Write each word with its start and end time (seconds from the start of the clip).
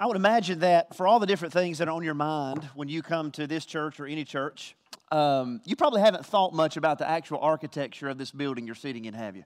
I 0.00 0.06
would 0.06 0.14
imagine 0.16 0.60
that 0.60 0.94
for 0.94 1.08
all 1.08 1.18
the 1.18 1.26
different 1.26 1.52
things 1.52 1.78
that 1.78 1.88
are 1.88 1.90
on 1.90 2.04
your 2.04 2.14
mind 2.14 2.62
when 2.76 2.88
you 2.88 3.02
come 3.02 3.32
to 3.32 3.48
this 3.48 3.66
church 3.66 3.98
or 3.98 4.06
any 4.06 4.24
church, 4.24 4.76
um, 5.10 5.60
you 5.64 5.74
probably 5.74 6.00
haven't 6.00 6.24
thought 6.24 6.54
much 6.54 6.76
about 6.76 7.00
the 7.00 7.08
actual 7.08 7.40
architecture 7.40 8.08
of 8.08 8.16
this 8.16 8.30
building 8.30 8.64
you're 8.64 8.76
sitting 8.76 9.06
in, 9.06 9.14
have 9.14 9.34
you? 9.34 9.42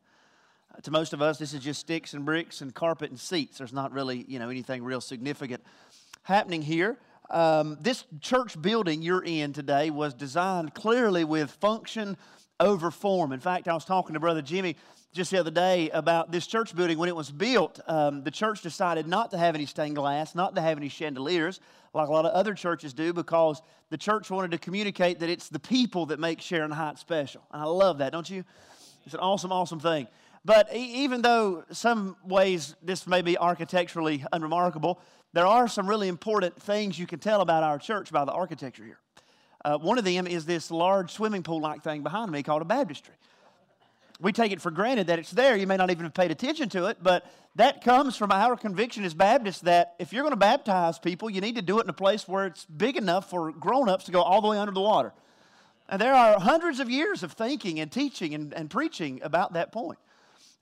Uh, 0.71 0.81
to 0.83 0.91
most 0.91 1.15
of 1.15 1.23
us, 1.23 1.39
this 1.39 1.55
is 1.55 1.61
just 1.61 1.81
sticks 1.81 2.13
and 2.13 2.27
bricks 2.27 2.61
and 2.61 2.75
carpet 2.75 3.09
and 3.09 3.19
seats. 3.19 3.57
There's 3.57 3.73
not 3.73 3.93
really, 3.93 4.27
you 4.29 4.39
know, 4.39 4.51
anything 4.51 4.85
real 4.85 5.01
significant 5.01 5.63
happening 6.25 6.61
here. 6.61 6.99
Um, 7.31 7.79
this 7.81 8.05
church 8.21 8.61
building 8.61 9.01
you're 9.01 9.25
in 9.25 9.55
today 9.55 9.89
was 9.89 10.13
designed 10.13 10.75
clearly 10.75 11.25
with 11.25 11.51
function 11.51 12.19
over 12.61 12.91
form. 12.91 13.33
In 13.33 13.41
fact, 13.41 13.69
I 13.69 13.73
was 13.73 13.87
talking 13.87 14.13
to 14.13 14.21
Brother 14.21 14.43
Jimmy 14.43 14.77
just 15.13 15.31
the 15.31 15.39
other 15.39 15.51
day 15.51 15.91
about 15.91 16.33
this 16.33 16.47
church 16.47 16.75
building. 16.75 16.97
When 16.97 17.09
it 17.09 17.17
was 17.17 17.31
built, 17.31 17.81
um, 17.87 18.23
the 18.25 18.31
church 18.31 18.63
decided 18.63 19.07
not 19.07 19.31
to 19.33 19.39
have 19.39 19.55
any 19.55 19.67
stained 19.67 19.97
glass, 19.97 20.35
not 20.35 20.55
to 20.55 20.63
have 20.63 20.79
any 20.79 20.89
chandeliers, 20.89 21.61
like 21.93 22.09
a 22.09 22.13
lot 22.13 22.25
of 22.25 22.33
other 22.33 22.55
churches 22.55 22.95
do, 22.95 23.13
because 23.13 23.61
the 23.91 23.99
church 23.99 24.31
wanted 24.31 24.53
to 24.53 24.59
communicate 24.59 25.19
that 25.21 25.29
it's 25.29 25.51
the 25.51 25.59
people 25.59 26.07
that 26.07 26.19
make 26.19 26.41
Sharon 26.41 26.71
Heights 26.71 27.01
special. 27.01 27.43
And 27.53 27.63
I 27.63 27.67
love 27.67 27.99
that, 27.99 28.13
don't 28.13 28.29
you? 28.29 28.45
It's 29.05 29.15
an 29.15 29.21
awesome, 29.21 29.53
awesome 29.53 29.81
thing. 29.81 30.09
But 30.45 30.75
even 30.75 31.21
though 31.21 31.65
some 31.71 32.17
ways 32.25 32.75
this 32.83 33.07
may 33.07 33.21
be 33.21 33.37
architecturally 33.37 34.25
unremarkable, 34.33 34.99
there 35.35 35.47
are 35.47 35.69
some 35.69 35.87
really 35.87 36.09
important 36.09 36.61
things 36.61 36.99
you 36.99 37.07
can 37.07 37.19
tell 37.19 37.43
about 37.43 37.63
our 37.63 37.79
church 37.79 38.11
by 38.11 38.25
the 38.25 38.33
architecture 38.33 38.85
here. 38.85 38.99
Uh, 39.65 39.79
one 39.79 39.99
of 39.99 40.05
them 40.05 40.27
is 40.27 40.47
this 40.47 40.71
large 40.71 41.13
swimming 41.13 41.43
pool 41.43 41.61
like 41.61 41.83
thing 41.83 42.03
behind 42.03 42.33
me 42.33 42.43
called 42.43 42.63
a 42.63 42.65
baptistry 42.65 43.15
we 44.23 44.33
take 44.33 44.53
it 44.53 44.61
for 44.61 44.71
granted 44.71 45.09
that 45.09 45.19
it's 45.19 45.33
there. 45.33 45.57
You 45.57 45.67
may 45.67 45.77
not 45.77 45.91
even 45.91 46.05
have 46.05 46.15
paid 46.15 46.31
attention 46.31 46.69
to 46.71 46.87
it, 46.87 46.99
but 47.03 47.27
that 47.57 47.83
comes 47.83 48.17
from 48.17 48.31
our 48.31 48.57
conviction 48.57 49.05
as 49.05 49.15
Baptists 49.15 49.63
that 49.63 49.95
if 49.99 50.13
you're 50.13 50.23
going 50.23 50.33
to 50.33 50.37
baptize 50.37 50.99
people, 50.99 51.29
you 51.29 51.41
need 51.41 51.57
to 51.57 51.63
do 51.63 51.81
it 51.81 51.85
in 51.85 51.91
a 51.91 51.95
place 51.95 52.29
where 52.29 52.47
it's 52.47 52.65
big 52.65 52.97
enough 52.97 53.29
for 53.29 53.51
grown 53.51 53.89
ups 53.89 54.05
to 54.05 54.13
go 54.13 54.23
all 54.23 54.41
the 54.41 54.49
way 54.49 54.59
under 54.59 54.73
the 54.73 54.81
water. 54.81 55.13
And 55.89 56.01
there 56.01 56.15
are 56.15 56.39
hundreds 56.39 56.79
of 56.79 56.89
years 56.89 57.25
of 57.25 57.33
thinking 57.33 57.81
and 57.81 57.91
teaching 57.91 58.33
and, 58.33 58.55
and 58.55 58.71
preaching 58.71 59.21
about 59.25 59.55
that 59.55 59.73
point. 59.73 59.99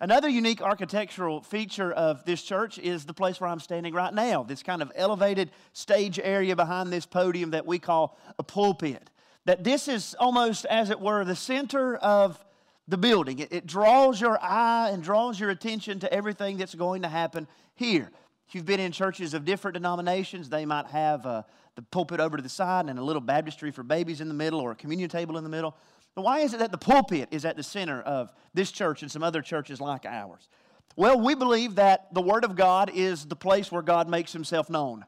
Another 0.00 0.31
unique 0.31 0.62
architectural 0.62 1.42
feature 1.42 1.92
of 1.92 2.25
this 2.25 2.42
church 2.42 2.78
is 2.78 3.05
the 3.05 3.12
place 3.12 3.38
where 3.38 3.50
I'm 3.50 3.61
standing 3.61 3.92
right 3.92 4.14
now, 4.14 4.42
this 4.42 4.62
kind 4.62 4.81
of 4.81 4.91
elevated 4.97 5.50
stage 5.75 6.19
area 6.19 6.56
behind 6.56 6.91
this 6.91 7.05
podium 7.05 7.50
that 7.50 7.66
we 7.66 7.78
call 7.78 8.19
a 8.38 8.42
pulpit. 8.42 9.11
That 9.44 9.62
this 9.62 9.86
is 9.86 10.16
almost, 10.19 10.64
as 10.64 10.88
it 10.88 10.98
were, 10.98 11.27
the 11.27 11.36
center 11.36 11.97
of 11.97 12.42
the 12.91 12.99
building. 12.99 13.39
It, 13.39 13.53
it, 13.53 13.67
draws 13.67 14.21
your 14.21 14.39
eye 14.43 14.91
and 14.93 15.03
draws 15.03 15.39
your 15.39 15.51
attention 15.51 16.01
to 16.01 16.13
everything 16.13 16.57
that's 16.57 16.75
going 16.75 17.03
to 17.03 17.09
happen 17.09 17.47
here. 17.75 18.11
If 18.49 18.55
you've 18.55 18.67
been 18.67 18.81
in 18.81 18.91
churches 18.91 19.33
of 19.33 19.45
different 19.45 19.75
denominations, 19.75 20.49
they 20.49 20.67
might 20.67 20.87
have 20.89 21.25
uh, 21.25 21.43
the 21.77 21.83
pulpit 21.83 22.19
over 22.19 22.37
to 22.37 22.43
the 22.43 22.49
side 22.49 22.87
and 22.89 22.99
a 22.99 23.03
little 23.03 23.23
baptistry 23.23 23.71
for 23.71 23.85
babies 23.85 24.21
in 24.21 24.29
the 24.29 24.35
middle 24.35 24.61
or 24.61 24.73
a 24.73 24.75
communion 24.75 25.09
table 25.09 25.39
in 25.39 25.45
the 25.45 25.51
middle. 25.51 25.77
But 26.17 26.23
why 26.23 26.41
is 26.41 26.53
it 26.53 26.59
that 26.59 26.73
the 26.73 26.79
pulpit 26.79 27.29
is 27.31 27.45
at 27.45 27.57
the 27.57 27.63
center 27.63 28.03
of 28.03 28.33
this 28.53 28.73
church 28.73 29.03
and 29.03 29.11
some 29.11 29.23
other 29.23 29.41
churches 29.41 29.81
like 29.81 30.05
ours? 30.05 30.49
Well, 30.97 31.21
we 31.21 31.37
believe 31.37 31.77
that 31.77 32.13
the 32.13 32.21
Word 32.21 32.45
of 32.45 32.57
God 32.57 32.91
is 32.93 33.25
the 33.25 33.37
place 33.37 33.71
where 33.71 33.83
God 33.83 34.09
makes 34.09 34.33
Himself 34.33 34.69
known. 34.69 35.05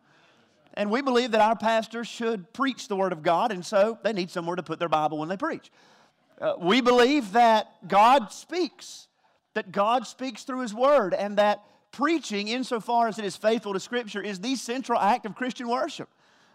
And 0.75 0.91
we 0.91 1.03
believe 1.03 1.33
that 1.33 1.41
our 1.41 1.57
pastors 1.57 2.07
should 2.07 2.53
preach 2.53 2.87
the 2.87 2.97
Word 2.97 3.13
of 3.13 3.23
God, 3.23 3.51
and 3.51 3.67
so 3.67 3.99
they 4.03 4.13
need 4.13 4.31
somewhere 4.31 4.57
to 4.57 4.63
put 4.63 4.79
their 4.79 4.89
Bible 4.89 5.19
when 5.19 5.29
they 5.29 5.37
preach. 5.37 5.71
Uh, 6.43 6.55
we 6.59 6.81
believe 6.81 7.35
that 7.35 7.87
God 7.87 8.33
speaks, 8.33 9.07
that 9.55 9.71
God 9.71 10.09
speaks 10.09 10.43
through 10.43 10.63
His 10.63 10.75
Word, 10.75 11.15
and 11.15 11.39
that 11.39 11.63
preaching, 11.93 12.49
insofar 12.49 13.07
as 13.07 13.17
it 13.17 13.25
is 13.25 13.37
faithful 13.37 13.75
to 13.75 13.79
Scripture, 13.79 14.21
is 14.21 14.41
the 14.41 14.57
central 14.57 14.99
act 14.99 15.25
of 15.25 15.37
Christian 15.37 15.69
worship. 15.69 16.09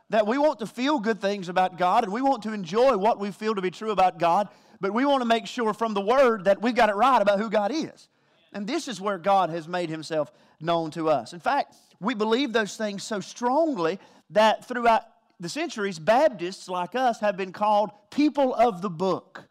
That 0.10 0.28
we 0.28 0.38
want 0.38 0.60
to 0.60 0.68
feel 0.68 1.00
good 1.00 1.22
things 1.22 1.48
about 1.48 1.78
God 1.78 2.04
and 2.04 2.12
we 2.12 2.22
want 2.22 2.44
to 2.44 2.52
enjoy 2.52 2.98
what 2.98 3.18
we 3.18 3.32
feel 3.32 3.56
to 3.56 3.62
be 3.62 3.72
true 3.72 3.92
about 3.92 4.20
God, 4.20 4.50
but 4.82 4.94
we 4.94 5.06
want 5.06 5.22
to 5.22 5.26
make 5.26 5.48
sure 5.48 5.74
from 5.74 5.94
the 5.94 6.02
Word 6.02 6.44
that 6.46 6.62
we've 6.62 6.76
got 6.76 6.90
it 6.90 6.96
right 6.96 7.22
about 7.22 7.40
who 7.40 7.50
God 7.50 7.72
is. 7.74 8.10
And 8.52 8.68
this 8.68 8.90
is 8.90 9.00
where 9.00 9.18
God 9.18 9.50
has 9.52 9.70
made 9.70 9.90
Himself 9.90 10.34
known 10.60 10.92
to 10.92 11.10
us. 11.10 11.32
In 11.32 11.40
fact, 11.40 11.76
we 12.02 12.14
believe 12.14 12.52
those 12.52 12.76
things 12.76 13.04
so 13.04 13.22
strongly 13.22 14.00
that 14.32 14.68
throughout 14.68 15.04
the 15.40 15.48
centuries, 15.48 15.98
Baptists 15.98 16.68
like 16.68 16.94
us 16.94 17.22
have 17.22 17.38
been 17.38 17.54
called 17.54 17.92
people 18.12 18.54
of 18.54 18.82
the 18.82 18.90
book. 18.90 19.48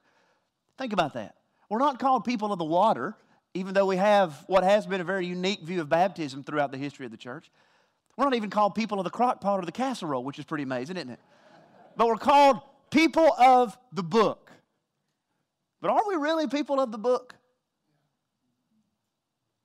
Think 0.79 0.93
about 0.93 1.15
that. 1.15 1.37
We're 1.69 1.79
not 1.79 1.99
called 1.99 2.25
people 2.25 2.53
of 2.53 2.59
the 2.59 2.65
water, 2.65 3.17
even 3.55 3.75
though 3.75 3.87
we 3.87 3.97
have 3.97 4.45
what 4.47 4.63
has 4.63 4.87
been 4.87 5.01
a 5.01 5.05
very 5.05 5.27
unique 5.27 5.63
view 5.63 5.81
of 5.81 5.89
baptism 5.89 6.45
throughout 6.45 6.71
the 6.71 6.79
history 6.79 7.07
of 7.07 7.13
the 7.13 7.17
church. 7.17 7.51
We're 8.17 8.25
not 8.25 8.35
even 8.35 8.51
called 8.51 8.75
people 8.75 8.99
of 8.99 9.05
the 9.05 9.11
crock 9.11 9.41
pot 9.41 9.61
or 9.61 9.67
the 9.67 9.73
casserole, 9.73 10.25
which 10.25 10.39
is 10.39 10.45
pretty 10.45 10.65
amazing, 10.65 10.97
isn't 10.97 11.11
it? 11.11 11.21
But 11.97 12.07
we're 12.07 12.17
called 12.17 12.61
people 12.91 13.33
of 13.39 13.77
the 13.93 14.03
book. 14.03 14.51
But 15.81 15.91
are 15.91 16.03
we 16.09 16.15
really 16.17 16.47
people 16.47 16.81
of 16.81 16.93
the 16.93 16.99
book? 16.99 17.35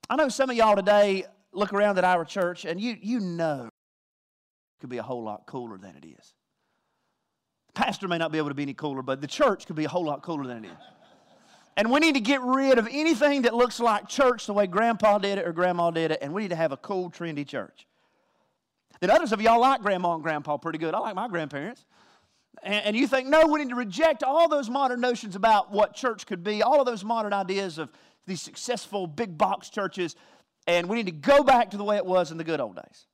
I 0.10 0.16
know 0.16 0.30
some 0.30 0.50
of 0.50 0.56
y'all 0.58 0.76
today 0.76 1.26
look 1.54 1.74
around 1.74 1.98
at 1.98 2.04
our 2.04 2.26
church 2.26 2.66
and 2.66 2.80
you, 2.80 2.98
you 3.02 3.20
know 3.20 3.66
it 3.66 4.82
could 4.82 4.90
be 4.90 4.98
a 4.98 5.04
whole 5.04 5.24
lot 5.24 5.46
cooler 5.46 5.78
than 5.78 5.96
it 5.96 6.06
is. 6.06 6.34
The 7.68 7.74
pastor 7.74 8.08
may 8.08 8.18
not 8.18 8.32
be 8.32 8.38
able 8.38 8.50
to 8.50 8.56
be 8.56 8.64
any 8.64 8.74
cooler, 8.74 9.02
but 9.02 9.22
the 9.22 9.28
church 9.28 9.66
could 9.66 9.76
be 9.78 9.86
a 9.86 9.90
whole 9.90 10.04
lot 10.04 10.22
cooler 10.22 10.46
than 10.46 10.66
it 10.66 10.68
is. 10.68 10.78
And 11.78 11.90
we 11.92 12.00
need 12.00 12.16
to 12.16 12.22
get 12.22 12.42
rid 12.42 12.78
of 12.78 12.88
anything 12.92 13.44
that 13.44 13.54
looks 13.54 13.80
like 13.80 14.08
church 14.08 14.46
the 14.46 14.54
way 14.54 14.68
grandpa 14.68 15.18
did 15.18 15.38
it 15.38 15.48
or 15.48 15.54
grandma 15.54 15.90
did 15.92 16.12
it, 16.12 16.20
and 16.22 16.34
we 16.34 16.44
need 16.44 16.50
to 16.50 16.56
have 16.56 16.72
a 16.72 16.78
cool, 16.78 17.10
trendy 17.10 17.48
church. 17.48 17.88
Then 19.00 19.10
others 19.10 19.32
of 19.32 19.42
y'all 19.42 19.60
like 19.60 19.82
grandma 19.82 20.14
and 20.14 20.24
grandpa 20.24 20.58
pretty 20.58 20.78
good. 20.78 20.94
I 20.94 21.00
like 21.00 21.16
my 21.16 21.28
grandparents. 21.28 21.86
And, 22.64 22.86
and, 22.86 22.96
you 22.96 23.08
think, 23.08 23.28
no, 23.28 23.48
we 23.48 23.60
need 23.60 23.70
to 23.70 23.76
reject 23.76 24.22
all 24.22 24.48
those 24.48 24.70
modern 24.70 25.02
notions 25.02 25.36
about 25.36 25.72
what 25.72 25.96
church 25.96 26.28
could 26.28 26.44
be, 26.44 26.62
all 26.62 26.80
of 26.80 26.86
those 26.86 27.04
modern 27.04 27.34
ideas 27.34 27.78
of 27.78 27.90
these 28.28 28.42
successful 28.42 29.08
big 29.08 29.38
box 29.38 29.70
churches, 29.70 30.16
and 30.68 30.88
we 30.88 30.98
need 30.98 31.08
to 31.08 31.12
go 31.12 31.44
back 31.44 31.72
to 31.72 31.78
the 31.78 31.84
way 31.84 31.98
it 31.98 32.06
was 32.06 32.32
in 32.32 32.38
the 32.38 32.44
good 32.44 32.60
old 32.60 32.76
days. 32.76 33.08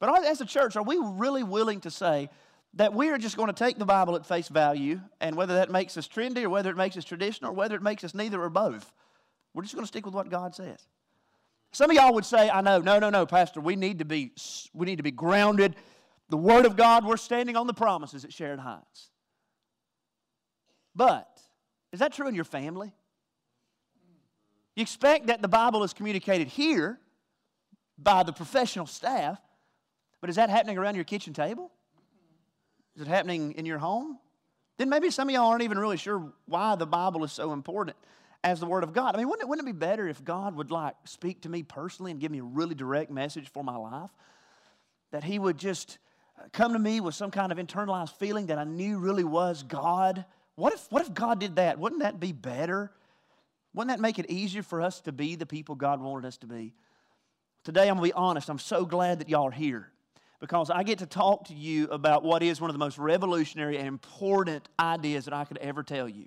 But 0.00 0.24
as 0.26 0.40
a 0.40 0.44
church, 0.44 0.76
are 0.76 0.82
we 0.82 0.98
really 1.00 1.42
willing 1.42 1.80
to 1.80 1.90
say 1.90 2.28
that 2.78 2.94
we 2.94 3.10
are 3.10 3.18
just 3.18 3.36
going 3.36 3.48
to 3.48 3.52
take 3.52 3.76
the 3.76 3.84
Bible 3.84 4.14
at 4.14 4.24
face 4.24 4.46
value, 4.46 5.00
and 5.20 5.34
whether 5.34 5.54
that 5.54 5.68
makes 5.68 5.96
us 5.96 6.06
trendy 6.06 6.44
or 6.44 6.48
whether 6.48 6.70
it 6.70 6.76
makes 6.76 6.96
us 6.96 7.04
traditional 7.04 7.50
or 7.50 7.54
whether 7.54 7.74
it 7.74 7.82
makes 7.82 8.04
us 8.04 8.14
neither 8.14 8.40
or 8.40 8.48
both, 8.48 8.92
we're 9.52 9.62
just 9.62 9.74
going 9.74 9.82
to 9.82 9.88
stick 9.88 10.06
with 10.06 10.14
what 10.14 10.30
God 10.30 10.54
says. 10.54 10.86
Some 11.72 11.90
of 11.90 11.96
y'all 11.96 12.14
would 12.14 12.24
say, 12.24 12.48
I 12.48 12.60
know, 12.60 12.78
no, 12.78 13.00
no, 13.00 13.10
no, 13.10 13.26
Pastor, 13.26 13.60
we 13.60 13.74
need 13.74 13.98
to 13.98 14.04
be, 14.04 14.30
we 14.72 14.86
need 14.86 14.96
to 14.96 15.02
be 15.02 15.10
grounded. 15.10 15.74
The 16.28 16.36
Word 16.36 16.66
of 16.66 16.76
God, 16.76 17.04
we're 17.04 17.16
standing 17.16 17.56
on 17.56 17.66
the 17.66 17.74
promises 17.74 18.24
at 18.24 18.32
Sharon 18.32 18.60
Heights. 18.60 19.10
But, 20.94 21.28
is 21.92 21.98
that 21.98 22.12
true 22.12 22.28
in 22.28 22.34
your 22.36 22.44
family? 22.44 22.92
You 24.76 24.82
expect 24.82 25.26
that 25.26 25.42
the 25.42 25.48
Bible 25.48 25.82
is 25.82 25.92
communicated 25.92 26.46
here 26.46 27.00
by 27.98 28.22
the 28.22 28.32
professional 28.32 28.86
staff, 28.86 29.40
but 30.20 30.30
is 30.30 30.36
that 30.36 30.48
happening 30.48 30.78
around 30.78 30.94
your 30.94 31.04
kitchen 31.04 31.32
table? 31.32 31.72
Is 32.98 33.02
it 33.02 33.08
happening 33.08 33.52
in 33.52 33.64
your 33.64 33.78
home? 33.78 34.18
Then 34.76 34.88
maybe 34.88 35.08
some 35.12 35.28
of 35.28 35.32
y'all 35.32 35.46
aren't 35.46 35.62
even 35.62 35.78
really 35.78 35.96
sure 35.96 36.32
why 36.46 36.74
the 36.74 36.84
Bible 36.86 37.22
is 37.22 37.30
so 37.30 37.52
important 37.52 37.96
as 38.42 38.58
the 38.58 38.66
Word 38.66 38.82
of 38.82 38.92
God. 38.92 39.14
I 39.14 39.18
mean, 39.18 39.28
wouldn't 39.28 39.44
it, 39.44 39.48
wouldn't 39.48 39.68
it 39.68 39.72
be 39.72 39.78
better 39.78 40.08
if 40.08 40.24
God 40.24 40.56
would 40.56 40.72
like 40.72 40.96
speak 41.04 41.42
to 41.42 41.48
me 41.48 41.62
personally 41.62 42.10
and 42.10 42.20
give 42.20 42.32
me 42.32 42.40
a 42.40 42.42
really 42.42 42.74
direct 42.74 43.12
message 43.12 43.50
for 43.52 43.62
my 43.62 43.76
life? 43.76 44.10
That 45.12 45.22
He 45.22 45.38
would 45.38 45.58
just 45.58 45.98
uh, 46.40 46.48
come 46.52 46.72
to 46.72 46.78
me 46.80 46.98
with 46.98 47.14
some 47.14 47.30
kind 47.30 47.52
of 47.52 47.58
internalized 47.58 48.16
feeling 48.16 48.46
that 48.46 48.58
I 48.58 48.64
knew 48.64 48.98
really 48.98 49.22
was 49.22 49.62
God. 49.62 50.24
What 50.56 50.72
if, 50.72 50.90
what 50.90 51.02
if 51.02 51.14
God 51.14 51.38
did 51.38 51.54
that? 51.54 51.78
Wouldn't 51.78 52.02
that 52.02 52.18
be 52.18 52.32
better? 52.32 52.90
Wouldn't 53.74 53.96
that 53.96 54.02
make 54.02 54.18
it 54.18 54.28
easier 54.28 54.64
for 54.64 54.82
us 54.82 55.00
to 55.02 55.12
be 55.12 55.36
the 55.36 55.46
people 55.46 55.76
God 55.76 56.00
wanted 56.00 56.26
us 56.26 56.36
to 56.38 56.48
be? 56.48 56.74
Today, 57.62 57.82
I'm 57.82 57.98
going 57.98 58.10
to 58.10 58.14
be 58.14 58.18
honest. 58.20 58.50
I'm 58.50 58.58
so 58.58 58.84
glad 58.84 59.20
that 59.20 59.28
y'all 59.28 59.46
are 59.46 59.52
here 59.52 59.92
because 60.40 60.70
I 60.70 60.82
get 60.82 60.98
to 60.98 61.06
talk 61.06 61.48
to 61.48 61.54
you 61.54 61.86
about 61.86 62.22
what 62.22 62.42
is 62.42 62.60
one 62.60 62.70
of 62.70 62.74
the 62.74 62.78
most 62.78 62.98
revolutionary 62.98 63.76
and 63.78 63.88
important 63.88 64.68
ideas 64.78 65.24
that 65.24 65.34
I 65.34 65.44
could 65.44 65.58
ever 65.58 65.82
tell 65.82 66.08
you. 66.08 66.26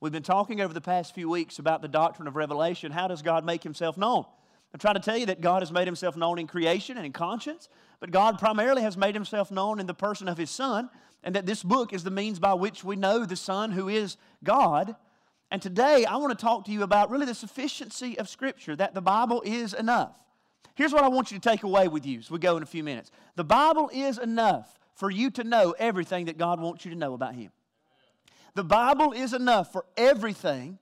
We've 0.00 0.12
been 0.12 0.22
talking 0.22 0.60
over 0.60 0.72
the 0.72 0.80
past 0.80 1.14
few 1.14 1.28
weeks 1.28 1.58
about 1.58 1.82
the 1.82 1.88
doctrine 1.88 2.26
of 2.26 2.36
revelation. 2.36 2.90
How 2.90 3.06
does 3.06 3.20
God 3.20 3.44
make 3.44 3.62
himself 3.62 3.98
known? 3.98 4.24
I'm 4.72 4.80
trying 4.80 4.94
to 4.94 5.00
tell 5.00 5.16
you 5.16 5.26
that 5.26 5.40
God 5.40 5.62
has 5.62 5.72
made 5.72 5.86
himself 5.86 6.16
known 6.16 6.38
in 6.38 6.46
creation 6.46 6.96
and 6.96 7.04
in 7.04 7.12
conscience, 7.12 7.68
but 7.98 8.10
God 8.10 8.38
primarily 8.38 8.82
has 8.82 8.96
made 8.96 9.14
himself 9.14 9.50
known 9.50 9.78
in 9.78 9.86
the 9.86 9.94
person 9.94 10.28
of 10.28 10.38
his 10.38 10.50
Son, 10.50 10.88
and 11.22 11.34
that 11.34 11.44
this 11.44 11.62
book 11.62 11.92
is 11.92 12.02
the 12.02 12.10
means 12.10 12.38
by 12.38 12.54
which 12.54 12.82
we 12.82 12.96
know 12.96 13.26
the 13.26 13.36
Son 13.36 13.72
who 13.72 13.88
is 13.88 14.16
God. 14.42 14.94
And 15.50 15.60
today 15.60 16.06
I 16.06 16.16
want 16.16 16.38
to 16.38 16.42
talk 16.42 16.64
to 16.66 16.72
you 16.72 16.82
about 16.82 17.10
really 17.10 17.26
the 17.26 17.34
sufficiency 17.34 18.18
of 18.18 18.28
Scripture, 18.28 18.76
that 18.76 18.94
the 18.94 19.02
Bible 19.02 19.42
is 19.44 19.74
enough. 19.74 20.14
Here's 20.74 20.92
what 20.92 21.04
I 21.04 21.08
want 21.08 21.30
you 21.30 21.38
to 21.38 21.48
take 21.48 21.62
away 21.62 21.88
with 21.88 22.06
you 22.06 22.18
as 22.18 22.30
we 22.30 22.38
go 22.38 22.56
in 22.56 22.62
a 22.62 22.66
few 22.66 22.82
minutes. 22.82 23.10
The 23.36 23.44
Bible 23.44 23.90
is 23.92 24.18
enough 24.18 24.78
for 24.94 25.10
you 25.10 25.30
to 25.32 25.44
know 25.44 25.74
everything 25.78 26.26
that 26.26 26.38
God 26.38 26.60
wants 26.60 26.84
you 26.84 26.90
to 26.90 26.96
know 26.96 27.14
about 27.14 27.34
Him. 27.34 27.50
The 28.54 28.64
Bible 28.64 29.12
is 29.12 29.32
enough 29.32 29.72
for 29.72 29.84
everything 29.96 30.78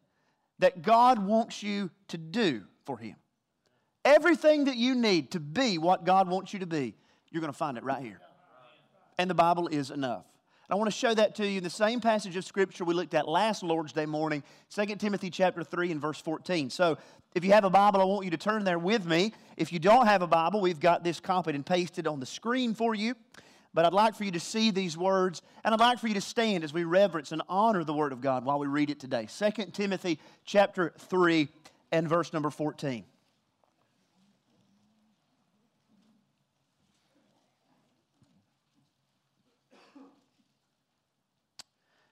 that 0.59 0.83
God 0.83 1.19
wants 1.19 1.63
you 1.63 1.91
to 2.09 2.19
do 2.19 2.63
for 2.85 2.99
Him. 2.99 3.17
Everything 4.05 4.65
that 4.65 4.77
you 4.77 4.95
need 4.95 5.33
to 5.33 5.41
be 5.41 5.79
what 5.79 6.05
God 6.05 6.29
wants 6.29 6.53
you 6.53 6.61
to 6.61 6.67
be, 6.67 6.95
You're 7.31 7.41
going 7.41 7.53
to 7.53 7.59
find 7.59 7.77
it 7.77 7.85
right 7.85 8.03
here. 8.03 8.21
And 9.19 9.29
the 9.29 9.35
Bible 9.35 9.69
is 9.69 9.91
enough. 9.91 10.25
I 10.71 10.75
want 10.75 10.91
to 10.91 10.97
show 10.97 11.15
that 11.15 11.35
to 11.37 11.47
you 11.47 11.59
in 11.59 11.65
the 11.65 11.71
same 11.71 11.99
passage 11.99 12.37
of 12.37 12.45
Scripture 12.45 12.85
we 12.85 12.93
looked 12.93 13.15
at 13.15 13.27
last 13.27 13.63
Lord's 13.63 13.95
Day 13.95 14.05
morning, 14.05 14.43
2 14.69 14.97
Timothy 14.97 15.31
chapter 15.31 15.65
3 15.65 15.93
and 15.93 16.01
verse 16.01 16.21
14. 16.21 16.69
So 16.69 16.99
if 17.35 17.43
you 17.43 17.53
have 17.53 17.65
a 17.65 17.71
Bible, 17.71 18.03
I 18.03 18.05
want 18.05 18.27
you 18.27 18.31
to 18.33 18.37
turn 18.37 18.65
there 18.65 18.79
with 18.79 19.07
me. 19.07 19.33
If 19.57 19.73
you 19.73 19.79
don't 19.79 20.07
have 20.07 20.21
a 20.21 20.27
Bible, 20.27 20.61
we've 20.61 20.79
got 20.79 21.03
this 21.03 21.21
copied 21.21 21.55
and 21.55 21.65
pasted 21.65 22.07
on 22.07 22.21
the 22.21 22.27
screen 22.27 22.75
for 22.75 22.95
you. 22.95 23.15
But 23.73 23.87
I'd 23.87 23.95
like 23.95 24.15
for 24.15 24.25
you 24.25 24.31
to 24.33 24.41
see 24.41 24.71
these 24.71 24.95
words, 24.95 25.41
and 25.65 25.73
I'd 25.73 25.81
like 25.81 26.01
for 26.01 26.09
you 26.09 26.15
to 26.15 26.21
stand 26.21 26.65
as 26.65 26.75
we 26.75 26.85
reverence 26.85 27.33
and 27.33 27.41
honor 27.49 27.83
the 27.83 27.95
Word 27.95 28.13
of 28.13 28.21
God 28.21 28.45
while 28.45 28.59
we 28.59 28.67
read 28.67 28.91
it 28.91 29.01
today. 29.01 29.27
2 29.27 29.71
Timothy 29.73 30.19
chapter 30.45 30.93
3 30.99 31.49
and 31.93 32.07
verse 32.07 32.35
number 32.35 32.51
14. 32.51 33.05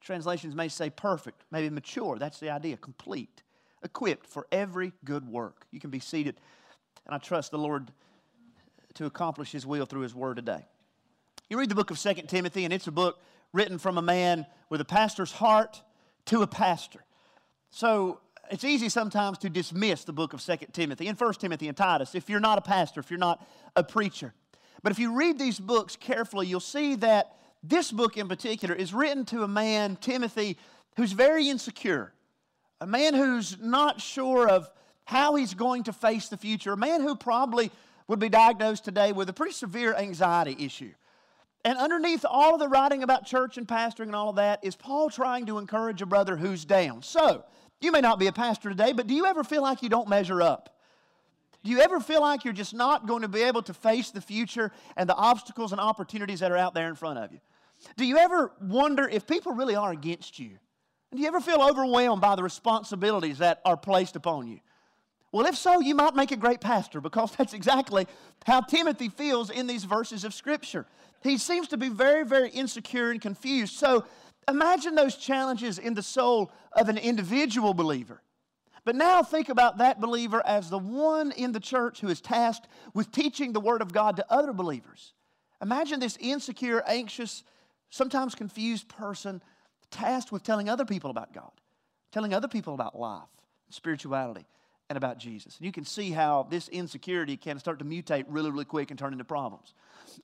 Translations 0.00 0.54
may 0.54 0.68
say 0.68 0.90
perfect, 0.90 1.42
maybe 1.50 1.70
mature. 1.70 2.18
That's 2.18 2.38
the 2.40 2.50
idea, 2.50 2.76
complete, 2.76 3.42
equipped 3.82 4.26
for 4.26 4.46
every 4.52 4.92
good 5.04 5.28
work. 5.28 5.66
You 5.70 5.80
can 5.80 5.90
be 5.90 6.00
seated, 6.00 6.36
and 7.06 7.14
I 7.14 7.18
trust 7.18 7.50
the 7.50 7.58
Lord 7.58 7.90
to 8.94 9.06
accomplish 9.06 9.52
His 9.52 9.66
will 9.66 9.86
through 9.86 10.02
His 10.02 10.14
Word 10.14 10.36
today. 10.36 10.64
You 11.48 11.58
read 11.58 11.68
the 11.68 11.74
book 11.74 11.90
of 11.90 11.98
Second 11.98 12.28
Timothy, 12.28 12.64
and 12.64 12.72
it's 12.72 12.86
a 12.86 12.92
book 12.92 13.20
written 13.52 13.78
from 13.78 13.98
a 13.98 14.02
man 14.02 14.46
with 14.68 14.80
a 14.80 14.84
pastor's 14.84 15.32
heart 15.32 15.82
to 16.26 16.42
a 16.42 16.46
pastor. 16.46 17.04
So 17.70 18.20
it's 18.50 18.64
easy 18.64 18.88
sometimes 18.88 19.38
to 19.38 19.50
dismiss 19.50 20.04
the 20.04 20.12
book 20.12 20.32
of 20.32 20.40
Second 20.40 20.72
Timothy 20.72 21.08
and 21.08 21.18
First 21.18 21.40
Timothy 21.40 21.68
and 21.68 21.76
Titus 21.76 22.14
if 22.14 22.28
you're 22.28 22.40
not 22.40 22.58
a 22.58 22.62
pastor, 22.62 23.00
if 23.00 23.10
you're 23.10 23.18
not 23.18 23.46
a 23.76 23.84
preacher. 23.84 24.34
But 24.82 24.92
if 24.92 24.98
you 24.98 25.14
read 25.14 25.38
these 25.38 25.58
books 25.58 25.96
carefully, 25.96 26.46
you'll 26.46 26.60
see 26.60 26.94
that 26.96 27.36
this 27.62 27.90
book 27.90 28.16
in 28.16 28.28
particular 28.28 28.74
is 28.74 28.94
written 28.94 29.24
to 29.26 29.42
a 29.42 29.48
man, 29.48 29.96
Timothy, 29.96 30.56
who's 30.96 31.12
very 31.12 31.48
insecure, 31.48 32.12
a 32.80 32.86
man 32.86 33.14
who's 33.14 33.58
not 33.60 34.00
sure 34.00 34.48
of 34.48 34.70
how 35.04 35.34
he's 35.34 35.54
going 35.54 35.84
to 35.84 35.92
face 35.92 36.28
the 36.28 36.36
future, 36.36 36.72
a 36.72 36.76
man 36.76 37.00
who 37.00 37.16
probably 37.16 37.70
would 38.06 38.18
be 38.18 38.28
diagnosed 38.28 38.84
today 38.84 39.12
with 39.12 39.28
a 39.28 39.32
pretty 39.32 39.52
severe 39.52 39.94
anxiety 39.94 40.56
issue. 40.64 40.92
And 41.64 41.76
underneath 41.78 42.24
all 42.28 42.54
of 42.54 42.60
the 42.60 42.68
writing 42.68 43.02
about 43.02 43.26
church 43.26 43.58
and 43.58 43.66
pastoring 43.66 44.06
and 44.06 44.16
all 44.16 44.30
of 44.30 44.36
that 44.36 44.60
is 44.62 44.76
Paul 44.76 45.10
trying 45.10 45.46
to 45.46 45.58
encourage 45.58 46.00
a 46.00 46.06
brother 46.06 46.36
who's 46.36 46.64
down. 46.64 47.02
So, 47.02 47.44
you 47.80 47.92
may 47.92 48.00
not 48.00 48.18
be 48.18 48.26
a 48.26 48.32
pastor 48.32 48.70
today, 48.70 48.92
but 48.92 49.06
do 49.06 49.14
you 49.14 49.26
ever 49.26 49.44
feel 49.44 49.62
like 49.62 49.82
you 49.82 49.88
don't 49.88 50.08
measure 50.08 50.42
up? 50.42 50.77
Do 51.64 51.70
you 51.70 51.80
ever 51.80 52.00
feel 52.00 52.20
like 52.20 52.44
you're 52.44 52.54
just 52.54 52.74
not 52.74 53.06
going 53.06 53.22
to 53.22 53.28
be 53.28 53.42
able 53.42 53.62
to 53.62 53.74
face 53.74 54.10
the 54.10 54.20
future 54.20 54.70
and 54.96 55.08
the 55.08 55.16
obstacles 55.16 55.72
and 55.72 55.80
opportunities 55.80 56.40
that 56.40 56.52
are 56.52 56.56
out 56.56 56.74
there 56.74 56.88
in 56.88 56.94
front 56.94 57.18
of 57.18 57.32
you? 57.32 57.40
Do 57.96 58.04
you 58.04 58.18
ever 58.18 58.52
wonder 58.60 59.08
if 59.08 59.26
people 59.26 59.52
really 59.52 59.74
are 59.74 59.90
against 59.90 60.38
you? 60.38 60.58
Do 61.14 61.20
you 61.20 61.26
ever 61.26 61.40
feel 61.40 61.62
overwhelmed 61.62 62.20
by 62.20 62.36
the 62.36 62.42
responsibilities 62.42 63.38
that 63.38 63.60
are 63.64 63.76
placed 63.76 64.14
upon 64.16 64.46
you? 64.46 64.60
Well, 65.30 65.46
if 65.46 65.56
so, 65.56 65.80
you 65.80 65.94
might 65.94 66.14
make 66.14 66.32
a 66.32 66.36
great 66.36 66.60
pastor 66.60 67.00
because 67.00 67.32
that's 67.38 67.54
exactly 67.54 68.06
how 68.46 68.60
Timothy 68.60 69.08
feels 69.08 69.50
in 69.50 69.66
these 69.66 69.84
verses 69.84 70.24
of 70.24 70.34
Scripture. 70.34 70.86
He 71.22 71.38
seems 71.38 71.68
to 71.68 71.76
be 71.76 71.88
very, 71.88 72.24
very 72.24 72.50
insecure 72.50 73.10
and 73.10 73.20
confused. 73.20 73.74
So 73.74 74.04
imagine 74.48 74.94
those 74.94 75.16
challenges 75.16 75.78
in 75.78 75.94
the 75.94 76.02
soul 76.02 76.52
of 76.72 76.88
an 76.88 76.98
individual 76.98 77.74
believer. 77.74 78.22
But 78.88 78.96
now 78.96 79.22
think 79.22 79.50
about 79.50 79.76
that 79.76 80.00
believer 80.00 80.40
as 80.46 80.70
the 80.70 80.78
one 80.78 81.30
in 81.32 81.52
the 81.52 81.60
church 81.60 82.00
who 82.00 82.08
is 82.08 82.22
tasked 82.22 82.68
with 82.94 83.12
teaching 83.12 83.52
the 83.52 83.60
Word 83.60 83.82
of 83.82 83.92
God 83.92 84.16
to 84.16 84.24
other 84.32 84.54
believers. 84.54 85.12
Imagine 85.60 86.00
this 86.00 86.16
insecure, 86.18 86.82
anxious, 86.86 87.44
sometimes 87.90 88.34
confused 88.34 88.88
person 88.88 89.42
tasked 89.90 90.32
with 90.32 90.42
telling 90.42 90.70
other 90.70 90.86
people 90.86 91.10
about 91.10 91.34
God, 91.34 91.50
telling 92.12 92.32
other 92.32 92.48
people 92.48 92.72
about 92.72 92.98
life, 92.98 93.28
spirituality, 93.68 94.46
and 94.88 94.96
about 94.96 95.18
Jesus. 95.18 95.56
And 95.58 95.66
you 95.66 95.72
can 95.72 95.84
see 95.84 96.10
how 96.10 96.46
this 96.48 96.68
insecurity 96.68 97.36
can 97.36 97.58
start 97.58 97.78
to 97.80 97.84
mutate 97.84 98.24
really, 98.28 98.50
really 98.50 98.64
quick 98.64 98.90
and 98.90 98.98
turn 98.98 99.12
into 99.12 99.24
problems. 99.24 99.74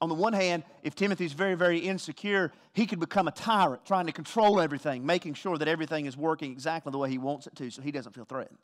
On 0.00 0.08
the 0.08 0.14
one 0.14 0.32
hand, 0.32 0.64
if 0.82 0.94
Timothy's 0.94 1.34
very, 1.34 1.54
very 1.54 1.78
insecure, 1.78 2.50
he 2.72 2.86
could 2.86 2.98
become 2.98 3.28
a 3.28 3.32
tyrant, 3.32 3.84
trying 3.84 4.06
to 4.06 4.12
control 4.12 4.60
everything, 4.60 5.04
making 5.04 5.34
sure 5.34 5.58
that 5.58 5.68
everything 5.68 6.06
is 6.06 6.16
working 6.16 6.50
exactly 6.50 6.90
the 6.90 6.98
way 6.98 7.10
he 7.10 7.18
wants 7.18 7.46
it 7.46 7.54
to 7.56 7.70
so 7.70 7.82
he 7.82 7.92
doesn't 7.92 8.14
feel 8.14 8.24
threatened. 8.24 8.58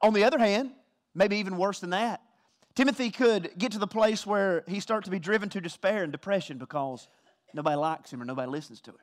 On 0.00 0.14
the 0.14 0.24
other 0.24 0.38
hand, 0.38 0.70
maybe 1.14 1.36
even 1.36 1.58
worse 1.58 1.80
than 1.80 1.90
that, 1.90 2.22
Timothy 2.74 3.10
could 3.10 3.50
get 3.56 3.72
to 3.72 3.78
the 3.78 3.86
place 3.86 4.26
where 4.26 4.64
he 4.66 4.80
starts 4.80 5.06
to 5.06 5.10
be 5.10 5.18
driven 5.18 5.48
to 5.50 5.60
despair 5.60 6.02
and 6.02 6.12
depression 6.12 6.58
because 6.58 7.08
nobody 7.54 7.76
likes 7.76 8.12
him 8.12 8.20
or 8.20 8.24
nobody 8.24 8.50
listens 8.50 8.80
to 8.82 8.90
him. 8.90 8.98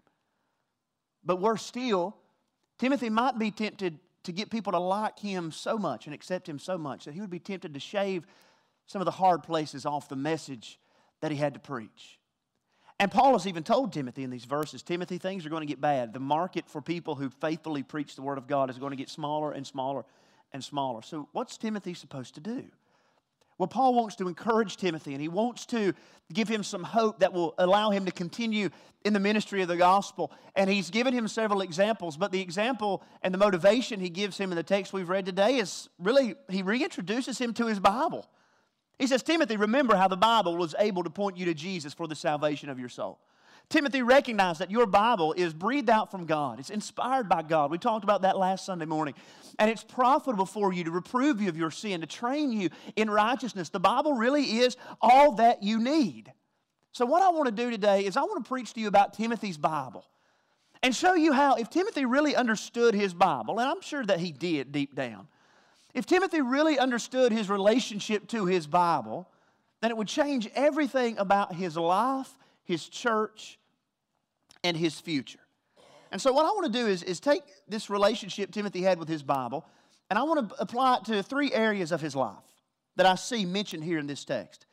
But 1.24 1.40
worse 1.40 1.64
still, 1.64 2.16
Timothy 2.78 3.10
might 3.10 3.40
be 3.40 3.50
tempted 3.50 4.00
to 4.24 4.32
get 4.32 4.50
people 4.50 4.72
to 4.72 4.80
like 4.80 5.20
him 5.20 5.52
so 5.52 5.78
much 5.78 6.06
and 6.06 6.14
accept 6.16 6.48
him 6.48 6.60
so 6.60 6.78
much 6.78 7.06
that 7.06 7.14
he 7.14 7.22
would 7.22 7.30
be 7.30 7.40
tempted 7.40 7.74
to 7.74 7.80
shave 7.80 8.26
some 8.86 9.02
of 9.02 9.06
the 9.06 9.12
hard 9.12 9.44
places 9.44 9.86
off 9.86 10.10
the 10.10 10.16
message 10.16 10.80
that 11.22 11.32
he 11.32 11.38
had 11.38 11.54
to 11.54 11.60
preach. 11.60 12.20
And 13.00 13.12
Paul 13.12 13.34
has 13.34 13.48
even 13.48 13.64
told 13.64 13.92
Timothy 13.92 14.24
in 14.24 14.30
these 14.30 14.46
verses 14.46 14.82
Timothy, 14.82 15.18
things 15.18 15.46
are 15.46 15.50
going 15.50 15.62
to 15.62 15.68
get 15.68 15.82
bad. 15.82 16.14
The 16.14 16.20
market 16.20 16.70
for 16.70 16.82
people 16.82 17.16
who 17.16 17.30
faithfully 17.30 17.84
preach 17.84 18.16
the 18.16 18.22
Word 18.22 18.38
of 18.38 18.48
God 18.48 18.70
is 18.70 18.78
going 18.78 18.92
to 18.92 18.98
get 18.98 19.10
smaller 19.10 19.52
and 19.52 19.66
smaller 19.66 20.06
and 20.54 20.64
smaller. 20.64 21.02
So, 21.02 21.28
what's 21.32 21.58
Timothy 21.58 21.94
supposed 21.96 22.36
to 22.36 22.42
do? 22.42 22.66
Well, 23.64 23.70
Paul 23.70 23.94
wants 23.94 24.18
to 24.18 24.28
encourage 24.28 24.76
Timothy 24.76 25.14
and 25.14 25.22
he 25.22 25.30
wants 25.30 25.66
to 25.68 25.94
give 26.34 26.50
him 26.50 26.64
some 26.64 26.84
hope 26.84 27.20
that 27.20 27.32
will 27.32 27.56
allow 27.58 27.92
him 27.92 28.04
to 28.04 28.12
continue 28.12 28.70
in 29.06 29.14
the 29.14 29.22
ministry 29.22 29.62
of 29.62 29.70
the 29.70 29.78
gospel. 29.78 30.34
And 30.54 30.70
he's 30.70 30.90
given 30.90 31.14
him 31.14 31.30
several 31.30 31.62
examples, 31.62 32.18
but 32.18 32.34
the 32.34 32.42
example 32.42 33.02
and 33.22 33.34
the 33.34 33.38
motivation 33.38 34.02
he 34.02 34.10
gives 34.10 34.38
him 34.38 34.52
in 34.52 34.58
the 34.58 34.64
text 34.64 34.92
we've 34.92 35.08
read 35.08 35.26
today 35.26 35.60
is 35.60 35.88
really, 35.98 36.36
he 36.50 36.62
reintroduces 36.62 37.40
him 37.40 37.54
to 37.54 37.68
his 37.68 37.80
Bible. 37.80 38.28
He 39.00 39.08
says, 39.08 39.24
Timothy, 39.24 39.56
remember 39.56 39.96
how 39.96 40.10
the 40.10 40.18
Bible 40.18 40.58
was 40.58 40.76
able 40.78 41.06
to 41.06 41.10
point 41.10 41.38
you 41.38 41.46
to 41.46 41.54
Jesus 41.54 41.94
for 41.94 42.06
the 42.06 42.16
salvation 42.16 42.68
of 42.68 42.78
your 42.78 42.90
soul. 42.90 43.18
Timothy, 43.70 44.04
recognized 44.04 44.60
that 44.60 44.70
your 44.70 44.86
Bible 44.86 45.34
is 45.34 45.54
breathed 45.54 45.90
out 45.90 46.12
from 46.12 46.26
God. 46.26 46.60
It's 46.60 46.70
inspired 46.70 47.28
by 47.28 47.42
God. 47.42 47.72
We 47.72 47.78
talked 47.78 48.04
about 48.04 48.22
that 48.22 48.38
last 48.38 48.66
Sunday 48.66 48.86
morning. 48.86 49.16
And 49.58 49.70
it's 49.70 49.84
profitable 49.84 50.46
for 50.46 50.74
you 50.74 50.84
to 50.84 50.92
reprove 50.92 51.42
you 51.42 51.50
of 51.50 51.58
your 51.58 51.72
sin, 51.72 52.02
to 52.02 52.08
train 52.08 52.52
you 52.52 52.70
in 52.96 53.10
righteousness. 53.10 53.70
The 53.70 53.80
Bible 53.80 54.14
really 54.14 54.44
is 54.60 54.78
all 55.02 55.34
that 55.34 55.64
you 55.64 55.80
need. 55.80 56.32
So, 56.92 57.06
what 57.06 57.24
I 57.24 57.30
want 57.30 57.46
to 57.46 57.52
do 57.52 57.72
today 57.72 58.06
is 58.06 58.16
I 58.16 58.22
want 58.22 58.44
to 58.44 58.48
preach 58.48 58.74
to 58.76 58.80
you 58.80 58.88
about 58.88 59.14
Timothy's 59.14 59.58
Bible 59.58 60.06
and 60.84 60.96
show 60.96 61.16
you 61.16 61.34
how, 61.34 61.56
if 61.56 61.70
Timothy 61.70 62.06
really 62.06 62.36
understood 62.36 62.94
his 62.94 63.14
Bible, 63.14 63.60
and 63.60 63.70
I'm 63.70 63.82
sure 63.82 64.06
that 64.06 64.20
he 64.20 64.32
did 64.32 64.72
deep 64.72 64.94
down, 64.94 65.28
if 65.94 66.06
Timothy 66.06 66.42
really 66.42 66.78
understood 66.78 67.32
his 67.32 67.50
relationship 67.50 68.28
to 68.30 68.46
his 68.46 68.68
Bible, 68.68 69.30
then 69.82 69.92
it 69.92 69.98
would 69.98 70.08
change 70.08 70.50
everything 70.56 71.18
about 71.18 71.56
his 71.56 71.78
life 71.78 72.30
his 72.64 72.88
church, 72.88 73.60
and 74.64 74.78
his 74.78 75.00
future. 75.00 75.40
And 76.12 76.22
so, 76.22 76.32
what 76.32 76.46
I 76.46 76.50
want 76.50 76.72
to 76.72 76.80
do 76.80 76.88
is, 76.88 77.04
is 77.04 77.20
take 77.20 77.44
this 77.68 77.90
relationship 77.90 78.52
Timothy 78.52 78.82
had 78.82 79.00
with 79.00 79.10
his 79.10 79.24
Bible, 79.24 79.66
and 80.10 80.18
I 80.20 80.24
want 80.24 80.50
to 80.50 80.62
apply 80.62 80.98
it 80.98 81.06
to 81.06 81.24
three 81.24 81.52
areas 81.52 81.92
of 81.92 82.02
his 82.02 82.16
life 82.16 82.38
that 82.96 83.06
I 83.06 83.16
see 83.16 83.46
mentioned 83.46 83.84
here 83.84 83.98
in 83.98 84.08
this 84.08 84.24
text. 84.24 84.66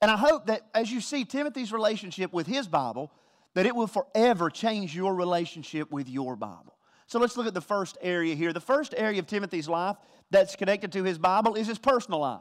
And 0.00 0.10
I 0.10 0.16
hope 0.16 0.46
that 0.46 0.66
as 0.74 0.92
you 0.92 1.00
see 1.00 1.24
Timothy's 1.24 1.72
relationship 1.72 2.32
with 2.32 2.46
his 2.46 2.68
Bible, 2.68 3.12
that 3.54 3.66
it 3.66 3.74
will 3.74 3.86
forever 3.86 4.50
change 4.50 4.94
your 4.94 5.14
relationship 5.14 5.90
with 5.90 6.08
your 6.08 6.36
Bible. 6.36 6.76
So 7.06 7.18
let's 7.18 7.36
look 7.36 7.46
at 7.46 7.54
the 7.54 7.60
first 7.60 7.98
area 8.00 8.34
here. 8.34 8.52
The 8.52 8.60
first 8.60 8.94
area 8.96 9.18
of 9.18 9.26
Timothy's 9.26 9.68
life 9.68 9.96
that's 10.30 10.56
connected 10.56 10.92
to 10.92 11.04
his 11.04 11.18
Bible 11.18 11.54
is 11.54 11.66
his 11.66 11.78
personal 11.78 12.20
life. 12.20 12.40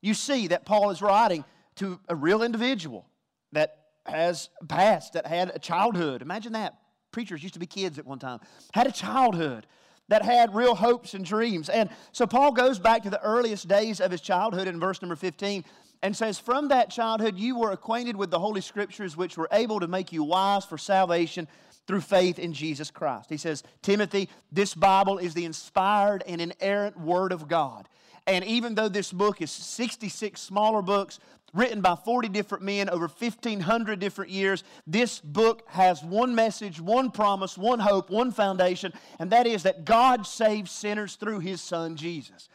You 0.00 0.14
see 0.14 0.48
that 0.48 0.64
Paul 0.64 0.90
is 0.90 1.02
writing 1.02 1.44
to 1.76 2.00
a 2.08 2.14
real 2.14 2.42
individual 2.42 3.06
that 3.52 3.77
has 4.10 4.48
past, 4.68 5.14
that 5.14 5.26
had 5.26 5.52
a 5.54 5.58
childhood. 5.58 6.22
Imagine 6.22 6.52
that. 6.52 6.78
Preachers 7.10 7.42
used 7.42 7.54
to 7.54 7.60
be 7.60 7.66
kids 7.66 7.98
at 7.98 8.06
one 8.06 8.18
time, 8.18 8.40
had 8.74 8.86
a 8.86 8.92
childhood 8.92 9.66
that 10.08 10.22
had 10.22 10.54
real 10.54 10.74
hopes 10.74 11.14
and 11.14 11.24
dreams. 11.24 11.68
And 11.68 11.90
so 12.12 12.26
Paul 12.26 12.52
goes 12.52 12.78
back 12.78 13.02
to 13.02 13.10
the 13.10 13.20
earliest 13.22 13.68
days 13.68 14.00
of 14.00 14.10
his 14.10 14.20
childhood 14.20 14.68
in 14.68 14.80
verse 14.80 15.00
number 15.02 15.16
15, 15.16 15.64
and 16.02 16.16
says, 16.16 16.38
From 16.38 16.68
that 16.68 16.90
childhood 16.90 17.38
you 17.38 17.58
were 17.58 17.72
acquainted 17.72 18.16
with 18.16 18.30
the 18.30 18.38
Holy 18.38 18.60
Scriptures, 18.60 19.16
which 19.16 19.36
were 19.36 19.48
able 19.52 19.80
to 19.80 19.88
make 19.88 20.12
you 20.12 20.22
wise 20.22 20.64
for 20.64 20.78
salvation 20.78 21.48
through 21.86 22.00
faith 22.02 22.38
in 22.38 22.52
Jesus 22.52 22.90
Christ. 22.90 23.30
He 23.30 23.36
says, 23.36 23.62
Timothy, 23.82 24.28
this 24.52 24.74
Bible 24.74 25.18
is 25.18 25.34
the 25.34 25.44
inspired 25.44 26.22
and 26.26 26.40
inerrant 26.40 27.00
Word 27.00 27.32
of 27.32 27.48
God. 27.48 27.88
And 28.28 28.44
even 28.44 28.74
though 28.74 28.90
this 28.90 29.10
book 29.10 29.40
is 29.40 29.50
66 29.50 30.38
smaller 30.38 30.82
books 30.82 31.18
written 31.54 31.80
by 31.80 31.96
40 31.96 32.28
different 32.28 32.62
men 32.62 32.90
over 32.90 33.08
1,500 33.08 33.98
different 33.98 34.30
years, 34.30 34.64
this 34.86 35.18
book 35.18 35.62
has 35.68 36.04
one 36.04 36.34
message, 36.34 36.78
one 36.78 37.10
promise, 37.10 37.56
one 37.56 37.78
hope, 37.78 38.10
one 38.10 38.30
foundation, 38.30 38.92
and 39.18 39.30
that 39.30 39.46
is 39.46 39.62
that 39.62 39.86
God 39.86 40.26
saves 40.26 40.70
sinners 40.70 41.16
through 41.16 41.38
His 41.38 41.62
Son, 41.62 41.96
Jesus. 41.96 42.50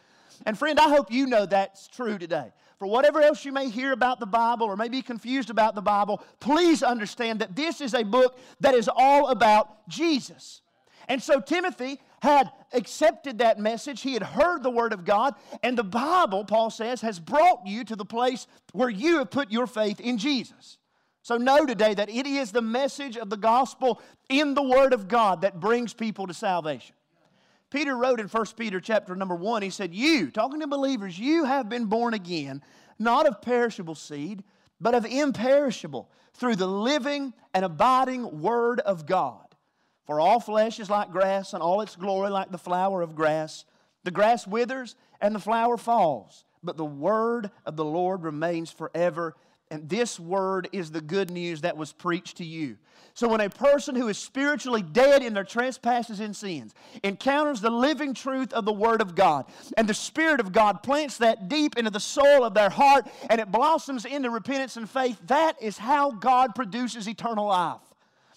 And 0.46 0.56
friend, 0.56 0.78
I 0.78 0.88
hope 0.88 1.10
you 1.10 1.26
know 1.26 1.44
that's 1.44 1.88
true 1.88 2.18
today. 2.18 2.52
For 2.78 2.86
whatever 2.86 3.20
else 3.20 3.44
you 3.44 3.50
may 3.50 3.68
hear 3.68 3.90
about 3.90 4.20
the 4.20 4.26
Bible 4.26 4.66
or 4.66 4.76
may 4.76 4.88
be 4.88 5.02
confused 5.02 5.50
about 5.50 5.74
the 5.74 5.82
Bible, 5.82 6.22
please 6.38 6.84
understand 6.84 7.40
that 7.40 7.56
this 7.56 7.80
is 7.80 7.94
a 7.94 8.04
book 8.04 8.38
that 8.60 8.74
is 8.74 8.88
all 8.94 9.28
about 9.28 9.88
Jesus. 9.88 10.60
And 11.08 11.22
so 11.22 11.40
Timothy 11.40 12.00
had 12.24 12.50
accepted 12.72 13.38
that 13.38 13.58
message. 13.58 14.00
He 14.00 14.14
had 14.14 14.22
heard 14.22 14.62
the 14.62 14.70
Word 14.70 14.94
of 14.94 15.04
God. 15.04 15.34
And 15.62 15.76
the 15.76 15.84
Bible, 15.84 16.44
Paul 16.46 16.70
says, 16.70 17.02
has 17.02 17.20
brought 17.20 17.66
you 17.66 17.84
to 17.84 17.94
the 17.94 18.06
place 18.06 18.46
where 18.72 18.88
you 18.88 19.18
have 19.18 19.30
put 19.30 19.52
your 19.52 19.66
faith 19.66 20.00
in 20.00 20.16
Jesus. 20.16 20.78
So 21.20 21.36
know 21.36 21.66
today 21.66 21.92
that 21.92 22.08
it 22.08 22.26
is 22.26 22.50
the 22.50 22.62
message 22.62 23.18
of 23.18 23.28
the 23.28 23.36
gospel 23.36 24.00
in 24.30 24.54
the 24.54 24.62
Word 24.62 24.94
of 24.94 25.06
God 25.06 25.42
that 25.42 25.60
brings 25.60 25.92
people 25.92 26.26
to 26.26 26.34
salvation. 26.34 26.96
Peter 27.70 27.94
wrote 27.94 28.20
in 28.20 28.28
1 28.28 28.46
Peter 28.56 28.80
chapter 28.80 29.14
number 29.14 29.34
1, 29.34 29.60
he 29.60 29.68
said, 29.68 29.94
You, 29.94 30.30
talking 30.30 30.60
to 30.60 30.66
believers, 30.66 31.18
you 31.18 31.44
have 31.44 31.68
been 31.68 31.86
born 31.86 32.14
again, 32.14 32.62
not 32.98 33.26
of 33.26 33.42
perishable 33.42 33.94
seed, 33.94 34.44
but 34.80 34.94
of 34.94 35.04
imperishable, 35.04 36.10
through 36.32 36.56
the 36.56 36.66
living 36.66 37.34
and 37.52 37.66
abiding 37.66 38.40
Word 38.40 38.80
of 38.80 39.04
God. 39.04 39.43
For 40.06 40.20
all 40.20 40.40
flesh 40.40 40.80
is 40.80 40.90
like 40.90 41.10
grass, 41.10 41.54
and 41.54 41.62
all 41.62 41.80
its 41.80 41.96
glory 41.96 42.30
like 42.30 42.50
the 42.50 42.58
flower 42.58 43.02
of 43.02 43.14
grass. 43.14 43.64
The 44.04 44.10
grass 44.10 44.46
withers, 44.46 44.96
and 45.20 45.34
the 45.34 45.40
flower 45.40 45.76
falls, 45.76 46.44
but 46.62 46.76
the 46.76 46.84
Word 46.84 47.50
of 47.64 47.76
the 47.76 47.84
Lord 47.84 48.22
remains 48.22 48.70
forever. 48.70 49.34
And 49.70 49.88
this 49.88 50.20
word 50.20 50.68
is 50.72 50.90
the 50.90 51.00
good 51.00 51.30
news 51.30 51.62
that 51.62 51.76
was 51.76 51.92
preached 51.92 52.36
to 52.36 52.44
you. 52.44 52.76
So, 53.14 53.28
when 53.28 53.40
a 53.40 53.48
person 53.48 53.94
who 53.94 54.08
is 54.08 54.18
spiritually 54.18 54.82
dead 54.82 55.22
in 55.22 55.34
their 55.34 55.44
trespasses 55.44 56.20
and 56.20 56.36
sins 56.36 56.74
encounters 57.02 57.60
the 57.60 57.70
living 57.70 58.12
truth 58.12 58.52
of 58.52 58.64
the 58.64 58.72
Word 58.72 59.00
of 59.00 59.14
God, 59.14 59.46
and 59.76 59.88
the 59.88 59.94
Spirit 59.94 60.40
of 60.40 60.52
God 60.52 60.82
plants 60.82 61.18
that 61.18 61.48
deep 61.48 61.78
into 61.78 61.90
the 61.90 62.00
soul 62.00 62.44
of 62.44 62.54
their 62.54 62.70
heart, 62.70 63.06
and 63.30 63.40
it 63.40 63.50
blossoms 63.50 64.04
into 64.04 64.30
repentance 64.30 64.76
and 64.76 64.90
faith, 64.90 65.18
that 65.26 65.60
is 65.62 65.78
how 65.78 66.10
God 66.10 66.54
produces 66.54 67.08
eternal 67.08 67.46
life. 67.46 67.93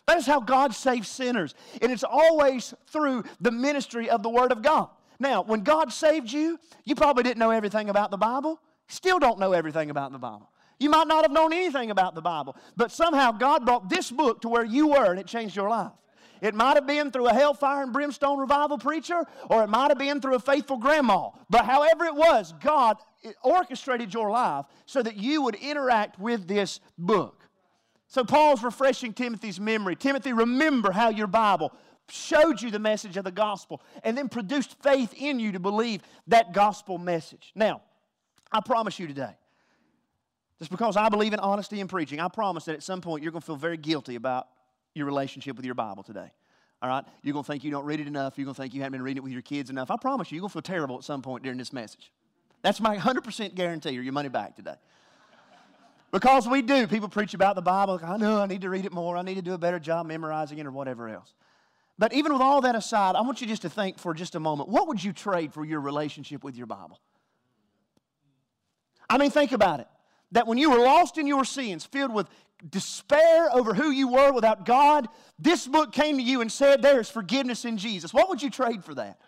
That 0.08 0.18
is 0.18 0.26
how 0.26 0.40
God 0.40 0.74
saves 0.74 1.10
sinners. 1.10 1.54
And 1.82 1.92
it's 1.92 2.04
always 2.04 2.74
through 2.88 3.26
the 3.42 3.52
ministry 3.52 4.10
of 4.10 4.24
the 4.24 4.30
Word 4.30 4.52
of 4.52 4.62
God. 4.62 4.90
Now, 5.20 5.44
when 5.44 5.62
God 5.62 5.92
saved 5.92 6.32
you, 6.32 6.60
you 6.86 6.96
probably 6.96 7.24
didn't 7.24 7.40
know 7.40 7.52
everything 7.52 7.90
about 7.90 8.12
the 8.12 8.18
Bible. 8.18 8.62
Still 8.88 9.20
don't 9.20 9.40
know 9.40 9.52
everything 9.52 9.90
about 9.90 10.14
the 10.14 10.18
Bible. 10.18 10.50
You 10.80 10.90
might 10.90 11.08
not 11.08 11.24
have 11.24 11.32
known 11.32 11.52
anything 11.52 11.92
about 11.92 12.16
the 12.16 12.22
Bible, 12.22 12.56
but 12.78 12.92
somehow 12.92 13.32
God 13.32 13.66
brought 13.66 13.90
this 13.90 14.12
book 14.12 14.42
to 14.42 14.50
where 14.50 14.64
you 14.64 14.88
were 14.90 15.12
and 15.12 15.20
it 15.20 15.28
changed 15.28 15.56
your 15.56 15.70
life. 15.70 15.92
It 16.40 16.54
might 16.54 16.76
have 16.76 16.86
been 16.86 17.12
through 17.12 17.28
a 17.28 17.34
hellfire 17.34 17.84
and 17.84 17.92
brimstone 17.92 18.38
revival 18.40 18.78
preacher, 18.78 19.26
or 19.50 19.64
it 19.64 19.70
might 19.70 19.90
have 19.90 19.98
been 19.98 20.22
through 20.22 20.36
a 20.36 20.40
faithful 20.40 20.78
grandma. 20.78 21.32
But 21.50 21.66
however 21.66 22.06
it 22.06 22.16
was, 22.16 22.54
God 22.62 22.98
orchestrated 23.44 24.14
your 24.14 24.30
life 24.30 24.66
so 24.86 25.02
that 25.02 25.18
you 25.18 25.42
would 25.42 25.56
interact 25.56 26.20
with 26.20 26.48
this 26.48 26.80
book. 26.98 27.37
So 28.08 28.24
Paul's 28.24 28.64
refreshing 28.64 29.14
Timothy's 29.14 29.60
memory. 29.60 29.96
Timothy, 29.96 30.34
remember 30.34 30.92
how 30.92 31.10
your 31.10 31.28
Bible 31.28 31.74
showed 32.10 32.62
you 32.62 32.72
the 32.72 32.80
message 32.80 33.18
of 33.18 33.26
the 33.26 33.32
gospel 33.32 33.82
and 34.04 34.18
then 34.18 34.30
produced 34.30 34.82
faith 34.82 35.14
in 35.18 35.40
you 35.40 35.52
to 35.52 35.60
believe 35.60 36.02
that 36.28 36.54
gospel 36.54 36.98
message. 36.98 37.52
Now, 37.54 37.82
I 38.52 38.62
promise 38.62 38.98
you 38.98 39.08
today, 39.08 39.36
just 40.58 40.72
because 40.72 40.96
I 40.96 41.10
believe 41.10 41.34
in 41.34 41.40
honesty 41.40 41.82
in 41.82 41.88
preaching, 41.88 42.20
I 42.20 42.30
promise 42.30 42.66
that 42.66 42.76
at 42.76 42.84
some 42.84 43.02
point 43.02 43.24
you're 43.24 43.32
going 43.32 43.42
to 43.42 43.46
feel 43.46 43.58
very 43.58 43.78
guilty 43.78 44.16
about 44.16 44.48
your 44.96 45.06
relationship 45.06 45.58
with 45.58 45.66
your 45.66 45.76
Bible 45.76 46.02
today. 46.02 46.32
All 46.82 46.90
right? 46.90 47.04
You're 47.24 47.34
going 47.34 47.44
to 47.44 47.52
think 47.52 47.64
you 47.64 47.72
don't 47.72 47.86
read 47.86 48.00
it 48.00 48.08
enough. 48.08 48.38
You're 48.38 48.46
going 48.46 48.56
to 48.56 48.62
think 48.62 48.74
you 48.74 48.82
haven't 48.82 48.94
been 48.94 49.04
reading 49.04 49.18
it 49.18 49.24
with 49.24 49.34
your 49.34 49.42
kids 49.42 49.70
enough. 49.70 49.92
I 49.92 49.98
promise 49.98 50.32
you, 50.32 50.38
you're 50.38 50.42
going 50.42 50.50
to 50.50 50.54
feel 50.54 50.62
terrible 50.62 50.98
at 50.98 51.04
some 51.04 51.22
point 51.22 51.44
during 51.44 51.58
this 51.58 51.74
message. 51.74 52.12
That's 52.62 52.80
my 52.80 52.98
100% 52.98 53.54
guarantee 53.54 53.98
or 53.98 54.02
your 54.02 54.14
money 54.14 54.30
back 54.30 54.56
today. 54.56 54.76
Because 56.12 56.48
we 56.48 56.62
do. 56.62 56.88
People 56.88 57.10
preach 57.10 57.34
about 57.34 57.56
the 57.56 57.62
Bible. 57.62 58.00
I 58.04 58.18
know 58.18 58.40
I 58.40 58.46
need 58.46 58.62
to 58.62 58.70
read 58.70 58.86
it 58.86 58.94
more. 58.94 59.18
I 59.18 59.22
need 59.22 59.36
to 59.36 59.42
do 59.42 59.54
a 59.54 59.58
better 59.58 59.80
job 59.80 60.06
memorizing 60.06 60.58
it 60.58 60.66
or 60.66 60.72
whatever 60.72 61.10
else. 61.10 61.34
But 62.00 62.14
even 62.14 62.32
with 62.32 62.42
all 62.42 62.62
that 62.62 62.76
aside, 62.76 63.16
I 63.16 63.22
want 63.22 63.42
you 63.42 63.48
just 63.48 63.64
to 63.64 63.70
think 63.70 64.00
for 64.00 64.14
just 64.14 64.36
a 64.36 64.40
moment 64.40 64.70
what 64.70 64.88
would 64.88 65.04
you 65.04 65.12
trade 65.14 65.54
for 65.54 65.66
your 65.66 65.82
relationship 65.82 66.44
with 66.44 66.56
your 66.56 66.68
Bible? 66.68 67.00
I 69.10 69.18
mean, 69.18 69.32
think 69.32 69.52
about 69.52 69.80
it 69.80 69.88
that 70.32 70.48
when 70.48 70.58
you 70.58 70.70
were 70.70 70.80
lost 70.80 71.18
in 71.18 71.28
your 71.28 71.46
sins, 71.46 71.86
filled 71.86 72.14
with 72.14 72.28
despair 72.70 73.50
over 73.54 73.74
who 73.74 73.92
you 73.92 74.08
were 74.10 74.32
without 74.34 74.66
God, 74.66 75.08
this 75.40 75.68
book 75.68 75.94
came 75.94 76.18
to 76.18 76.24
you 76.24 76.42
and 76.42 76.52
said, 76.52 76.82
There 76.82 77.00
is 77.00 77.10
forgiveness 77.10 77.66
in 77.66 77.78
Jesus. 77.78 78.14
What 78.14 78.30
would 78.30 78.42
you 78.42 78.50
trade 78.50 78.84
for 78.84 78.96
that? 78.96 79.20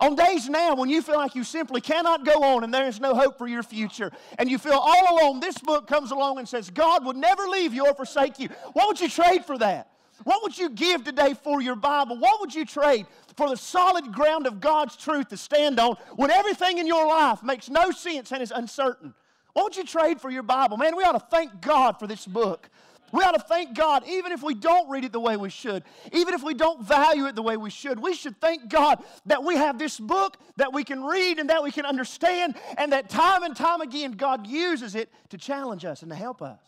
On 0.00 0.14
days 0.14 0.48
now 0.48 0.74
when 0.74 0.88
you 0.88 1.02
feel 1.02 1.16
like 1.16 1.34
you 1.34 1.44
simply 1.44 1.80
cannot 1.80 2.24
go 2.24 2.42
on 2.42 2.64
and 2.64 2.72
there 2.72 2.86
is 2.86 3.00
no 3.00 3.14
hope 3.14 3.36
for 3.36 3.46
your 3.46 3.62
future, 3.62 4.10
and 4.38 4.50
you 4.50 4.58
feel 4.58 4.72
all 4.72 5.18
alone, 5.18 5.40
this 5.40 5.58
book 5.58 5.86
comes 5.86 6.10
along 6.10 6.38
and 6.38 6.48
says, 6.48 6.70
God 6.70 7.04
would 7.04 7.16
never 7.16 7.42
leave 7.44 7.74
you 7.74 7.86
or 7.86 7.94
forsake 7.94 8.38
you. 8.38 8.48
What 8.72 8.88
would 8.88 9.00
you 9.00 9.08
trade 9.08 9.44
for 9.44 9.58
that? 9.58 9.88
What 10.24 10.42
would 10.42 10.56
you 10.56 10.70
give 10.70 11.04
today 11.04 11.34
for 11.34 11.60
your 11.60 11.74
Bible? 11.74 12.16
What 12.16 12.40
would 12.40 12.54
you 12.54 12.64
trade 12.64 13.06
for 13.36 13.48
the 13.48 13.56
solid 13.56 14.12
ground 14.12 14.46
of 14.46 14.60
God's 14.60 14.96
truth 14.96 15.28
to 15.28 15.36
stand 15.36 15.80
on 15.80 15.96
when 16.16 16.30
everything 16.30 16.78
in 16.78 16.86
your 16.86 17.06
life 17.06 17.42
makes 17.42 17.68
no 17.68 17.90
sense 17.90 18.32
and 18.32 18.42
is 18.42 18.52
uncertain? 18.54 19.14
What 19.52 19.64
would 19.64 19.76
you 19.76 19.84
trade 19.84 20.20
for 20.20 20.30
your 20.30 20.42
Bible? 20.42 20.76
Man, 20.76 20.96
we 20.96 21.04
ought 21.04 21.12
to 21.12 21.26
thank 21.30 21.60
God 21.60 21.98
for 21.98 22.06
this 22.06 22.26
book. 22.26 22.70
We 23.12 23.22
ought 23.22 23.32
to 23.32 23.40
thank 23.40 23.76
God, 23.76 24.04
even 24.08 24.32
if 24.32 24.42
we 24.42 24.54
don't 24.54 24.88
read 24.88 25.04
it 25.04 25.12
the 25.12 25.20
way 25.20 25.36
we 25.36 25.50
should, 25.50 25.84
even 26.12 26.32
if 26.32 26.42
we 26.42 26.54
don't 26.54 26.82
value 26.82 27.26
it 27.26 27.34
the 27.34 27.42
way 27.42 27.58
we 27.58 27.68
should. 27.68 28.00
We 28.00 28.14
should 28.14 28.40
thank 28.40 28.70
God 28.70 29.04
that 29.26 29.44
we 29.44 29.54
have 29.56 29.78
this 29.78 30.00
book 30.00 30.38
that 30.56 30.72
we 30.72 30.82
can 30.82 31.04
read 31.04 31.38
and 31.38 31.50
that 31.50 31.62
we 31.62 31.70
can 31.70 31.84
understand, 31.84 32.56
and 32.78 32.92
that 32.92 33.10
time 33.10 33.42
and 33.42 33.54
time 33.54 33.82
again, 33.82 34.12
God 34.12 34.46
uses 34.46 34.94
it 34.94 35.10
to 35.28 35.36
challenge 35.36 35.84
us 35.84 36.00
and 36.00 36.10
to 36.10 36.16
help 36.16 36.40
us. 36.40 36.58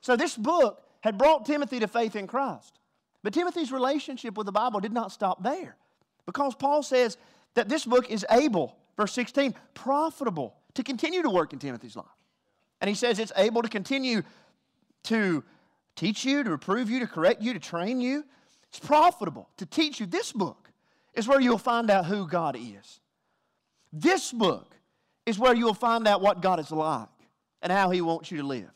So, 0.00 0.16
this 0.16 0.36
book 0.36 0.82
had 1.02 1.16
brought 1.16 1.46
Timothy 1.46 1.78
to 1.80 1.88
faith 1.88 2.16
in 2.16 2.26
Christ. 2.26 2.78
But 3.22 3.32
Timothy's 3.32 3.70
relationship 3.70 4.36
with 4.36 4.46
the 4.46 4.52
Bible 4.52 4.80
did 4.80 4.92
not 4.92 5.12
stop 5.12 5.42
there 5.42 5.76
because 6.26 6.54
Paul 6.54 6.82
says 6.82 7.16
that 7.54 7.68
this 7.68 7.84
book 7.84 8.10
is 8.10 8.26
able, 8.30 8.76
verse 8.96 9.12
16, 9.12 9.54
profitable 9.74 10.56
to 10.74 10.82
continue 10.82 11.22
to 11.22 11.30
work 11.30 11.52
in 11.52 11.58
Timothy's 11.58 11.96
life. 11.96 12.06
And 12.80 12.88
he 12.88 12.94
says 12.94 13.18
it's 13.18 13.32
able 13.36 13.62
to 13.62 13.68
continue 13.68 14.22
to 15.04 15.44
teach 16.00 16.24
you, 16.24 16.42
to 16.42 16.50
reprove 16.50 16.88
you, 16.88 17.00
to 17.00 17.06
correct 17.06 17.42
you, 17.42 17.52
to 17.52 17.60
train 17.60 18.00
you. 18.00 18.24
It's 18.68 18.78
profitable 18.78 19.48
to 19.58 19.66
teach 19.66 20.00
you. 20.00 20.06
This 20.06 20.32
book 20.32 20.70
is 21.14 21.28
where 21.28 21.40
you'll 21.40 21.58
find 21.58 21.90
out 21.90 22.06
who 22.06 22.26
God 22.26 22.56
is. 22.56 23.00
This 23.92 24.32
book 24.32 24.74
is 25.26 25.38
where 25.38 25.54
you'll 25.54 25.74
find 25.74 26.08
out 26.08 26.22
what 26.22 26.40
God 26.40 26.58
is 26.58 26.70
like 26.70 27.08
and 27.60 27.70
how 27.70 27.90
He 27.90 28.00
wants 28.00 28.30
you 28.30 28.38
to 28.38 28.46
live. 28.46 28.70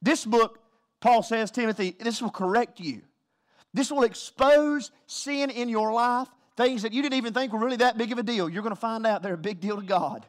This 0.00 0.24
book, 0.24 0.60
Paul 1.00 1.22
says, 1.22 1.50
Timothy, 1.50 1.96
this 1.98 2.22
will 2.22 2.30
correct 2.30 2.80
you. 2.80 3.02
This 3.74 3.90
will 3.90 4.04
expose 4.04 4.90
sin 5.06 5.50
in 5.50 5.68
your 5.68 5.92
life, 5.92 6.28
things 6.56 6.82
that 6.82 6.92
you 6.92 7.02
didn't 7.02 7.18
even 7.18 7.34
think 7.34 7.52
were 7.52 7.58
really 7.58 7.76
that 7.76 7.98
big 7.98 8.10
of 8.10 8.18
a 8.18 8.22
deal. 8.22 8.48
You're 8.48 8.62
going 8.62 8.74
to 8.74 8.80
find 8.80 9.06
out 9.06 9.22
they're 9.22 9.34
a 9.34 9.38
big 9.38 9.60
deal 9.60 9.76
to 9.76 9.86
God. 9.86 10.24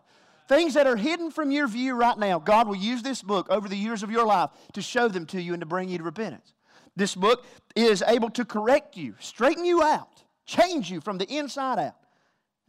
Things 0.52 0.74
that 0.74 0.86
are 0.86 0.98
hidden 0.98 1.32
from 1.32 1.50
your 1.50 1.66
view 1.66 1.96
right 1.96 2.18
now, 2.18 2.38
God 2.38 2.68
will 2.68 2.76
use 2.76 3.02
this 3.02 3.22
book 3.22 3.48
over 3.50 3.70
the 3.70 3.78
years 3.78 4.04
of 4.04 4.12
your 4.12 4.26
life 4.26 4.50
to 4.74 4.82
show 4.82 5.08
them 5.08 5.26
to 5.28 5.42
you 5.42 5.54
and 5.54 5.62
to 5.62 5.66
bring 5.66 5.88
you 5.88 5.98
to 5.98 6.04
repentance. 6.04 6.52
This 6.94 7.16
book 7.16 7.46
is 7.74 8.04
able 8.06 8.30
to 8.32 8.44
correct 8.44 8.98
you, 8.98 9.16
straighten 9.22 9.64
you 9.64 9.82
out, 9.82 10.26
change 10.46 10.92
you 10.92 11.00
from 11.00 11.18
the 11.20 11.34
inside 11.34 11.80
out. 11.80 11.96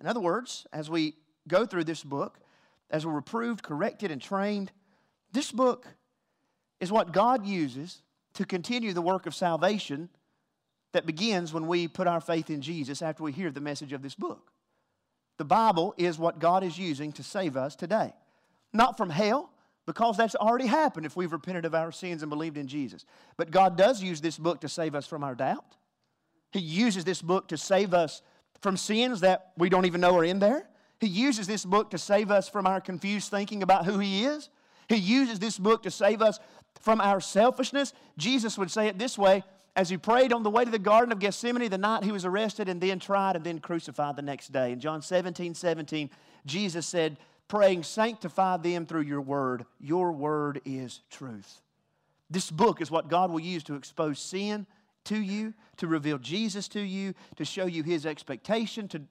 In 0.00 0.06
other 0.06 0.20
words, 0.20 0.64
as 0.72 0.88
we 0.88 1.14
go 1.48 1.66
through 1.66 1.82
this 1.82 2.04
book, 2.04 2.38
as 2.88 3.04
we're 3.04 3.14
reproved, 3.14 3.64
corrected, 3.64 4.12
and 4.12 4.22
trained, 4.22 4.70
this 5.32 5.50
book 5.50 5.88
is 6.78 6.92
what 6.92 7.10
God 7.10 7.44
uses 7.44 8.02
to 8.34 8.44
continue 8.44 8.92
the 8.92 9.02
work 9.02 9.26
of 9.26 9.34
salvation 9.34 10.08
that 10.92 11.04
begins 11.04 11.52
when 11.52 11.66
we 11.66 11.88
put 11.88 12.06
our 12.06 12.20
faith 12.20 12.48
in 12.48 12.62
Jesus 12.62 13.02
after 13.02 13.24
we 13.24 13.32
hear 13.32 13.50
the 13.50 13.60
message 13.60 13.92
of 13.92 14.02
this 14.02 14.14
book. 14.14 14.51
The 15.38 15.44
Bible 15.44 15.94
is 15.96 16.18
what 16.18 16.38
God 16.38 16.62
is 16.62 16.78
using 16.78 17.12
to 17.12 17.22
save 17.22 17.56
us 17.56 17.74
today. 17.74 18.12
Not 18.72 18.96
from 18.96 19.10
hell, 19.10 19.50
because 19.86 20.16
that's 20.16 20.34
already 20.34 20.66
happened 20.66 21.06
if 21.06 21.16
we've 21.16 21.32
repented 21.32 21.64
of 21.64 21.74
our 21.74 21.90
sins 21.90 22.22
and 22.22 22.30
believed 22.30 22.56
in 22.56 22.68
Jesus. 22.68 23.04
But 23.36 23.50
God 23.50 23.76
does 23.76 24.02
use 24.02 24.20
this 24.20 24.38
book 24.38 24.60
to 24.60 24.68
save 24.68 24.94
us 24.94 25.06
from 25.06 25.24
our 25.24 25.34
doubt. 25.34 25.76
He 26.52 26.60
uses 26.60 27.04
this 27.04 27.22
book 27.22 27.48
to 27.48 27.56
save 27.56 27.92
us 27.92 28.22
from 28.60 28.76
sins 28.76 29.20
that 29.20 29.52
we 29.56 29.68
don't 29.68 29.86
even 29.86 30.00
know 30.00 30.16
are 30.16 30.24
in 30.24 30.38
there. 30.38 30.68
He 31.00 31.08
uses 31.08 31.48
this 31.48 31.64
book 31.64 31.90
to 31.90 31.98
save 31.98 32.30
us 32.30 32.48
from 32.48 32.66
our 32.66 32.80
confused 32.80 33.30
thinking 33.30 33.62
about 33.62 33.86
who 33.86 33.98
He 33.98 34.24
is. 34.24 34.50
He 34.88 34.96
uses 34.96 35.40
this 35.40 35.58
book 35.58 35.82
to 35.82 35.90
save 35.90 36.22
us 36.22 36.38
from 36.80 37.00
our 37.00 37.20
selfishness. 37.20 37.92
Jesus 38.16 38.56
would 38.56 38.70
say 38.70 38.86
it 38.86 38.98
this 38.98 39.18
way 39.18 39.42
as 39.74 39.88
he 39.88 39.96
prayed 39.96 40.32
on 40.32 40.42
the 40.42 40.50
way 40.50 40.64
to 40.64 40.70
the 40.70 40.78
Garden 40.78 41.12
of 41.12 41.18
Gethsemane 41.18 41.70
the 41.70 41.78
night 41.78 42.04
he 42.04 42.12
was 42.12 42.24
arrested 42.24 42.68
and 42.68 42.80
then 42.80 42.98
tried 42.98 43.36
and 43.36 43.44
then 43.44 43.58
crucified 43.58 44.16
the 44.16 44.22
next 44.22 44.52
day. 44.52 44.72
In 44.72 44.80
John 44.80 45.02
17 45.02 45.54
17, 45.54 46.10
Jesus 46.44 46.86
said, 46.86 47.16
praying, 47.48 47.82
Sanctify 47.82 48.58
them 48.58 48.86
through 48.86 49.02
your 49.02 49.20
word. 49.20 49.64
Your 49.80 50.12
word 50.12 50.60
is 50.64 51.00
truth. 51.10 51.60
This 52.30 52.50
book 52.50 52.80
is 52.80 52.90
what 52.90 53.08
God 53.08 53.30
will 53.30 53.40
use 53.40 53.62
to 53.64 53.74
expose 53.74 54.18
sin 54.18 54.66
to 55.04 55.20
you, 55.20 55.54
to 55.78 55.86
reveal 55.86 56.18
Jesus 56.18 56.68
to 56.68 56.80
you, 56.80 57.14
to 57.36 57.44
show 57.44 57.66
you 57.66 57.82
his 57.82 58.06
expectation, 58.06 58.88
to 58.88 59.02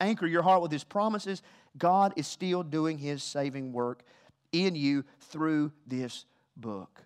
anchor 0.00 0.26
your 0.26 0.42
heart 0.42 0.62
with 0.62 0.72
his 0.72 0.84
promises. 0.84 1.42
God 1.78 2.12
is 2.16 2.26
still 2.26 2.62
doing 2.62 2.98
his 2.98 3.22
saving 3.22 3.72
work 3.72 4.02
in 4.52 4.74
you 4.74 5.04
through 5.20 5.72
this 5.86 6.24
book. 6.56 7.02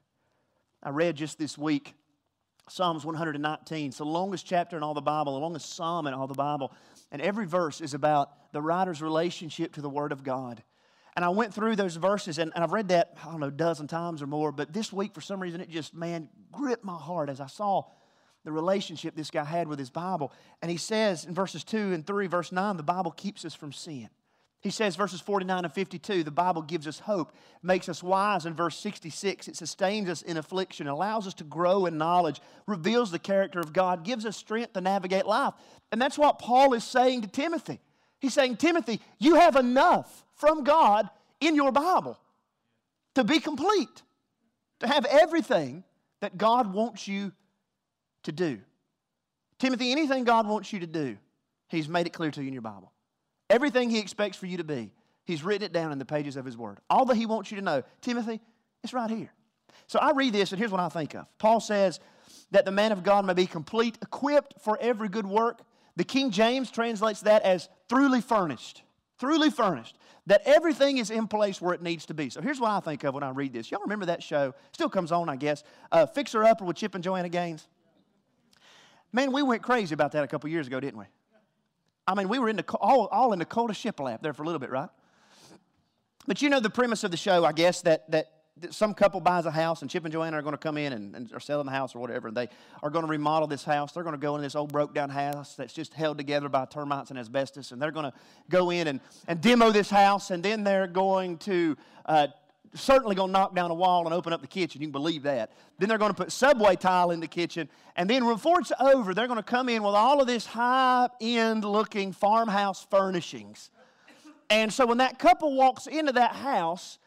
I 0.83 0.91
read 0.91 1.17
just 1.17 1.39
this 1.39 1.59
week 1.59 1.95
Psalms 2.69 3.05
119. 3.05 3.89
It's 3.89 3.99
the 3.99 4.05
longest 4.05 4.47
chapter 4.47 4.77
in 4.77 4.83
all 4.83 4.95
the 4.95 5.01
Bible, 5.01 5.35
the 5.35 5.41
longest 5.41 5.75
psalm 5.75 6.07
in 6.07 6.15
all 6.15 6.27
the 6.27 6.35
Bible. 6.35 6.73
And 7.13 7.21
every 7.21 7.47
verse 7.47 7.81
is 7.81 7.95
about 7.95 8.53
the 8.53 8.63
writer's 8.63 9.03
relationship 9.03 9.75
to 9.75 9.81
the 9.81 9.91
Word 9.91 10.13
of 10.13 10.23
God. 10.23 10.63
And 11.17 11.25
I 11.25 11.29
went 11.29 11.55
through 11.55 11.77
those 11.77 11.97
verses, 11.97 12.39
and, 12.39 12.51
and 12.55 12.65
I've 12.65 12.73
read 12.73 12.89
that, 12.89 13.17
I 13.23 13.31
don't 13.31 13.41
know, 13.41 13.47
a 13.47 13.53
dozen 13.53 13.87
times 13.87 14.21
or 14.21 14.27
more. 14.27 14.51
But 14.51 14.73
this 14.73 14.93
week, 14.93 15.15
for 15.15 15.21
some 15.21 15.41
reason, 15.41 15.61
it 15.61 15.71
just, 15.71 15.95
man, 15.95 16.29
gripped 16.51 16.85
my 16.85 16.97
heart 16.97 17.29
as 17.29 17.41
I 17.41 17.47
saw 17.47 17.85
the 18.45 18.53
relationship 18.53 19.15
this 19.15 19.31
guy 19.31 19.45
had 19.45 19.69
with 19.69 19.79
his 19.79 19.91
Bible. 19.91 20.33
And 20.61 20.71
he 20.71 20.77
says 20.77 21.25
in 21.25 21.35
verses 21.35 21.65
2 21.65 21.93
and 21.93 22.07
3, 22.07 22.27
verse 22.27 22.53
9, 22.53 22.77
the 22.77 22.83
Bible 22.83 23.11
keeps 23.11 23.45
us 23.45 23.55
from 23.55 23.73
sin. 23.73 24.09
He 24.65 24.71
says, 24.71 24.97
verses 24.97 25.21
49 25.21 25.67
and 25.67 25.75
52, 25.75 26.25
the 26.25 26.31
Bible 26.31 26.63
gives 26.63 26.89
us 26.89 26.99
hope, 26.99 27.35
makes 27.63 27.87
us 27.91 28.03
wise. 28.03 28.47
In 28.47 28.55
verse 28.55 28.79
66, 28.79 29.49
it 29.49 29.57
sustains 29.57 30.09
us 30.09 30.23
in 30.23 30.39
affliction, 30.39 30.87
allows 30.87 31.27
us 31.27 31.35
to 31.35 31.45
grow 31.45 31.85
in 31.85 31.99
knowledge, 31.99 32.41
reveals 32.67 33.11
the 33.11 33.19
character 33.19 33.61
of 33.61 33.75
God, 33.75 34.05
gives 34.05 34.25
us 34.25 34.39
strength 34.39 34.73
to 34.73 34.81
navigate 34.81 35.27
life. 35.27 35.53
And 35.93 36.01
that's 36.01 36.17
what 36.17 36.39
Paul 36.39 36.73
is 36.73 36.83
saying 36.83 37.21
to 37.21 37.29
Timothy. 37.29 37.79
He's 38.21 38.33
saying, 38.33 38.57
Timothy, 38.57 39.03
you 39.19 39.35
have 39.35 39.57
enough 39.57 40.25
from 40.33 40.65
God 40.65 41.11
in 41.43 41.55
your 41.55 41.71
Bible 41.71 42.19
to 43.17 43.23
be 43.23 43.41
complete, 43.41 44.03
to 44.81 44.87
have 44.87 45.05
everything 45.05 45.85
that 46.23 46.39
God 46.39 46.73
wants 46.73 47.07
you 47.07 47.33
to 48.23 48.33
do. 48.33 48.61
Timothy, 49.59 49.93
anything 49.93 50.25
God 50.25 50.49
wants 50.49 50.73
you 50.73 50.81
to 50.81 50.87
do, 50.87 51.19
He's 51.69 51.87
made 51.87 52.07
it 52.07 52.15
clear 52.15 52.31
to 52.31 52.41
you 52.41 52.47
in 52.47 52.55
your 52.55 52.63
Bible. 52.63 52.94
Everything 53.51 53.91
He 53.91 53.99
expects 53.99 54.37
for 54.37 54.47
you 54.47 54.57
to 54.59 54.65
be, 54.65 54.91
He's 55.25 55.43
written 55.43 55.65
it 55.65 55.73
down 55.73 55.93
in 55.93 55.99
the 55.99 56.05
pages 56.05 56.37
of 56.37 56.45
His 56.45 56.57
Word. 56.57 56.79
All 56.91 57.05
that 57.07 57.17
He 57.17 57.27
wants 57.27 57.51
you 57.51 57.57
to 57.57 57.63
know, 57.63 57.83
Timothy, 58.01 58.41
it's 58.83 58.93
right 58.93 59.11
here. 59.11 59.33
So 59.87 59.99
I 59.99 60.13
read 60.13 60.33
this, 60.33 60.53
and 60.53 60.59
here's 60.59 60.71
what 60.71 60.81
I 60.81 60.89
think 60.89 61.15
of. 61.15 61.27
Paul 61.39 61.61
says 61.61 62.01
that 62.51 62.65
the 62.65 62.71
man 62.71 62.93
of 62.93 63.03
God 63.03 63.27
may 63.27 63.35
be 63.35 63.47
complete, 63.47 63.99
equipped 64.03 64.55
for 64.61 64.79
every 64.81 65.09
good 65.09 65.27
work. 65.27 65.63
The 65.97 66.05
King 66.05 66.31
James 66.31 66.71
translates 66.71 67.21
that 67.23 67.43
as 67.43 67.69
truly 67.89 68.21
furnished. 68.21 68.83
Truly 69.19 69.51
furnished. 69.51 69.97
That 70.27 70.43
everything 70.47 70.99
is 70.99 71.11
in 71.11 71.29
place 71.29 71.61
where 71.61 71.75
it 71.75 71.83
needs 71.83 72.07
to 72.07 72.15
be. 72.15 72.31
So 72.31 72.41
here's 72.41 72.59
what 72.59 72.71
I 72.71 72.81
think 72.81 73.05
of 73.05 73.15
when 73.15 73.23
I 73.23 73.31
read 73.31 73.53
this. 73.53 73.71
Y'all 73.71 73.83
remember 73.83 74.07
that 74.07 74.23
show? 74.23 74.55
Still 74.73 74.89
comes 74.89 75.13
on, 75.13 75.29
I 75.29 75.37
guess. 75.37 75.63
Uh, 75.93 76.07
Fixer 76.07 76.45
Upper 76.45 76.65
with 76.65 76.77
Chip 76.77 76.95
and 76.95 77.05
Joanna 77.05 77.29
Gaines. 77.29 77.69
Man, 79.13 79.33
we 79.33 79.43
went 79.43 79.63
crazy 79.63 79.95
about 79.95 80.13
that 80.13 80.25
a 80.25 80.27
couple 80.27 80.49
years 80.51 80.67
ago, 80.67 80.81
didn't 80.81 80.99
we? 80.99 81.05
I 82.07 82.15
mean, 82.15 82.29
we 82.29 82.39
were 82.39 82.49
in 82.49 82.57
the, 82.57 82.65
all, 82.75 83.07
all 83.07 83.33
in 83.33 83.39
the 83.39 83.45
cold 83.45 83.71
of 83.71 83.77
shiplap 83.77 84.21
there 84.21 84.33
for 84.33 84.43
a 84.43 84.47
little 84.47 84.59
bit, 84.59 84.71
right? 84.71 84.91
But 86.27 86.43
you 86.43 86.49
know 86.51 86.61
the 86.61 86.71
premise 86.71 87.05
of 87.05 87.11
the 87.11 87.17
show, 87.17 87.45
I 87.45 87.53
guess, 87.53 87.83
that, 87.83 88.11
that, 88.11 88.31
that 88.59 88.73
some 88.73 88.95
couple 88.95 89.21
buys 89.21 89.47
a 89.47 89.51
house 89.51 89.83
and 89.83 89.91
Chip 89.91 90.05
and 90.05 90.13
Joanna 90.13 90.39
are 90.39 90.43
going 90.43 90.53
to 90.55 90.59
come 90.59 90.79
in 90.79 90.93
and, 90.93 91.15
and 91.17 91.33
are 91.33 91.41
selling 91.41 91.67
the 91.67 91.73
house 91.73 91.95
or 91.95 91.99
whatever. 91.99 92.29
And 92.29 92.37
they 92.37 92.49
are 92.83 92.91
going 92.91 93.05
to 93.05 93.11
remodel 93.11 93.49
this 93.49 93.65
house. 93.65 93.93
They're 93.93 94.03
going 94.03 94.15
to 94.15 94.21
go 94.21 94.37
in 94.37 94.43
this 94.43 94.55
old 94.55 94.71
broke 94.71 94.95
down 94.95 95.11
house 95.11 95.55
that's 95.55 95.73
just 95.73 95.93
held 95.93 96.19
together 96.19 96.49
by 96.49 96.67
termites 96.67 97.11
and 97.11 97.19
asbestos. 97.19 97.73
And 97.73 97.81
they're 97.81 97.91
going 97.91 98.11
to 98.11 98.13
go 98.49 98.71
in 98.71 98.87
and, 98.87 99.01
and 99.27 99.41
demo 99.41 99.71
this 99.71 99.91
house. 99.91 100.31
And 100.31 100.43
then 100.43 100.63
they're 100.63 100.87
going 100.87 101.39
to 101.39 101.77
uh, 102.07 102.29
certainly 102.75 103.15
going 103.15 103.29
to 103.29 103.33
knock 103.33 103.55
down 103.55 103.71
a 103.71 103.75
wall 103.75 104.05
and 104.05 104.15
open 104.15 104.33
up 104.33 104.41
the 104.41 104.47
kitchen. 104.47 104.81
You 104.81 104.89
can 104.89 104.93
believe 104.93 105.23
that. 105.23 105.53
Then 105.79 105.89
they're 105.89 105.99
going 105.99 106.11
to 106.11 106.17
put 106.17 106.33
subway 106.33 106.77
tile 106.77 107.11
in 107.11 107.21
the 107.21 107.27
kitchen. 107.27 107.69
And 107.97 108.09
then 108.11 108.25
before 108.25 108.61
it's 108.61 108.73
over, 108.81 109.15
they're 109.15 109.27
going 109.27 109.39
to 109.39 109.43
come 109.43 109.69
in 109.69 109.83
with 109.83 109.95
all 109.95 110.21
of 110.21 110.27
this 110.27 110.47
high 110.47 111.09
end 111.21 111.65
looking 111.65 112.13
farmhouse 112.13 112.87
furnishings. 112.91 113.71
And 114.51 114.73
so 114.73 114.87
when 114.87 114.99
that 114.99 115.19
couple 115.19 115.57
walks 115.57 115.87
into 115.87 116.13
that 116.13 116.33
house, 116.33 116.99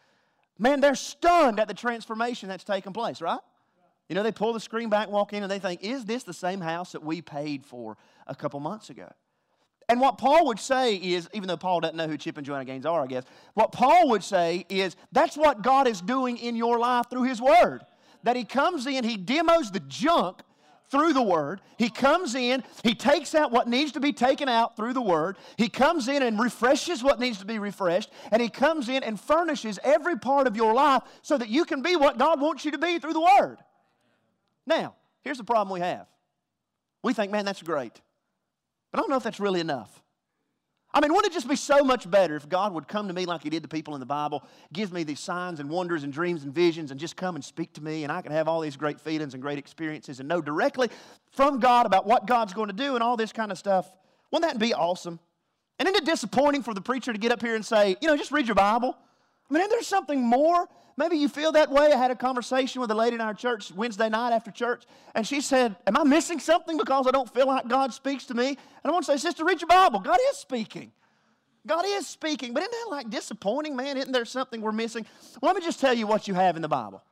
man, 0.57 0.79
they're 0.79 0.95
stunned 0.95 1.59
at 1.59 1.67
the 1.67 1.73
transformation 1.73 2.49
that's 2.49 2.63
taken 2.63 2.93
place, 2.93 3.21
right? 3.21 3.39
You 4.09 4.15
know, 4.15 4.23
they 4.23 4.31
pull 4.31 4.53
the 4.53 4.59
screen 4.59 4.89
back, 4.89 5.09
walk 5.09 5.33
in, 5.33 5.43
and 5.43 5.51
they 5.51 5.59
think, 5.59 5.83
is 5.83 6.05
this 6.05 6.23
the 6.23 6.33
same 6.33 6.61
house 6.61 6.93
that 6.93 7.03
we 7.03 7.21
paid 7.21 7.65
for 7.65 7.97
a 8.25 8.33
couple 8.33 8.59
months 8.59 8.89
ago? 8.89 9.11
And 9.89 10.01
what 10.01 10.17
Paul 10.17 10.47
would 10.47 10.59
say 10.59 10.95
is, 10.95 11.29
even 11.33 11.47
though 11.47 11.57
Paul 11.57 11.79
doesn't 11.79 11.95
know 11.95 12.07
who 12.07 12.17
Chip 12.17 12.37
and 12.37 12.45
Joanna 12.45 12.65
Gaines 12.65 12.85
are, 12.85 13.03
I 13.03 13.07
guess, 13.07 13.23
what 13.53 13.71
Paul 13.71 14.09
would 14.09 14.23
say 14.23 14.65
is 14.67 14.97
that's 15.13 15.37
what 15.37 15.61
God 15.61 15.87
is 15.87 16.01
doing 16.01 16.37
in 16.37 16.55
your 16.55 16.77
life 16.77 17.09
through 17.09 17.23
His 17.23 17.41
Word. 17.41 17.85
That 18.23 18.35
He 18.35 18.43
comes 18.43 18.85
in, 18.85 19.05
He 19.05 19.15
demos 19.15 19.71
the 19.71 19.79
junk 19.79 20.41
through 20.89 21.13
the 21.13 21.21
Word. 21.21 21.61
He 21.77 21.89
comes 21.89 22.35
in, 22.35 22.65
He 22.83 22.95
takes 22.95 23.33
out 23.33 23.53
what 23.53 23.69
needs 23.69 23.93
to 23.93 24.01
be 24.01 24.11
taken 24.11 24.49
out 24.49 24.75
through 24.75 24.91
the 24.91 25.01
Word. 25.01 25.37
He 25.55 25.69
comes 25.69 26.09
in 26.09 26.21
and 26.21 26.37
refreshes 26.37 27.01
what 27.01 27.17
needs 27.17 27.37
to 27.39 27.45
be 27.45 27.57
refreshed. 27.57 28.09
And 28.29 28.41
He 28.41 28.49
comes 28.49 28.89
in 28.89 29.03
and 29.03 29.17
furnishes 29.17 29.79
every 29.85 30.17
part 30.17 30.47
of 30.47 30.57
your 30.57 30.73
life 30.73 31.03
so 31.21 31.37
that 31.37 31.47
you 31.47 31.63
can 31.63 31.81
be 31.81 31.95
what 31.95 32.17
God 32.17 32.41
wants 32.41 32.65
you 32.65 32.71
to 32.71 32.77
be 32.77 32.99
through 32.99 33.13
the 33.13 33.21
Word. 33.39 33.57
Now, 34.65 34.95
here's 35.21 35.37
the 35.37 35.45
problem 35.45 35.73
we 35.73 35.79
have 35.79 36.07
we 37.03 37.13
think, 37.13 37.31
man, 37.31 37.45
that's 37.45 37.61
great. 37.61 38.01
But 38.91 38.99
I 38.99 39.01
don't 39.01 39.09
know 39.09 39.17
if 39.17 39.23
that's 39.23 39.39
really 39.39 39.59
enough. 39.59 40.01
I 40.93 41.01
mean, 41.01 41.13
wouldn't 41.13 41.31
it 41.31 41.35
just 41.35 41.49
be 41.49 41.55
so 41.55 41.83
much 41.83 42.09
better 42.09 42.35
if 42.35 42.47
God 42.47 42.73
would 42.73 42.87
come 42.87 43.07
to 43.07 43.13
me 43.13 43.25
like 43.25 43.43
He 43.43 43.49
did 43.49 43.61
to 43.63 43.69
people 43.69 43.93
in 43.93 43.99
the 43.99 44.05
Bible, 44.05 44.43
give 44.73 44.91
me 44.93 45.03
these 45.03 45.19
signs 45.19 45.59
and 45.59 45.69
wonders 45.69 46.03
and 46.03 46.13
dreams 46.13 46.43
and 46.43 46.53
visions, 46.53 46.91
and 46.91 46.99
just 46.99 47.15
come 47.15 47.35
and 47.35 47.43
speak 47.43 47.73
to 47.73 47.83
me, 47.83 48.03
and 48.03 48.11
I 48.11 48.21
can 48.21 48.31
have 48.31 48.47
all 48.47 48.61
these 48.61 48.77
great 48.77 48.99
feelings 48.99 49.33
and 49.33 49.43
great 49.43 49.57
experiences 49.57 50.19
and 50.19 50.29
know 50.29 50.41
directly 50.41 50.89
from 51.31 51.59
God 51.59 51.85
about 51.85 52.07
what 52.07 52.25
God's 52.25 52.53
going 52.53 52.69
to 52.69 52.73
do 52.73 52.95
and 52.95 53.03
all 53.03 53.17
this 53.17 53.33
kind 53.33 53.51
of 53.51 53.57
stuff? 53.57 53.91
Wouldn't 54.31 54.51
that 54.51 54.59
be 54.59 54.73
awesome? 54.73 55.19
And 55.77 55.87
isn't 55.87 56.03
it 56.03 56.05
disappointing 56.05 56.63
for 56.63 56.73
the 56.73 56.81
preacher 56.81 57.13
to 57.13 57.19
get 57.19 57.31
up 57.31 57.41
here 57.41 57.55
and 57.55 57.65
say, 57.65 57.97
you 58.01 58.07
know, 58.07 58.17
just 58.17 58.31
read 58.31 58.47
your 58.47 58.55
Bible? 58.55 58.97
I 59.49 59.53
mean, 59.53 59.69
there's 59.69 59.87
something 59.87 60.21
more 60.21 60.67
Maybe 60.97 61.15
you 61.17 61.29
feel 61.29 61.51
that 61.51 61.69
way. 61.69 61.93
I 61.93 61.95
had 61.95 62.09
a 62.09 62.15
conversation 62.15 62.81
with 62.81 62.89
a 62.89 62.95
lady 62.95 63.13
in 63.13 63.21
our 63.21 63.35
church 63.35 63.71
Wednesday 63.71 64.09
night 64.09 64.33
after 64.33 64.49
church, 64.49 64.83
and 65.13 65.25
she 65.27 65.41
said, 65.41 65.75
Am 65.85 65.95
I 65.95 66.03
missing 66.03 66.39
something 66.39 66.75
because 66.75 67.05
I 67.05 67.11
don't 67.11 67.31
feel 67.31 67.45
like 67.45 67.67
God 67.67 67.93
speaks 67.93 68.25
to 68.25 68.33
me? 68.33 68.49
And 68.49 68.57
I 68.83 68.89
want 68.89 69.05
to 69.05 69.11
say, 69.11 69.17
Sister, 69.17 69.45
read 69.45 69.61
your 69.61 69.67
Bible. 69.67 69.99
God 69.99 70.17
is 70.31 70.37
speaking. 70.37 70.91
God 71.67 71.85
is 71.85 72.07
speaking. 72.07 72.53
But 72.53 72.63
isn't 72.63 72.71
that 72.71 72.87
like 72.89 73.09
disappointing, 73.11 73.75
man? 73.75 73.97
Isn't 73.97 74.11
there 74.11 74.25
something 74.25 74.59
we're 74.59 74.71
missing? 74.71 75.05
Well, 75.39 75.53
let 75.53 75.61
me 75.61 75.65
just 75.65 75.79
tell 75.79 75.93
you 75.93 76.07
what 76.07 76.27
you 76.27 76.33
have 76.33 76.55
in 76.55 76.63
the 76.63 76.67
Bible. 76.67 77.03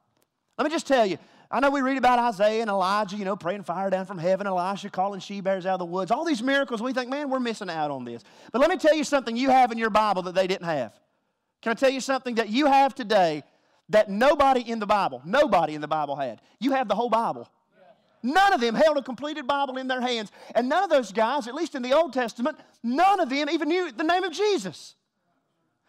Let 0.58 0.66
me 0.66 0.72
just 0.72 0.88
tell 0.88 1.06
you. 1.06 1.18
I 1.52 1.60
know 1.60 1.70
we 1.70 1.82
read 1.82 1.98
about 1.98 2.18
Isaiah 2.18 2.62
and 2.62 2.72
Elijah, 2.72 3.16
you 3.16 3.24
know, 3.24 3.36
praying 3.36 3.64
fire 3.64 3.92
down 3.92 4.08
from 4.08 4.18
heaven, 4.18 4.48
Elisha 4.48 4.90
calling 4.90 5.20
she 5.20 5.42
bears 5.42 5.68
out 5.68 5.74
of 5.74 5.80
the 5.80 5.86
woods. 5.86 6.10
All 6.10 6.26
these 6.26 6.42
miracles, 6.42 6.82
we 6.82 6.92
think, 6.92 7.10
man, 7.12 7.30
we're 7.30 7.40
missing 7.40 7.70
out 7.70 7.92
on 7.92 8.04
this. 8.04 8.24
But 8.52 8.62
let 8.62 8.70
me 8.72 8.78
tell 8.78 8.96
you 8.96 9.04
something 9.04 9.38
you 9.38 9.52
have 9.52 9.72
in 9.72 9.78
your 9.78 9.92
Bible 9.92 10.24
that 10.24 10.34
they 10.34 10.48
didn't 10.48 10.66
have. 10.66 10.94
Can 11.62 11.72
I 11.72 11.76
tell 11.76 11.92
you 11.92 12.02
something 12.02 12.36
that 12.36 12.50
you 12.50 12.66
have 12.66 12.96
today 12.96 13.44
that 13.90 14.10
nobody 14.10 14.62
in 14.62 14.80
the 14.80 14.86
Bible, 14.86 15.22
nobody 15.26 15.76
in 15.76 15.82
the 15.82 15.88
Bible 15.88 16.16
had. 16.16 16.42
You 16.60 16.72
have 16.72 16.88
the 16.88 16.96
whole 16.96 17.10
Bible. 17.10 17.50
None 18.24 18.54
of 18.54 18.60
them 18.60 18.74
held 18.74 18.98
a 18.98 19.04
completed 19.04 19.46
Bible 19.46 19.78
in 19.78 19.88
their 19.88 20.02
hands. 20.02 20.32
And 20.56 20.68
none 20.68 20.84
of 20.84 20.90
those 20.90 21.12
guys, 21.12 21.48
at 21.48 21.54
least 21.54 21.76
in 21.76 21.84
the 21.84 21.94
Old 21.94 22.12
Testament, 22.12 22.58
none 22.82 23.20
of 23.20 23.30
them 23.30 23.50
even 23.52 23.70
knew 23.70 23.92
the 23.92 24.04
name 24.04 24.24
of 24.24 24.34
Jesus. 24.34 24.96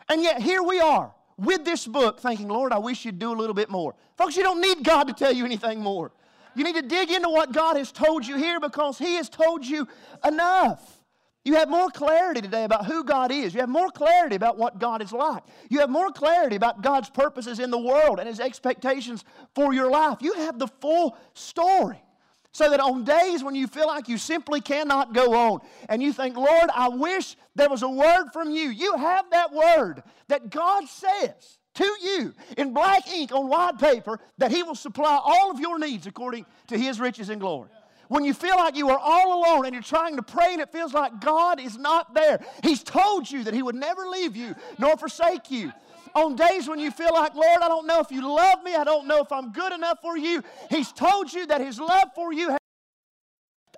And 0.09 0.22
yet 0.22 0.42
here 0.42 0.62
we 0.62 0.78
are 0.78 1.14
with 1.38 1.64
this 1.64 1.87
book 1.87 2.20
thinking, 2.20 2.48
Lord, 2.48 2.72
I 2.72 2.78
wish 2.78 3.06
you'd 3.06 3.18
do 3.18 3.32
a 3.32 3.35
little 3.35 3.54
bit 3.54 3.70
more. 3.70 3.94
Folks, 4.18 4.37
you 4.37 4.42
don't 4.42 4.61
need 4.61 4.85
God 4.85 5.04
to 5.09 5.14
tell 5.14 5.32
you 5.32 5.46
anything 5.46 5.80
more. 5.80 6.12
You 6.54 6.64
need 6.64 6.76
to 6.76 6.82
dig 6.82 7.11
into 7.11 7.28
what 7.28 7.52
God 7.52 7.76
has 7.76 7.90
told 7.92 8.26
you 8.26 8.37
here 8.37 8.61
because 8.61 8.98
He 8.98 9.14
has 9.14 9.28
told 9.28 9.64
you 9.64 9.88
enough. 10.24 10.95
You 11.46 11.54
have 11.54 11.68
more 11.70 11.90
clarity 11.90 12.40
today 12.40 12.64
about 12.64 12.87
who 12.87 13.04
God 13.04 13.30
is. 13.30 13.54
You 13.54 13.61
have 13.61 13.68
more 13.68 13.88
clarity 13.88 14.35
about 14.35 14.59
what 14.59 14.80
God 14.80 15.00
is 15.00 15.12
like. 15.12 15.44
You 15.70 15.78
have 15.78 15.88
more 15.88 16.11
clarity 16.11 16.56
about 16.56 16.82
God's 16.82 17.09
purposes 17.09 17.61
in 17.61 17.70
the 17.70 17.78
world 17.78 18.18
and 18.18 18.26
His 18.26 18.40
expectations 18.40 19.24
for 19.54 19.72
your 19.72 19.88
life. 19.88 20.18
You 20.20 20.32
have 20.32 20.59
the 20.59 20.66
full 20.66 21.16
story. 21.35 22.02
So 22.50 22.68
that 22.70 22.80
on 22.80 23.04
days 23.04 23.44
when 23.44 23.54
you 23.54 23.68
feel 23.68 23.87
like 23.87 24.09
you 24.09 24.18
simply 24.18 24.61
cannot 24.61 25.12
go 25.14 25.35
on 25.35 25.61
and 25.88 26.02
you 26.02 26.12
think, 26.12 26.37
Lord, 26.37 26.68
I 26.74 26.88
wish 26.88 27.37
there 27.54 27.70
was 27.70 27.82
a 27.82 27.88
word 27.88 28.30
from 28.32 28.50
you, 28.50 28.70
you 28.70 28.96
have 28.96 29.30
that 29.30 29.52
word 29.52 30.02
that 30.26 30.50
God 30.50 30.88
says 30.88 31.59
to 31.74 31.85
you 32.02 32.35
in 32.59 32.74
black 32.74 33.06
ink 33.09 33.30
on 33.30 33.48
white 33.48 33.78
paper 33.78 34.18
that 34.38 34.50
He 34.50 34.64
will 34.64 34.74
supply 34.74 35.20
all 35.22 35.52
of 35.52 35.61
your 35.61 35.78
needs 35.78 36.09
according 36.09 36.44
to 36.66 36.76
His 36.76 36.98
riches 36.98 37.28
and 37.28 37.40
glory 37.40 37.68
when 38.09 38.25
you 38.25 38.35
feel 38.35 38.57
like 38.57 38.77
you 38.77 38.88
are 38.90 38.99
all 38.99 39.42
alone 39.42 39.64
and 39.64 39.75
you're 39.75 39.83
trying 39.83 40.16
to 40.16 40.23
pray 40.23 40.53
and 40.53 40.61
it 40.61 40.71
feels 40.71 40.95
like 40.95 41.21
God 41.21 41.61
is 41.61 41.77
not 41.77 42.14
there. 42.14 42.40
He's 42.62 42.83
told 42.83 43.31
you 43.31 43.45
that 43.45 43.55
He 43.55 43.62
would 43.62 43.75
never 43.75 44.07
leave 44.07 44.37
you 44.37 44.55
nor 44.79 44.97
forsake 44.97 45.51
you. 45.51 45.73
On 46.14 46.35
days 46.35 46.69
when 46.69 46.79
you 46.79 46.90
feel 46.90 47.12
like, 47.12 47.35
Lord, 47.35 47.61
I 47.62 47.69
don't 47.69 47.87
know 47.87 48.01
if 48.01 48.11
you 48.11 48.27
love 48.27 48.62
me, 48.62 48.75
I 48.75 48.85
don't 48.85 49.07
know 49.07 49.21
if 49.21 49.31
I'm 49.31 49.53
good 49.53 49.73
enough 49.73 49.99
for 50.01 50.16
you, 50.16 50.42
He's 50.71 50.92
told 50.92 51.33
you 51.33 51.47
that 51.47 51.61
His 51.61 51.79
love 51.79 52.09
for 52.14 52.33
you 52.33 52.57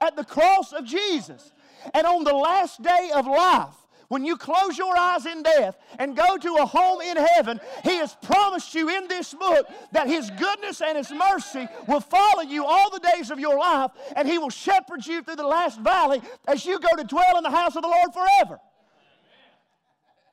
at 0.01 0.17
the 0.17 0.25
cross 0.25 0.73
of 0.73 0.85
Jesus. 0.85 1.53
And 1.95 2.07
on 2.07 2.25
the 2.25 2.35
last 2.35 2.83
day 2.83 3.11
of 3.15 3.27
life, 3.27 3.75
when 4.09 4.25
you 4.25 4.37
close 4.37 4.79
your 4.79 4.97
eyes 4.97 5.27
in 5.27 5.43
death 5.43 5.77
and 5.99 6.17
go 6.17 6.39
to 6.39 6.55
a 6.57 6.67
home 6.67 7.01
in 7.03 7.17
heaven, 7.17 7.61
He 7.85 7.97
has 7.97 8.17
promised 8.23 8.75
you 8.75 8.89
in 8.89 9.07
this 9.07 9.35
book 9.35 9.67
that 9.93 10.09
His 10.09 10.31
goodness 10.31 10.81
and 10.81 10.97
His 10.97 11.13
mercy 11.13 11.67
will 11.87 12.01
follow 12.01 12.43
you 12.43 12.65
all 12.65 12.91
the 12.91 13.01
days 13.01 13.31
of 13.31 13.39
your 13.39 13.59
life, 13.59 13.91
and 14.17 14.27
He 14.27 14.39
will 14.39 14.51
shepherd 14.51 15.07
you 15.07 15.23
through 15.23 15.37
the 15.37 15.47
last 15.47 15.79
valley 15.81 16.23
as 16.47 16.65
you 16.65 16.79
go 16.79 16.97
to 16.97 17.05
dwell 17.05 17.37
in 17.37 17.43
the 17.43 17.51
house 17.51 17.77
of 17.77 17.83
the 17.83 17.89
Lord 17.89 18.13
forever. 18.15 18.59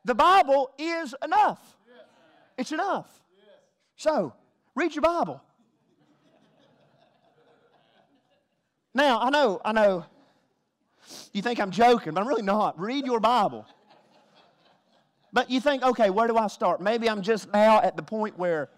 The 0.06 0.16
Bible 0.16 0.72
is 0.78 1.14
enough. 1.24 1.60
It's 2.58 2.72
enough. 2.72 3.10
So, 3.98 4.34
read 4.74 4.96
your 4.96 5.02
Bible. 5.02 5.42
Now, 8.94 9.20
I 9.20 9.30
know, 9.30 9.60
I 9.66 9.74
know 9.74 10.06
you 11.34 11.42
think 11.42 11.60
I'm 11.60 11.72
joking, 11.72 12.14
but 12.14 12.22
I'm 12.22 12.28
really 12.28 12.42
not. 12.42 12.80
Read 12.80 13.06
your 13.06 13.20
Bible. 13.20 13.66
But 15.34 15.50
you 15.50 15.60
think, 15.60 15.84
okay, 15.84 16.10
where 16.10 16.28
do 16.28 16.38
I 16.38 16.48
start? 16.48 16.82
Maybe 16.82 17.10
I'm 17.10 17.22
just 17.22 17.52
now 17.52 17.82
at 17.82 17.98
the 17.98 18.04
point 18.04 18.38
where 18.38 18.70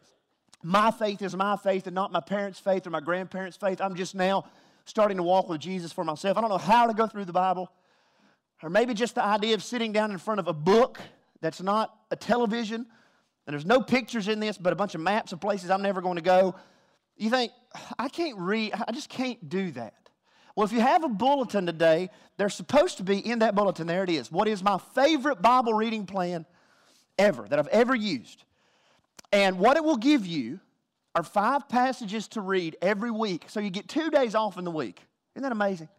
my 0.63 0.89
faith 0.91 1.21
is 1.21 1.35
my 1.35 1.55
faith 1.55 1.85
and 1.85 1.93
not 1.93 2.11
my 2.11 2.19
parents' 2.19 2.59
faith 2.59 2.87
or 2.87 2.89
my 2.89 2.99
grandparents' 2.99 3.57
faith. 3.57 3.79
I'm 3.79 3.95
just 3.95 4.15
now 4.15 4.45
starting 4.85 5.17
to 5.17 5.23
walk 5.23 5.49
with 5.49 5.61
Jesus 5.61 5.91
for 5.91 6.03
myself. 6.03 6.37
I 6.37 6.41
don't 6.41 6.49
know 6.49 6.57
how 6.57 6.87
to 6.87 6.93
go 6.93 7.05
through 7.05 7.25
the 7.25 7.33
Bible. 7.33 7.71
Or 8.63 8.69
maybe 8.69 8.93
just 8.95 9.15
the 9.15 9.23
idea 9.23 9.53
of 9.53 9.63
sitting 9.63 9.91
down 9.91 10.11
in 10.11 10.17
front 10.17 10.39
of 10.39 10.47
a 10.47 10.53
book 10.53 10.99
that's 11.41 11.61
not 11.61 11.95
a 12.09 12.15
television, 12.15 12.87
and 13.45 13.53
there's 13.53 13.65
no 13.65 13.81
pictures 13.81 14.27
in 14.27 14.39
this, 14.39 14.57
but 14.57 14.73
a 14.73 14.75
bunch 14.75 14.95
of 14.95 15.01
maps 15.01 15.31
of 15.31 15.39
places 15.39 15.69
I'm 15.69 15.83
never 15.83 16.01
going 16.01 16.15
to 16.15 16.23
go. 16.23 16.55
You 17.17 17.29
think, 17.29 17.51
I 17.99 18.09
can't 18.09 18.37
read, 18.39 18.73
I 18.73 18.91
just 18.91 19.09
can't 19.09 19.47
do 19.47 19.71
that. 19.71 19.93
Well, 20.57 20.65
if 20.65 20.71
you 20.71 20.81
have 20.81 21.03
a 21.03 21.07
bulletin 21.07 21.67
today, 21.67 22.09
there's 22.37 22.55
supposed 22.55 22.97
to 22.97 23.03
be 23.03 23.19
in 23.19 23.39
that 23.39 23.53
bulletin, 23.53 23.85
there 23.85 24.03
it 24.03 24.09
is. 24.09 24.31
What 24.31 24.47
is 24.47 24.63
my 24.63 24.79
favorite 24.95 25.39
Bible 25.39 25.75
reading 25.75 26.07
plan 26.07 26.47
ever 27.19 27.47
that 27.47 27.59
I've 27.59 27.67
ever 27.67 27.93
used? 27.93 28.43
And 29.31 29.59
what 29.59 29.77
it 29.77 29.83
will 29.83 29.97
give 29.97 30.25
you 30.25 30.59
are 31.13 31.21
five 31.21 31.69
passages 31.69 32.27
to 32.29 32.41
read 32.41 32.75
every 32.81 33.11
week. 33.11 33.45
So 33.49 33.59
you 33.59 33.69
get 33.69 33.87
two 33.87 34.09
days 34.09 34.33
off 34.33 34.57
in 34.57 34.63
the 34.63 34.71
week. 34.71 34.99
Isn't 35.35 35.43
that 35.43 35.51
amazing? 35.51 35.89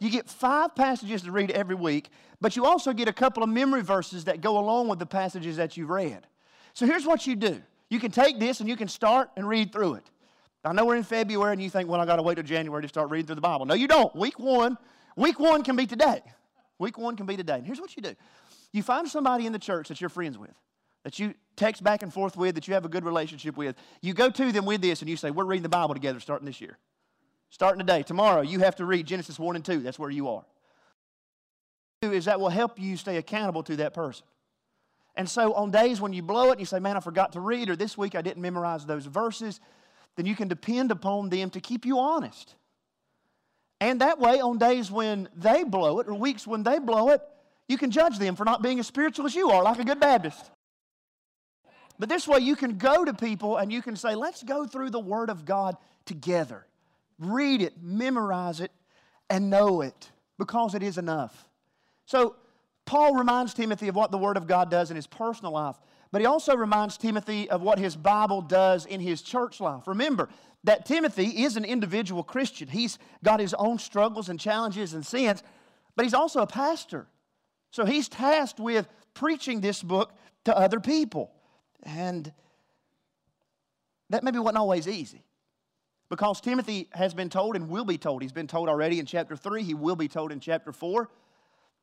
You 0.00 0.10
get 0.10 0.28
five 0.28 0.74
passages 0.74 1.22
to 1.22 1.32
read 1.32 1.50
every 1.52 1.74
week, 1.74 2.10
but 2.42 2.56
you 2.56 2.66
also 2.66 2.92
get 2.92 3.08
a 3.08 3.12
couple 3.12 3.42
of 3.42 3.48
memory 3.48 3.80
verses 3.80 4.26
that 4.26 4.42
go 4.42 4.58
along 4.58 4.88
with 4.88 4.98
the 4.98 5.06
passages 5.06 5.56
that 5.56 5.78
you've 5.78 5.88
read. 5.88 6.26
So 6.74 6.84
here's 6.84 7.06
what 7.06 7.26
you 7.26 7.36
do 7.36 7.62
you 7.88 8.00
can 8.00 8.10
take 8.10 8.38
this 8.38 8.60
and 8.60 8.68
you 8.68 8.76
can 8.76 8.88
start 8.88 9.30
and 9.34 9.48
read 9.48 9.72
through 9.72 9.94
it. 9.94 10.10
I 10.64 10.72
know 10.72 10.86
we're 10.86 10.96
in 10.96 11.02
February 11.02 11.52
and 11.52 11.62
you 11.62 11.68
think, 11.68 11.88
well, 11.88 12.00
I 12.00 12.06
got 12.06 12.16
to 12.16 12.22
wait 12.22 12.36
till 12.36 12.44
January 12.44 12.82
to 12.82 12.88
start 12.88 13.10
reading 13.10 13.26
through 13.26 13.34
the 13.34 13.40
Bible. 13.42 13.66
No, 13.66 13.74
you 13.74 13.86
don't. 13.86 14.14
Week 14.16 14.38
one, 14.38 14.78
week 15.16 15.38
one 15.38 15.62
can 15.62 15.76
be 15.76 15.86
today. 15.86 16.22
Week 16.78 16.96
one 16.96 17.16
can 17.16 17.26
be 17.26 17.36
today. 17.36 17.56
And 17.56 17.66
here's 17.66 17.80
what 17.80 17.96
you 17.96 18.02
do 18.02 18.14
you 18.72 18.82
find 18.82 19.08
somebody 19.08 19.46
in 19.46 19.52
the 19.52 19.58
church 19.58 19.88
that 19.88 20.00
you're 20.00 20.10
friends 20.10 20.36
with, 20.36 20.50
that 21.04 21.18
you 21.18 21.34
text 21.54 21.84
back 21.84 22.02
and 22.02 22.12
forth 22.12 22.36
with, 22.36 22.56
that 22.56 22.66
you 22.66 22.74
have 22.74 22.84
a 22.84 22.88
good 22.88 23.04
relationship 23.04 23.56
with. 23.56 23.76
You 24.00 24.14
go 24.14 24.30
to 24.30 24.50
them 24.50 24.64
with 24.64 24.80
this 24.80 25.00
and 25.00 25.08
you 25.08 25.16
say, 25.16 25.30
we're 25.30 25.44
reading 25.44 25.62
the 25.62 25.68
Bible 25.68 25.94
together 25.94 26.18
starting 26.18 26.46
this 26.46 26.60
year. 26.60 26.78
Starting 27.50 27.78
today. 27.78 28.02
Tomorrow, 28.02 28.40
you 28.40 28.58
have 28.60 28.74
to 28.76 28.84
read 28.84 29.06
Genesis 29.06 29.38
1 29.38 29.54
and 29.54 29.64
2. 29.64 29.80
That's 29.80 29.98
where 29.98 30.10
you 30.10 30.28
are. 30.28 30.44
Is 32.02 32.24
that 32.24 32.40
will 32.40 32.48
help 32.48 32.80
you 32.80 32.96
stay 32.96 33.16
accountable 33.16 33.62
to 33.62 33.76
that 33.76 33.94
person. 33.94 34.26
And 35.14 35.30
so 35.30 35.52
on 35.54 35.70
days 35.70 36.00
when 36.00 36.12
you 36.12 36.22
blow 36.22 36.48
it 36.48 36.52
and 36.52 36.60
you 36.60 36.66
say, 36.66 36.80
man, 36.80 36.96
I 36.96 37.00
forgot 37.00 37.32
to 37.32 37.40
read, 37.40 37.70
or 37.70 37.76
this 37.76 37.96
week 37.96 38.16
I 38.16 38.22
didn't 38.22 38.42
memorize 38.42 38.84
those 38.84 39.06
verses, 39.06 39.60
then 40.16 40.26
you 40.26 40.36
can 40.36 40.48
depend 40.48 40.90
upon 40.90 41.28
them 41.28 41.50
to 41.50 41.60
keep 41.60 41.84
you 41.84 41.98
honest. 41.98 42.54
And 43.80 44.00
that 44.00 44.18
way, 44.18 44.40
on 44.40 44.58
days 44.58 44.90
when 44.90 45.28
they 45.36 45.64
blow 45.64 45.98
it, 46.00 46.08
or 46.08 46.14
weeks 46.14 46.46
when 46.46 46.62
they 46.62 46.78
blow 46.78 47.10
it, 47.10 47.20
you 47.68 47.76
can 47.78 47.90
judge 47.90 48.18
them 48.18 48.36
for 48.36 48.44
not 48.44 48.62
being 48.62 48.78
as 48.78 48.86
spiritual 48.86 49.26
as 49.26 49.34
you 49.34 49.50
are, 49.50 49.62
like 49.62 49.78
a 49.78 49.84
good 49.84 50.00
Baptist. 50.00 50.50
But 51.98 52.08
this 52.08 52.26
way, 52.26 52.40
you 52.40 52.56
can 52.56 52.76
go 52.76 53.04
to 53.04 53.14
people 53.14 53.56
and 53.56 53.72
you 53.72 53.82
can 53.82 53.96
say, 53.96 54.14
let's 54.14 54.42
go 54.42 54.66
through 54.66 54.90
the 54.90 55.00
Word 55.00 55.30
of 55.30 55.44
God 55.44 55.76
together. 56.06 56.66
Read 57.18 57.62
it, 57.62 57.74
memorize 57.80 58.60
it, 58.60 58.72
and 59.30 59.48
know 59.48 59.80
it 59.80 60.10
because 60.38 60.74
it 60.74 60.82
is 60.82 60.98
enough. 60.98 61.48
So, 62.06 62.36
Paul 62.84 63.14
reminds 63.14 63.54
Timothy 63.54 63.88
of 63.88 63.94
what 63.94 64.10
the 64.10 64.18
Word 64.18 64.36
of 64.36 64.46
God 64.46 64.70
does 64.70 64.90
in 64.90 64.96
his 64.96 65.06
personal 65.06 65.52
life. 65.52 65.76
But 66.14 66.20
he 66.20 66.26
also 66.26 66.54
reminds 66.54 66.96
Timothy 66.96 67.50
of 67.50 67.60
what 67.60 67.76
his 67.76 67.96
Bible 67.96 68.40
does 68.40 68.86
in 68.86 69.00
his 69.00 69.20
church 69.20 69.58
life. 69.58 69.88
Remember 69.88 70.28
that 70.62 70.86
Timothy 70.86 71.42
is 71.42 71.56
an 71.56 71.64
individual 71.64 72.22
Christian. 72.22 72.68
He's 72.68 73.00
got 73.24 73.40
his 73.40 73.52
own 73.54 73.80
struggles 73.80 74.28
and 74.28 74.38
challenges 74.38 74.94
and 74.94 75.04
sins, 75.04 75.42
but 75.96 76.04
he's 76.04 76.14
also 76.14 76.40
a 76.40 76.46
pastor. 76.46 77.08
So 77.72 77.84
he's 77.84 78.08
tasked 78.08 78.60
with 78.60 78.86
preaching 79.12 79.60
this 79.60 79.82
book 79.82 80.12
to 80.44 80.56
other 80.56 80.78
people. 80.78 81.32
And 81.82 82.32
that 84.08 84.22
maybe 84.22 84.38
wasn't 84.38 84.58
always 84.58 84.86
easy. 84.86 85.24
Because 86.10 86.40
Timothy 86.40 86.86
has 86.92 87.12
been 87.12 87.28
told 87.28 87.56
and 87.56 87.68
will 87.68 87.84
be 87.84 87.98
told, 87.98 88.22
he's 88.22 88.30
been 88.30 88.46
told 88.46 88.68
already 88.68 89.00
in 89.00 89.06
chapter 89.06 89.34
3, 89.34 89.64
he 89.64 89.74
will 89.74 89.96
be 89.96 90.06
told 90.06 90.30
in 90.30 90.38
chapter 90.38 90.72
4, 90.72 91.10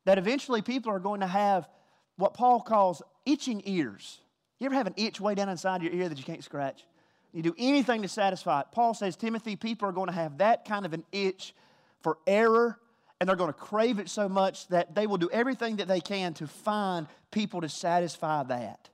that 0.06 0.16
eventually 0.16 0.62
people 0.62 0.90
are 0.90 1.00
going 1.00 1.20
to 1.20 1.26
have 1.26 1.68
what 2.16 2.32
Paul 2.32 2.62
calls 2.62 3.02
itching 3.26 3.60
ears. 3.66 4.20
You 4.62 4.66
ever 4.66 4.76
have 4.76 4.86
an 4.86 4.94
itch 4.96 5.20
way 5.20 5.34
down 5.34 5.48
inside 5.48 5.82
your 5.82 5.92
ear 5.92 6.08
that 6.08 6.16
you 6.16 6.22
can't 6.22 6.44
scratch? 6.44 6.84
You 7.32 7.42
do 7.42 7.52
anything 7.58 8.02
to 8.02 8.08
satisfy 8.08 8.60
it. 8.60 8.66
Paul 8.70 8.94
says, 8.94 9.16
Timothy, 9.16 9.56
people 9.56 9.88
are 9.88 9.92
going 9.92 10.06
to 10.06 10.12
have 10.12 10.38
that 10.38 10.64
kind 10.64 10.86
of 10.86 10.92
an 10.92 11.02
itch 11.10 11.52
for 12.00 12.18
error, 12.28 12.78
and 13.20 13.28
they're 13.28 13.34
going 13.34 13.52
to 13.52 13.58
crave 13.58 13.98
it 13.98 14.08
so 14.08 14.28
much 14.28 14.68
that 14.68 14.94
they 14.94 15.08
will 15.08 15.16
do 15.16 15.28
everything 15.32 15.76
that 15.76 15.88
they 15.88 15.98
can 15.98 16.32
to 16.34 16.46
find 16.46 17.08
people 17.32 17.62
to 17.62 17.68
satisfy 17.68 18.44
that. 18.44 18.88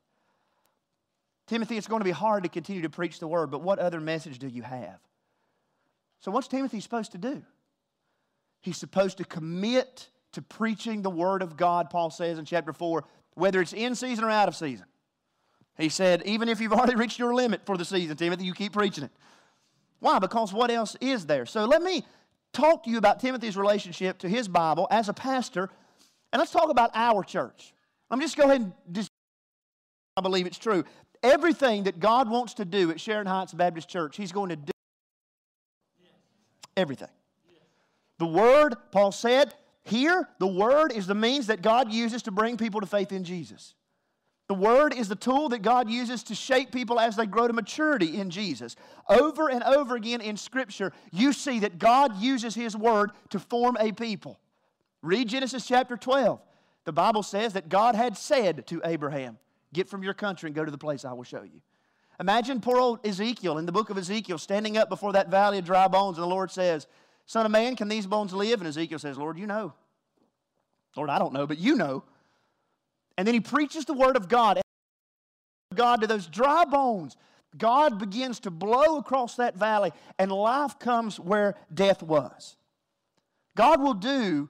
Timothy, 1.46 1.76
it's 1.76 1.86
going 1.86 2.00
to 2.00 2.04
be 2.04 2.12
hard 2.12 2.44
to 2.44 2.48
continue 2.48 2.80
to 2.80 2.90
preach 2.90 3.20
the 3.20 3.28
word, 3.28 3.50
but 3.50 3.60
what 3.60 3.78
other 3.78 4.00
message 4.00 4.38
do 4.38 4.48
you 4.48 4.62
have? 4.62 4.98
So, 6.20 6.30
what's 6.30 6.48
Timothy 6.48 6.80
supposed 6.80 7.12
to 7.12 7.18
do? 7.18 7.42
He's 8.62 8.78
supposed 8.78 9.18
to 9.18 9.24
commit 9.24 10.08
to 10.32 10.40
preaching 10.40 11.02
the 11.02 11.10
word 11.10 11.42
of 11.42 11.58
God, 11.58 11.90
Paul 11.90 12.08
says 12.08 12.38
in 12.38 12.46
chapter 12.46 12.72
4, 12.72 13.04
whether 13.34 13.60
it's 13.60 13.74
in 13.74 13.94
season 13.94 14.24
or 14.24 14.30
out 14.30 14.48
of 14.48 14.56
season. 14.56 14.86
He 15.78 15.88
said, 15.88 16.22
even 16.26 16.48
if 16.48 16.60
you've 16.60 16.72
already 16.72 16.94
reached 16.96 17.18
your 17.18 17.34
limit 17.34 17.64
for 17.64 17.76
the 17.76 17.84
season, 17.84 18.16
Timothy, 18.16 18.44
you 18.44 18.52
keep 18.52 18.72
preaching 18.72 19.04
it. 19.04 19.10
Why? 20.00 20.18
Because 20.18 20.52
what 20.52 20.70
else 20.70 20.96
is 21.00 21.26
there? 21.26 21.46
So 21.46 21.64
let 21.64 21.82
me 21.82 22.04
talk 22.52 22.84
to 22.84 22.90
you 22.90 22.98
about 22.98 23.20
Timothy's 23.20 23.56
relationship 23.56 24.18
to 24.18 24.28
his 24.28 24.48
Bible 24.48 24.86
as 24.90 25.08
a 25.08 25.12
pastor, 25.12 25.70
and 26.32 26.40
let's 26.40 26.52
talk 26.52 26.70
about 26.70 26.90
our 26.94 27.22
church. 27.22 27.72
I'm 28.10 28.20
just 28.20 28.36
go 28.36 28.44
ahead 28.44 28.60
and 28.60 28.72
just 28.92 29.10
I 30.16 30.20
believe 30.20 30.46
it's 30.46 30.58
true. 30.58 30.84
Everything 31.22 31.84
that 31.84 32.00
God 32.00 32.28
wants 32.28 32.54
to 32.54 32.64
do 32.64 32.90
at 32.90 33.00
Sharon 33.00 33.26
Heights 33.26 33.54
Baptist 33.54 33.88
Church, 33.88 34.16
He's 34.16 34.32
going 34.32 34.50
to 34.50 34.56
do 34.56 34.72
everything. 36.76 37.08
The 38.18 38.26
Word, 38.26 38.74
Paul 38.90 39.12
said, 39.12 39.54
here, 39.84 40.28
the 40.38 40.46
Word 40.46 40.92
is 40.92 41.06
the 41.06 41.14
means 41.14 41.46
that 41.46 41.62
God 41.62 41.92
uses 41.92 42.22
to 42.22 42.30
bring 42.30 42.56
people 42.56 42.80
to 42.80 42.86
faith 42.86 43.12
in 43.12 43.24
Jesus. 43.24 43.74
The 44.48 44.54
Word 44.54 44.94
is 44.94 45.08
the 45.08 45.14
tool 45.14 45.50
that 45.50 45.60
God 45.60 45.90
uses 45.90 46.22
to 46.24 46.34
shape 46.34 46.72
people 46.72 46.98
as 46.98 47.16
they 47.16 47.26
grow 47.26 47.46
to 47.46 47.52
maturity 47.52 48.18
in 48.18 48.30
Jesus. 48.30 48.76
Over 49.06 49.50
and 49.50 49.62
over 49.62 49.94
again 49.94 50.22
in 50.22 50.38
Scripture, 50.38 50.92
you 51.12 51.34
see 51.34 51.60
that 51.60 51.78
God 51.78 52.16
uses 52.16 52.54
His 52.54 52.74
Word 52.74 53.10
to 53.28 53.38
form 53.38 53.76
a 53.78 53.92
people. 53.92 54.40
Read 55.02 55.28
Genesis 55.28 55.66
chapter 55.66 55.98
12. 55.98 56.40
The 56.86 56.92
Bible 56.92 57.22
says 57.22 57.52
that 57.52 57.68
God 57.68 57.94
had 57.94 58.16
said 58.16 58.66
to 58.68 58.80
Abraham, 58.84 59.38
Get 59.74 59.86
from 59.86 60.02
your 60.02 60.14
country 60.14 60.48
and 60.48 60.56
go 60.56 60.64
to 60.64 60.70
the 60.70 60.78
place 60.78 61.04
I 61.04 61.12
will 61.12 61.24
show 61.24 61.42
you. 61.42 61.60
Imagine 62.18 62.62
poor 62.62 62.80
old 62.80 63.06
Ezekiel 63.06 63.58
in 63.58 63.66
the 63.66 63.72
book 63.72 63.90
of 63.90 63.98
Ezekiel 63.98 64.38
standing 64.38 64.78
up 64.78 64.88
before 64.88 65.12
that 65.12 65.28
valley 65.28 65.58
of 65.58 65.66
dry 65.66 65.86
bones, 65.88 66.16
and 66.16 66.24
the 66.24 66.28
Lord 66.28 66.50
says, 66.50 66.86
Son 67.26 67.44
of 67.44 67.52
man, 67.52 67.76
can 67.76 67.88
these 67.88 68.06
bones 68.06 68.32
live? 68.32 68.60
And 68.60 68.66
Ezekiel 68.66 68.98
says, 68.98 69.18
Lord, 69.18 69.38
you 69.38 69.46
know. 69.46 69.74
Lord, 70.96 71.10
I 71.10 71.18
don't 71.18 71.34
know, 71.34 71.46
but 71.46 71.58
you 71.58 71.76
know. 71.76 72.02
And 73.18 73.26
then 73.26 73.34
he 73.34 73.40
preaches 73.40 73.84
the 73.84 73.92
word 73.92 74.16
of 74.16 74.28
God. 74.28 74.60
God 75.74 76.00
to 76.00 76.06
those 76.06 76.26
dry 76.26 76.64
bones. 76.64 77.16
God 77.56 77.98
begins 77.98 78.40
to 78.40 78.50
blow 78.50 78.98
across 78.98 79.34
that 79.36 79.56
valley, 79.56 79.92
and 80.18 80.30
life 80.30 80.78
comes 80.78 81.18
where 81.18 81.56
death 81.74 82.02
was. 82.02 82.56
God 83.56 83.82
will 83.82 83.94
do 83.94 84.48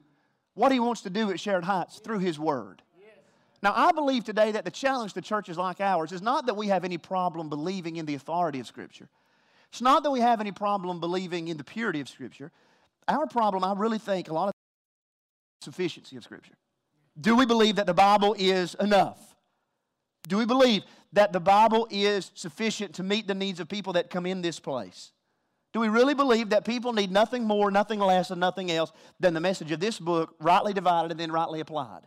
what 0.53 0.71
he 0.71 0.79
wants 0.79 1.01
to 1.01 1.09
do 1.09 1.31
at 1.31 1.39
Sharon 1.39 1.63
Heights 1.63 1.99
through 1.99 2.19
his 2.19 2.37
word. 2.37 2.83
Now, 3.61 3.73
I 3.75 3.91
believe 3.91 4.23
today 4.23 4.51
that 4.51 4.63
the 4.63 4.71
challenge 4.71 5.13
to 5.13 5.21
churches 5.21 5.57
like 5.57 5.81
ours 5.81 6.11
is 6.11 6.21
not 6.21 6.45
that 6.45 6.55
we 6.55 6.67
have 6.67 6.85
any 6.85 6.97
problem 6.97 7.49
believing 7.49 7.97
in 7.97 8.05
the 8.05 8.15
authority 8.15 8.59
of 8.59 8.67
Scripture. 8.67 9.09
It's 9.71 9.81
not 9.81 10.03
that 10.03 10.11
we 10.11 10.21
have 10.21 10.39
any 10.39 10.51
problem 10.51 10.99
believing 10.99 11.47
in 11.47 11.57
the 11.57 11.63
purity 11.63 11.99
of 11.99 12.07
Scripture. 12.07 12.51
Our 13.07 13.27
problem, 13.27 13.63
I 13.63 13.73
really 13.73 13.97
think, 13.97 14.29
a 14.29 14.33
lot 14.33 14.47
of 14.47 14.53
sufficiency 15.61 16.15
of 16.15 16.23
Scripture. 16.23 16.53
Do 17.19 17.35
we 17.35 17.45
believe 17.45 17.75
that 17.75 17.85
the 17.85 17.93
Bible 17.93 18.35
is 18.37 18.75
enough? 18.75 19.35
Do 20.27 20.37
we 20.37 20.45
believe 20.45 20.83
that 21.13 21.33
the 21.33 21.39
Bible 21.39 21.87
is 21.89 22.31
sufficient 22.33 22.95
to 22.95 23.03
meet 23.03 23.27
the 23.27 23.35
needs 23.35 23.59
of 23.59 23.67
people 23.67 23.93
that 23.93 24.09
come 24.09 24.25
in 24.25 24.41
this 24.41 24.59
place? 24.59 25.11
Do 25.73 25.79
we 25.79 25.89
really 25.89 26.13
believe 26.13 26.49
that 26.49 26.65
people 26.65 26.93
need 26.93 27.11
nothing 27.11 27.43
more, 27.45 27.69
nothing 27.69 27.99
less, 27.99 28.31
and 28.31 28.39
nothing 28.39 28.71
else 28.71 28.91
than 29.19 29.33
the 29.33 29.39
message 29.39 29.71
of 29.71 29.79
this 29.79 29.99
book, 29.99 30.35
rightly 30.39 30.73
divided 30.73 31.11
and 31.11 31.19
then 31.19 31.31
rightly 31.31 31.59
applied? 31.59 32.01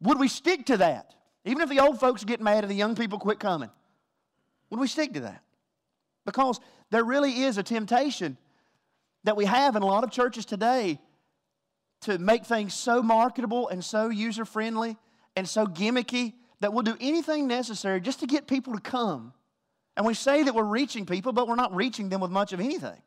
Would 0.00 0.18
we 0.18 0.28
stick 0.28 0.66
to 0.66 0.78
that? 0.78 1.14
Even 1.44 1.62
if 1.62 1.68
the 1.68 1.80
old 1.80 2.00
folks 2.00 2.24
get 2.24 2.40
mad 2.40 2.64
and 2.64 2.70
the 2.70 2.76
young 2.76 2.94
people 2.94 3.18
quit 3.18 3.38
coming, 3.38 3.70
would 4.70 4.80
we 4.80 4.88
stick 4.88 5.12
to 5.14 5.20
that? 5.20 5.42
Because 6.24 6.60
there 6.90 7.04
really 7.04 7.42
is 7.42 7.58
a 7.58 7.62
temptation 7.62 8.36
that 9.24 9.36
we 9.36 9.44
have 9.44 9.76
in 9.76 9.82
a 9.82 9.86
lot 9.86 10.04
of 10.04 10.10
churches 10.10 10.44
today 10.44 10.98
to 12.02 12.18
make 12.18 12.44
things 12.44 12.74
so 12.74 13.02
marketable 13.02 13.68
and 13.68 13.84
so 13.84 14.08
user 14.08 14.44
friendly 14.44 14.96
and 15.36 15.48
so 15.48 15.66
gimmicky 15.66 16.34
that 16.60 16.72
we'll 16.72 16.82
do 16.82 16.96
anything 17.00 17.46
necessary 17.46 18.00
just 18.00 18.20
to 18.20 18.26
get 18.26 18.46
people 18.46 18.74
to 18.74 18.80
come. 18.80 19.32
And 19.96 20.06
we 20.06 20.14
say 20.14 20.42
that 20.42 20.54
we're 20.54 20.64
reaching 20.64 21.04
people, 21.04 21.32
but 21.32 21.48
we're 21.48 21.56
not 21.56 21.74
reaching 21.74 22.08
them 22.08 22.20
with 22.20 22.30
much 22.30 22.52
of 22.52 22.60
anything. 22.60 23.00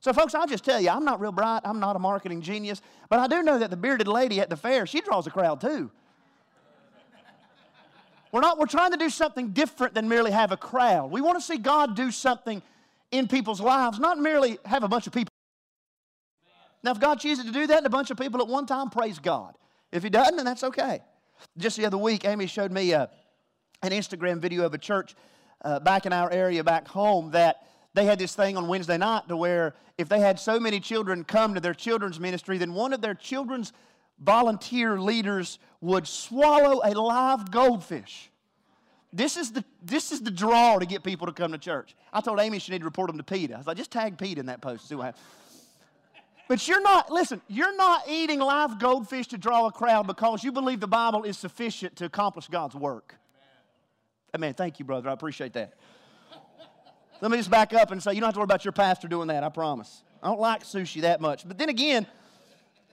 So, 0.00 0.12
folks, 0.12 0.34
I'll 0.34 0.46
just 0.46 0.64
tell 0.64 0.80
you, 0.80 0.88
I'm 0.88 1.04
not 1.04 1.20
real 1.20 1.32
bright. 1.32 1.60
I'm 1.64 1.78
not 1.78 1.94
a 1.94 1.98
marketing 1.98 2.40
genius. 2.40 2.80
But 3.08 3.18
I 3.18 3.26
do 3.26 3.42
know 3.42 3.58
that 3.58 3.70
the 3.70 3.76
bearded 3.76 4.08
lady 4.08 4.40
at 4.40 4.48
the 4.48 4.56
fair, 4.56 4.86
she 4.86 5.00
draws 5.00 5.26
a 5.26 5.30
crowd 5.30 5.60
too. 5.60 5.90
We're, 8.32 8.40
not, 8.40 8.58
we're 8.58 8.66
trying 8.66 8.92
to 8.92 8.96
do 8.96 9.10
something 9.10 9.48
different 9.48 9.94
than 9.94 10.08
merely 10.08 10.30
have 10.30 10.52
a 10.52 10.56
crowd. 10.56 11.10
We 11.10 11.20
want 11.20 11.38
to 11.38 11.44
see 11.44 11.58
God 11.58 11.96
do 11.96 12.10
something 12.10 12.62
in 13.10 13.26
people's 13.26 13.60
lives, 13.60 13.98
not 13.98 14.18
merely 14.18 14.58
have 14.64 14.84
a 14.84 14.88
bunch 14.88 15.08
of 15.08 15.12
people. 15.12 15.29
Now, 16.82 16.92
if 16.92 17.00
God 17.00 17.20
chooses 17.20 17.44
to 17.44 17.52
do 17.52 17.66
that 17.66 17.80
in 17.80 17.86
a 17.86 17.90
bunch 17.90 18.10
of 18.10 18.16
people 18.16 18.40
at 18.40 18.48
one 18.48 18.66
time, 18.66 18.90
praise 18.90 19.18
God. 19.18 19.54
If 19.92 20.02
He 20.02 20.10
doesn't, 20.10 20.36
then 20.36 20.44
that's 20.44 20.64
okay. 20.64 21.00
Just 21.58 21.76
the 21.76 21.86
other 21.86 21.98
week, 21.98 22.24
Amy 22.24 22.46
showed 22.46 22.72
me 22.72 22.92
a, 22.92 23.02
uh, 23.02 23.06
an 23.82 23.92
Instagram 23.92 24.38
video 24.38 24.64
of 24.64 24.74
a 24.74 24.78
church 24.78 25.14
uh, 25.62 25.80
back 25.80 26.06
in 26.06 26.12
our 26.12 26.30
area 26.30 26.62
back 26.62 26.86
home 26.86 27.30
that 27.30 27.66
they 27.94 28.04
had 28.04 28.18
this 28.18 28.34
thing 28.34 28.56
on 28.56 28.68
Wednesday 28.68 28.98
night 28.98 29.28
to 29.28 29.36
where 29.36 29.74
if 29.98 30.08
they 30.08 30.20
had 30.20 30.38
so 30.38 30.60
many 30.60 30.80
children 30.80 31.24
come 31.24 31.54
to 31.54 31.60
their 31.60 31.74
children's 31.74 32.20
ministry, 32.20 32.58
then 32.58 32.72
one 32.72 32.92
of 32.92 33.00
their 33.00 33.14
children's 33.14 33.72
volunteer 34.18 35.00
leaders 35.00 35.58
would 35.80 36.06
swallow 36.06 36.80
a 36.84 36.92
live 36.92 37.50
goldfish. 37.50 38.30
This 39.12 39.36
is 39.36 39.50
the, 39.50 39.64
this 39.82 40.12
is 40.12 40.20
the 40.20 40.30
draw 40.30 40.78
to 40.78 40.86
get 40.86 41.02
people 41.02 41.26
to 41.26 41.32
come 41.32 41.52
to 41.52 41.58
church. 41.58 41.96
I 42.12 42.20
told 42.20 42.38
Amy 42.38 42.58
she 42.58 42.70
needed 42.70 42.80
to 42.80 42.84
report 42.84 43.08
them 43.08 43.16
to 43.16 43.24
PETA. 43.24 43.54
I 43.54 43.58
was 43.58 43.66
like, 43.66 43.76
just 43.76 43.90
tag 43.90 44.18
PETA 44.18 44.40
in 44.40 44.46
that 44.46 44.60
post. 44.60 44.88
See 44.88 44.94
what 44.94 45.06
happens. 45.06 45.24
But 46.50 46.66
you're 46.66 46.82
not, 46.82 47.12
listen, 47.12 47.40
you're 47.46 47.76
not 47.76 48.08
eating 48.08 48.40
live 48.40 48.80
goldfish 48.80 49.28
to 49.28 49.38
draw 49.38 49.68
a 49.68 49.70
crowd 49.70 50.08
because 50.08 50.42
you 50.42 50.50
believe 50.50 50.80
the 50.80 50.88
Bible 50.88 51.22
is 51.22 51.38
sufficient 51.38 51.94
to 51.98 52.06
accomplish 52.06 52.48
God's 52.48 52.74
work. 52.74 53.14
Amen. 54.34 54.54
Thank 54.54 54.80
you, 54.80 54.84
brother. 54.84 55.10
I 55.10 55.12
appreciate 55.12 55.52
that. 55.52 55.74
Let 57.20 57.30
me 57.30 57.36
just 57.36 57.52
back 57.52 57.72
up 57.72 57.92
and 57.92 58.02
say, 58.02 58.14
you 58.14 58.20
don't 58.20 58.26
have 58.26 58.34
to 58.34 58.40
worry 58.40 58.46
about 58.46 58.64
your 58.64 58.72
pastor 58.72 59.06
doing 59.06 59.28
that, 59.28 59.44
I 59.44 59.48
promise. 59.48 60.02
I 60.20 60.26
don't 60.26 60.40
like 60.40 60.64
sushi 60.64 61.02
that 61.02 61.20
much. 61.20 61.46
But 61.46 61.56
then 61.56 61.68
again, 61.68 62.04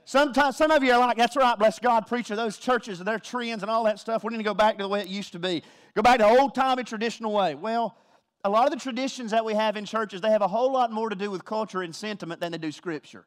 Sometimes 0.06 0.56
some 0.56 0.70
of 0.70 0.84
you 0.84 0.94
are 0.94 1.00
like, 1.00 1.18
that's 1.18 1.36
right, 1.36 1.58
bless 1.58 1.80
God, 1.80 2.06
preacher, 2.06 2.36
those 2.36 2.58
churches 2.58 3.00
and 3.00 3.08
their 3.08 3.20
trends 3.20 3.64
and 3.64 3.72
all 3.72 3.84
that 3.86 4.00
stuff. 4.00 4.24
We 4.24 4.30
need 4.30 4.38
to 4.38 4.44
go 4.44 4.54
back 4.54 4.78
to 4.78 4.84
the 4.84 4.88
way 4.88 5.02
it 5.02 5.08
used 5.08 5.34
to 5.34 5.40
be. 5.40 5.64
Go 5.96 6.04
back 6.04 6.20
to 6.20 6.26
the 6.26 6.30
old 6.30 6.54
timey 6.54 6.84
traditional 6.84 7.34
way. 7.34 7.56
Well, 7.56 7.98
a 8.46 8.50
lot 8.50 8.66
of 8.68 8.72
the 8.72 8.80
traditions 8.80 9.32
that 9.32 9.44
we 9.44 9.56
have 9.56 9.76
in 9.76 9.84
churches, 9.84 10.22
they 10.22 10.30
have 10.30 10.44
a 10.44 10.48
whole 10.48 10.72
lot 10.72 10.94
more 10.94 11.10
to 11.10 11.16
do 11.16 11.32
with 11.32 11.44
culture 11.44 11.82
and 11.82 11.94
sentiment 11.94 12.40
than 12.40 12.52
they 12.52 12.60
do 12.60 12.72
scripture. 12.72 13.26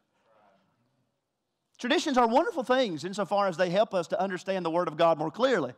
Traditions 1.81 2.17
are 2.17 2.29
wonderful 2.29 2.63
things 2.63 3.05
insofar 3.05 3.49
as 3.49 3.57
they 3.57 3.71
help 3.71 3.95
us 3.95 4.07
to 4.09 4.21
understand 4.21 4.65
the 4.65 4.71
Word 4.71 4.87
of 4.87 4.97
God 4.97 5.19
more 5.19 5.31
clearly, 5.31 5.73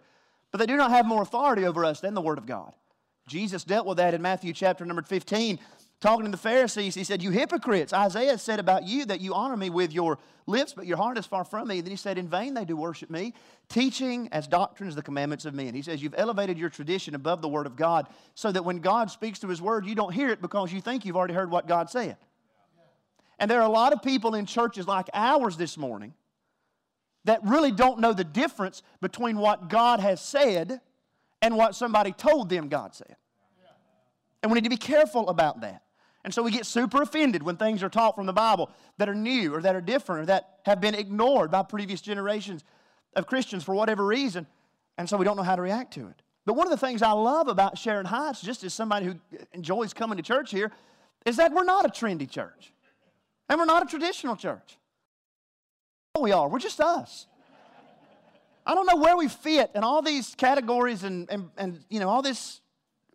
but 0.50 0.58
they 0.58 0.66
do 0.66 0.76
not 0.76 0.90
have 0.90 1.06
more 1.06 1.22
authority 1.22 1.64
over 1.64 1.84
us 1.84 2.00
than 2.00 2.12
the 2.12 2.20
Word 2.20 2.38
of 2.38 2.44
God. 2.44 2.74
Jesus 3.28 3.64
dealt 3.64 3.86
with 3.86 3.98
that 3.98 4.12
in 4.12 4.20
Matthew 4.20 4.52
chapter 4.52 4.84
number 4.84 5.02
15 5.02 5.58
talking 6.02 6.24
to 6.24 6.30
the 6.30 6.36
Pharisees, 6.36 6.94
he 6.94 7.04
said, 7.04 7.22
You 7.22 7.30
hypocrites, 7.30 7.92
Isaiah 7.92 8.36
said 8.36 8.58
about 8.58 8.86
you 8.86 9.06
that 9.06 9.20
you 9.20 9.32
honor 9.32 9.56
me 9.56 9.70
with 9.70 9.92
your 9.92 10.18
lips, 10.46 10.74
but 10.74 10.86
your 10.86 10.96
heart 10.96 11.16
is 11.16 11.24
far 11.24 11.44
from 11.44 11.68
me. 11.68 11.78
And 11.78 11.86
then 11.86 11.92
he 11.92 11.96
said, 11.96 12.18
In 12.18 12.28
vain 12.28 12.52
they 12.52 12.64
do 12.64 12.76
worship 12.76 13.08
me, 13.08 13.32
teaching 13.68 14.28
as 14.32 14.46
doctrines 14.46 14.94
the 14.96 15.02
commandments 15.02 15.44
of 15.44 15.54
men. 15.54 15.72
He 15.72 15.82
says, 15.82 16.02
You've 16.02 16.16
elevated 16.18 16.58
your 16.58 16.68
tradition 16.68 17.14
above 17.14 17.40
the 17.40 17.48
word 17.48 17.66
of 17.66 17.76
God, 17.76 18.08
so 18.34 18.52
that 18.52 18.64
when 18.64 18.80
God 18.80 19.10
speaks 19.10 19.38
to 19.38 19.48
his 19.48 19.62
word, 19.62 19.86
you 19.86 19.94
don't 19.94 20.12
hear 20.12 20.28
it 20.30 20.42
because 20.42 20.72
you 20.72 20.80
think 20.80 21.06
you've 21.06 21.16
already 21.16 21.34
heard 21.34 21.50
what 21.50 21.68
God 21.68 21.88
said. 21.88 22.16
And 23.42 23.50
there 23.50 23.60
are 23.60 23.66
a 23.66 23.72
lot 23.72 23.92
of 23.92 24.02
people 24.02 24.36
in 24.36 24.46
churches 24.46 24.86
like 24.86 25.10
ours 25.12 25.56
this 25.56 25.76
morning 25.76 26.14
that 27.24 27.40
really 27.42 27.72
don't 27.72 27.98
know 27.98 28.12
the 28.12 28.22
difference 28.22 28.84
between 29.00 29.36
what 29.36 29.68
God 29.68 29.98
has 29.98 30.20
said 30.20 30.80
and 31.42 31.56
what 31.56 31.74
somebody 31.74 32.12
told 32.12 32.48
them 32.48 32.68
God 32.68 32.94
said. 32.94 33.16
And 34.44 34.52
we 34.52 34.54
need 34.54 34.62
to 34.62 34.70
be 34.70 34.76
careful 34.76 35.28
about 35.28 35.62
that. 35.62 35.82
And 36.22 36.32
so 36.32 36.40
we 36.44 36.52
get 36.52 36.66
super 36.66 37.02
offended 37.02 37.42
when 37.42 37.56
things 37.56 37.82
are 37.82 37.88
taught 37.88 38.14
from 38.14 38.26
the 38.26 38.32
Bible 38.32 38.70
that 38.98 39.08
are 39.08 39.14
new 39.14 39.52
or 39.52 39.60
that 39.60 39.74
are 39.74 39.80
different 39.80 40.22
or 40.22 40.26
that 40.26 40.60
have 40.64 40.80
been 40.80 40.94
ignored 40.94 41.50
by 41.50 41.64
previous 41.64 42.00
generations 42.00 42.62
of 43.16 43.26
Christians 43.26 43.64
for 43.64 43.74
whatever 43.74 44.06
reason. 44.06 44.46
And 44.98 45.08
so 45.08 45.16
we 45.16 45.24
don't 45.24 45.36
know 45.36 45.42
how 45.42 45.56
to 45.56 45.62
react 45.62 45.94
to 45.94 46.06
it. 46.06 46.22
But 46.46 46.54
one 46.54 46.68
of 46.68 46.70
the 46.70 46.86
things 46.86 47.02
I 47.02 47.10
love 47.10 47.48
about 47.48 47.76
Sharon 47.76 48.06
Heights, 48.06 48.40
just 48.40 48.62
as 48.62 48.72
somebody 48.72 49.06
who 49.06 49.16
enjoys 49.52 49.92
coming 49.92 50.16
to 50.18 50.22
church 50.22 50.52
here, 50.52 50.70
is 51.26 51.38
that 51.38 51.52
we're 51.52 51.64
not 51.64 51.84
a 51.84 51.88
trendy 51.88 52.30
church. 52.30 52.72
And 53.48 53.58
we're 53.58 53.66
not 53.66 53.82
a 53.82 53.86
traditional 53.86 54.36
church. 54.36 54.78
Oh, 56.14 56.22
we 56.22 56.32
are. 56.32 56.48
We're 56.48 56.58
just 56.58 56.80
us. 56.80 57.26
I 58.64 58.74
don't 58.74 58.86
know 58.86 58.96
where 58.96 59.16
we 59.16 59.28
fit 59.28 59.70
in 59.74 59.82
all 59.82 60.02
these 60.02 60.34
categories 60.34 61.02
and, 61.02 61.28
and, 61.30 61.50
and 61.56 61.80
you 61.88 62.00
know, 62.00 62.08
all 62.08 62.22
this 62.22 62.60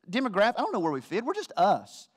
demographic. 0.10 0.56
I 0.58 0.62
don't 0.62 0.74
know 0.74 0.80
where 0.80 0.92
we 0.92 1.02
fit. 1.02 1.24
We're 1.24 1.34
just 1.34 1.54
us. 1.56 2.10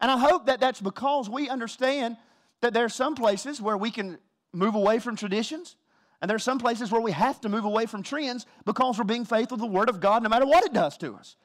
And 0.00 0.10
I 0.10 0.18
hope 0.18 0.46
that 0.46 0.60
that's 0.60 0.80
because 0.80 1.28
we 1.28 1.48
understand 1.48 2.16
that 2.60 2.72
there 2.72 2.84
are 2.84 2.90
some 2.90 3.14
places 3.14 3.60
where 3.60 3.76
we 3.76 3.90
can 3.90 4.18
move 4.52 4.74
away 4.74 4.98
from 4.98 5.16
traditions, 5.16 5.76
and 6.20 6.28
there 6.28 6.36
are 6.36 6.40
some 6.40 6.58
places 6.58 6.90
where 6.90 7.00
we 7.00 7.12
have 7.12 7.40
to 7.40 7.48
move 7.48 7.64
away 7.64 7.86
from 7.86 8.02
trends 8.02 8.46
because 8.64 8.98
we're 8.98 9.04
being 9.04 9.24
faithful 9.24 9.56
to 9.56 9.60
the 9.60 9.66
Word 9.66 9.88
of 9.88 10.00
God 10.00 10.22
no 10.22 10.28
matter 10.28 10.46
what 10.46 10.64
it 10.64 10.72
does 10.72 10.96
to 10.98 11.14
us. 11.14 11.36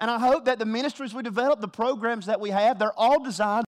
And 0.00 0.10
I 0.10 0.18
hope 0.18 0.46
that 0.46 0.58
the 0.58 0.64
ministries 0.64 1.14
we 1.14 1.22
develop, 1.22 1.60
the 1.60 1.68
programs 1.68 2.26
that 2.26 2.40
we 2.40 2.50
have, 2.50 2.78
they're 2.78 2.98
all 2.98 3.22
designed 3.22 3.64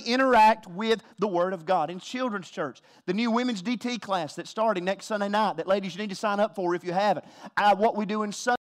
interact 0.00 0.66
with 0.66 1.02
the 1.18 1.28
Word 1.28 1.52
of 1.52 1.66
God. 1.66 1.90
In 1.90 1.98
children's 1.98 2.50
church, 2.50 2.80
the 3.06 3.14
new 3.14 3.30
women's 3.30 3.62
DT 3.62 4.00
class 4.00 4.34
that's 4.34 4.50
starting 4.50 4.84
next 4.84 5.06
Sunday 5.06 5.28
night 5.28 5.56
that 5.56 5.66
ladies 5.66 5.94
you 5.94 6.00
need 6.00 6.10
to 6.10 6.16
sign 6.16 6.40
up 6.40 6.54
for 6.54 6.74
if 6.74 6.84
you 6.84 6.92
haven't. 6.92 7.24
What 7.76 7.96
we 7.96 8.06
do 8.06 8.22
in 8.22 8.32
Sunday 8.32 8.56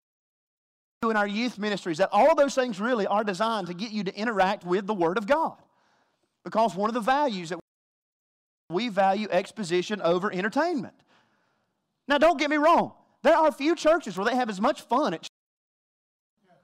in 1.04 1.16
our 1.16 1.28
youth 1.28 1.58
ministries, 1.58 1.98
that 2.00 2.10
all 2.12 2.30
of 2.30 2.38
those 2.38 2.54
things 2.54 2.80
really 2.80 3.08
are 3.08 3.24
designed 3.24 3.68
to 3.68 3.74
get 3.74 3.92
you 3.92 4.04
to 4.04 4.16
interact 4.16 4.66
with 4.66 4.86
the 4.86 4.94
Word 4.94 5.18
of 5.18 5.26
God. 5.26 5.56
Because 6.44 6.76
one 6.76 6.90
of 6.90 6.94
the 6.94 7.00
values 7.00 7.50
that 7.50 7.60
we 8.70 8.90
value 8.90 9.28
exposition 9.32 10.02
over 10.02 10.32
entertainment. 10.32 10.94
Now, 12.08 12.18
don't 12.18 12.38
get 12.38 12.50
me 12.50 12.58
wrong. 12.58 12.94
There 13.24 13.36
are 13.36 13.48
a 13.48 13.52
few 13.52 13.76
churches 13.76 14.18
where 14.18 14.26
they 14.26 14.36
have 14.36 14.50
as 14.50 14.60
much 14.60 14.82
fun 14.82 15.14
at 15.14 15.22
church. 15.22 15.30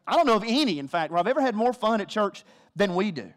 I 0.07 0.15
don't 0.15 0.27
know 0.27 0.35
of 0.35 0.43
any, 0.45 0.79
in 0.79 0.87
fact, 0.87 1.11
where 1.11 1.19
I've 1.19 1.27
ever 1.27 1.41
had 1.41 1.55
more 1.55 1.73
fun 1.73 1.99
at 2.01 2.09
church 2.09 2.43
than 2.75 2.93
we 2.93 3.11
do. 3.11 3.31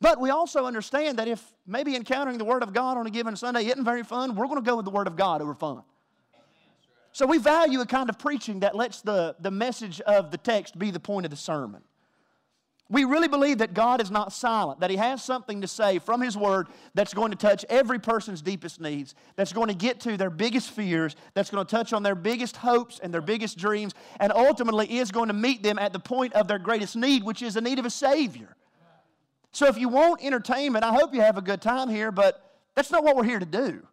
But 0.00 0.20
we 0.20 0.30
also 0.30 0.64
understand 0.64 1.18
that 1.18 1.26
if 1.26 1.42
maybe 1.66 1.96
encountering 1.96 2.38
the 2.38 2.44
Word 2.44 2.62
of 2.62 2.72
God 2.72 2.96
on 2.96 3.06
a 3.06 3.10
given 3.10 3.34
Sunday 3.34 3.66
isn't 3.66 3.84
very 3.84 4.04
fun, 4.04 4.36
we're 4.36 4.46
going 4.46 4.62
to 4.62 4.68
go 4.68 4.76
with 4.76 4.84
the 4.84 4.90
Word 4.90 5.08
of 5.08 5.16
God 5.16 5.42
over 5.42 5.54
fun. 5.54 5.82
So 7.12 7.26
we 7.26 7.38
value 7.38 7.80
a 7.80 7.86
kind 7.86 8.08
of 8.08 8.18
preaching 8.18 8.60
that 8.60 8.76
lets 8.76 9.00
the, 9.00 9.34
the 9.40 9.50
message 9.50 10.00
of 10.02 10.30
the 10.30 10.38
text 10.38 10.78
be 10.78 10.92
the 10.92 11.00
point 11.00 11.26
of 11.26 11.30
the 11.30 11.36
sermon. 11.36 11.82
We 12.90 13.04
really 13.04 13.28
believe 13.28 13.58
that 13.58 13.74
God 13.74 14.00
is 14.00 14.10
not 14.10 14.32
silent, 14.32 14.80
that 14.80 14.88
He 14.88 14.96
has 14.96 15.22
something 15.22 15.60
to 15.60 15.68
say 15.68 15.98
from 15.98 16.22
His 16.22 16.36
Word 16.36 16.68
that's 16.94 17.12
going 17.12 17.32
to 17.32 17.36
touch 17.36 17.64
every 17.68 17.98
person's 17.98 18.40
deepest 18.40 18.80
needs, 18.80 19.14
that's 19.36 19.52
going 19.52 19.68
to 19.68 19.74
get 19.74 20.00
to 20.00 20.16
their 20.16 20.30
biggest 20.30 20.70
fears, 20.70 21.16
that's 21.34 21.50
going 21.50 21.66
to 21.66 21.70
touch 21.70 21.92
on 21.92 22.02
their 22.02 22.14
biggest 22.14 22.56
hopes 22.56 22.98
and 23.02 23.12
their 23.12 23.20
biggest 23.20 23.58
dreams, 23.58 23.94
and 24.20 24.32
ultimately 24.32 24.98
is 24.98 25.10
going 25.10 25.28
to 25.28 25.34
meet 25.34 25.62
them 25.62 25.78
at 25.78 25.92
the 25.92 25.98
point 25.98 26.32
of 26.32 26.48
their 26.48 26.58
greatest 26.58 26.96
need, 26.96 27.24
which 27.24 27.42
is 27.42 27.54
the 27.54 27.60
need 27.60 27.78
of 27.78 27.84
a 27.84 27.90
Savior. 27.90 28.54
So 29.52 29.66
if 29.66 29.78
you 29.78 29.88
want 29.88 30.22
entertainment, 30.22 30.84
I 30.84 30.92
hope 30.94 31.14
you 31.14 31.20
have 31.20 31.38
a 31.38 31.42
good 31.42 31.60
time 31.60 31.88
here, 31.88 32.12
but 32.12 32.42
that's 32.74 32.90
not 32.90 33.02
what 33.02 33.16
we're 33.16 33.24
here 33.24 33.38
to 33.38 33.46
do. 33.46 33.86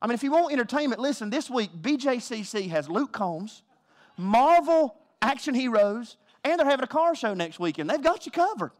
I 0.00 0.06
mean, 0.06 0.14
if 0.14 0.22
you 0.22 0.32
want 0.32 0.52
entertainment, 0.52 1.00
listen, 1.00 1.30
this 1.30 1.48
week 1.48 1.70
BJCC 1.80 2.68
has 2.70 2.88
Luke 2.88 3.12
Combs, 3.12 3.62
Marvel 4.16 4.96
action 5.22 5.54
heroes, 5.54 6.16
and 6.44 6.58
they're 6.58 6.68
having 6.68 6.84
a 6.84 6.88
car 6.88 7.14
show 7.14 7.34
next 7.34 7.58
weekend. 7.58 7.88
They've 7.88 8.02
got 8.02 8.26
you 8.26 8.32
covered. 8.32 8.72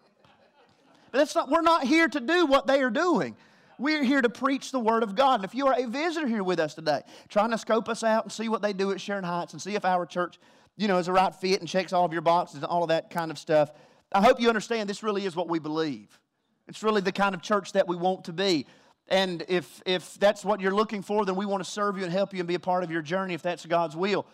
But 1.10 1.18
that's 1.18 1.34
not, 1.34 1.48
we're 1.48 1.62
not 1.62 1.84
here 1.84 2.08
to 2.08 2.20
do 2.20 2.44
what 2.46 2.66
they 2.66 2.82
are 2.82 2.90
doing. 2.90 3.36
We're 3.78 4.04
here 4.04 4.20
to 4.20 4.28
preach 4.28 4.70
the 4.70 4.78
Word 4.78 5.02
of 5.02 5.14
God. 5.14 5.36
And 5.36 5.44
if 5.44 5.54
you 5.54 5.66
are 5.66 5.74
a 5.78 5.86
visitor 5.86 6.26
here 6.26 6.44
with 6.44 6.60
us 6.60 6.74
today, 6.74 7.02
trying 7.28 7.50
to 7.50 7.58
scope 7.58 7.88
us 7.88 8.04
out 8.04 8.24
and 8.24 8.32
see 8.32 8.48
what 8.48 8.62
they 8.62 8.72
do 8.72 8.92
at 8.92 9.00
Sharon 9.00 9.24
Heights 9.24 9.52
and 9.52 9.62
see 9.62 9.74
if 9.74 9.84
our 9.84 10.06
church, 10.06 10.38
you 10.76 10.88
know, 10.88 10.98
is 10.98 11.08
a 11.08 11.12
right 11.12 11.34
fit 11.34 11.60
and 11.60 11.68
checks 11.68 11.92
all 11.92 12.04
of 12.04 12.12
your 12.12 12.22
boxes 12.22 12.56
and 12.56 12.64
all 12.64 12.82
of 12.82 12.88
that 12.88 13.10
kind 13.10 13.30
of 13.30 13.38
stuff, 13.38 13.70
I 14.14 14.22
hope 14.22 14.40
you 14.40 14.48
understand 14.48 14.88
this 14.88 15.02
really 15.02 15.26
is 15.26 15.34
what 15.34 15.48
we 15.48 15.58
believe. 15.58 16.20
It's 16.68 16.82
really 16.82 17.00
the 17.00 17.12
kind 17.12 17.34
of 17.34 17.42
church 17.42 17.72
that 17.72 17.88
we 17.88 17.96
want 17.96 18.24
to 18.24 18.32
be. 18.32 18.64
And 19.08 19.44
if, 19.48 19.82
if 19.84 20.14
that's 20.14 20.44
what 20.44 20.60
you're 20.60 20.74
looking 20.74 21.02
for, 21.02 21.24
then 21.24 21.34
we 21.34 21.44
want 21.44 21.62
to 21.62 21.68
serve 21.68 21.98
you 21.98 22.04
and 22.04 22.12
help 22.12 22.32
you 22.32 22.38
and 22.38 22.48
be 22.48 22.54
a 22.54 22.60
part 22.60 22.84
of 22.84 22.90
your 22.90 23.02
journey 23.02 23.34
if 23.34 23.42
that's 23.42 23.66
God's 23.66 23.96
will. 23.96 24.24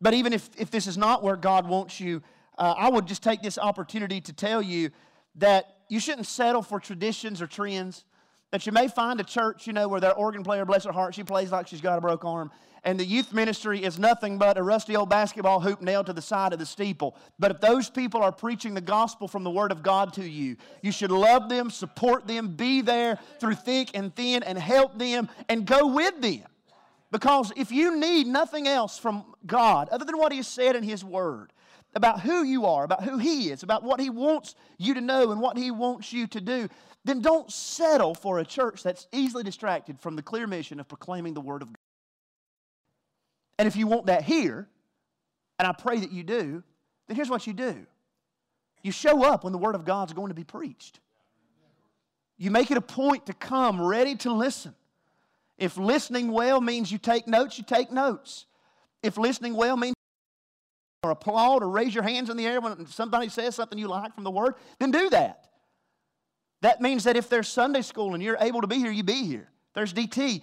But 0.00 0.14
even 0.14 0.32
if, 0.32 0.50
if 0.58 0.70
this 0.70 0.86
is 0.86 0.98
not 0.98 1.22
where 1.22 1.36
God 1.36 1.66
wants 1.66 1.98
you, 1.98 2.22
uh, 2.58 2.74
I 2.76 2.90
would 2.90 3.06
just 3.06 3.22
take 3.22 3.40
this 3.40 3.58
opportunity 3.58 4.20
to 4.20 4.32
tell 4.32 4.60
you 4.60 4.90
that 5.36 5.78
you 5.88 5.98
shouldn't 5.98 6.26
settle 6.26 6.62
for 6.62 6.78
traditions 6.78 7.40
or 7.40 7.46
trends. 7.46 8.04
That 8.52 8.66
you 8.66 8.72
may 8.72 8.86
find 8.86 9.18
a 9.18 9.24
church, 9.24 9.66
you 9.66 9.72
know, 9.72 9.88
where 9.88 10.00
their 10.00 10.14
organ 10.14 10.44
player, 10.44 10.64
bless 10.64 10.84
her 10.84 10.92
heart, 10.92 11.14
she 11.14 11.24
plays 11.24 11.50
like 11.50 11.66
she's 11.66 11.80
got 11.80 11.98
a 11.98 12.00
broke 12.00 12.24
arm. 12.24 12.50
And 12.84 12.98
the 12.98 13.04
youth 13.04 13.32
ministry 13.32 13.82
is 13.82 13.98
nothing 13.98 14.38
but 14.38 14.58
a 14.58 14.62
rusty 14.62 14.94
old 14.94 15.08
basketball 15.08 15.60
hoop 15.60 15.80
nailed 15.80 16.06
to 16.06 16.12
the 16.12 16.20
side 16.20 16.52
of 16.52 16.58
the 16.58 16.66
steeple. 16.66 17.16
But 17.38 17.52
if 17.52 17.60
those 17.60 17.88
people 17.88 18.22
are 18.22 18.32
preaching 18.32 18.74
the 18.74 18.80
gospel 18.80 19.26
from 19.26 19.44
the 19.44 19.50
Word 19.50 19.72
of 19.72 19.82
God 19.82 20.12
to 20.14 20.28
you, 20.28 20.56
you 20.82 20.92
should 20.92 21.12
love 21.12 21.48
them, 21.48 21.70
support 21.70 22.26
them, 22.26 22.56
be 22.56 22.82
there 22.82 23.18
through 23.40 23.54
thick 23.54 23.90
and 23.94 24.14
thin, 24.14 24.42
and 24.42 24.58
help 24.58 24.98
them 24.98 25.28
and 25.48 25.64
go 25.64 25.86
with 25.86 26.20
them. 26.20 26.42
Because 27.12 27.52
if 27.56 27.70
you 27.70 27.96
need 27.96 28.26
nothing 28.26 28.66
else 28.66 28.98
from 28.98 29.24
God 29.46 29.88
other 29.90 30.04
than 30.04 30.18
what 30.18 30.32
He 30.32 30.42
said 30.42 30.76
in 30.76 30.82
His 30.82 31.04
Word 31.04 31.52
about 31.94 32.20
who 32.20 32.42
you 32.42 32.66
are, 32.66 32.84
about 32.84 33.04
who 33.04 33.18
He 33.18 33.50
is, 33.50 33.62
about 33.62 33.82
what 33.82 34.00
He 34.00 34.10
wants 34.10 34.54
you 34.78 34.94
to 34.94 35.00
know 35.00 35.30
and 35.30 35.40
what 35.40 35.56
He 35.56 35.70
wants 35.70 36.12
you 36.12 36.26
to 36.28 36.40
do, 36.40 36.68
then 37.04 37.20
don't 37.20 37.50
settle 37.50 38.14
for 38.14 38.38
a 38.38 38.44
church 38.44 38.82
that's 38.82 39.06
easily 39.12 39.42
distracted 39.42 40.00
from 40.00 40.16
the 40.16 40.22
clear 40.22 40.46
mission 40.46 40.80
of 40.80 40.88
proclaiming 40.88 41.34
the 41.34 41.40
Word 41.40 41.62
of 41.62 41.68
God. 41.68 41.78
And 43.58 43.68
if 43.68 43.76
you 43.76 43.86
want 43.86 44.06
that 44.06 44.22
here, 44.22 44.68
and 45.58 45.68
I 45.68 45.72
pray 45.72 46.00
that 46.00 46.12
you 46.12 46.22
do, 46.22 46.62
then 47.06 47.16
here's 47.16 47.30
what 47.30 47.46
you 47.46 47.52
do 47.52 47.86
you 48.82 48.90
show 48.90 49.24
up 49.24 49.44
when 49.44 49.52
the 49.52 49.58
Word 49.58 49.74
of 49.74 49.84
God's 49.84 50.12
going 50.12 50.28
to 50.28 50.34
be 50.34 50.44
preached. 50.44 51.00
You 52.36 52.50
make 52.50 52.70
it 52.70 52.76
a 52.76 52.82
point 52.82 53.26
to 53.26 53.34
come 53.34 53.80
ready 53.80 54.16
to 54.16 54.32
listen. 54.32 54.74
If 55.58 55.76
listening 55.76 56.32
well 56.32 56.60
means 56.60 56.90
you 56.90 56.98
take 56.98 57.28
notes, 57.28 57.58
you 57.58 57.64
take 57.64 57.92
notes. 57.92 58.46
If 59.02 59.16
listening 59.16 59.54
well 59.54 59.76
means 59.76 59.94
or 61.02 61.10
applaud 61.10 61.64
or 61.64 61.68
raise 61.68 61.92
your 61.94 62.04
hands 62.04 62.30
in 62.30 62.36
the 62.36 62.46
air 62.46 62.60
when 62.60 62.86
somebody 62.86 63.28
says 63.28 63.56
something 63.56 63.76
you 63.76 63.88
like 63.88 64.14
from 64.14 64.22
the 64.22 64.30
Word, 64.30 64.54
then 64.78 64.92
do 64.92 65.10
that. 65.10 65.48
That 66.60 66.80
means 66.80 67.04
that 67.04 67.16
if 67.16 67.28
there's 67.28 67.48
Sunday 67.48 67.82
school 67.82 68.14
and 68.14 68.22
you're 68.22 68.36
able 68.38 68.60
to 68.60 68.68
be 68.68 68.76
here, 68.76 68.92
you 68.92 69.02
be 69.02 69.24
here. 69.26 69.48
There's 69.74 69.92
DT, 69.92 70.42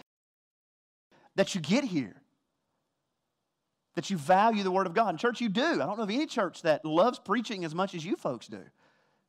that 1.36 1.56
you 1.56 1.62
get 1.62 1.86
here. 1.86 2.16
That 3.96 4.10
you 4.10 4.18
value 4.18 4.64
the 4.64 4.72
Word 4.72 4.86
of 4.86 4.94
God. 4.94 5.10
In 5.12 5.18
church, 5.18 5.40
you 5.40 5.48
do. 5.48 5.64
I 5.64 5.86
don't 5.86 5.98
know 5.98 6.04
of 6.04 6.10
any 6.10 6.26
church 6.26 6.62
that 6.64 6.84
loves 6.84 7.20
preaching 7.20 7.64
as 7.64 7.74
much 7.74 7.96
as 7.96 8.04
you 8.04 8.18
folks 8.18 8.48
do. 8.48 8.62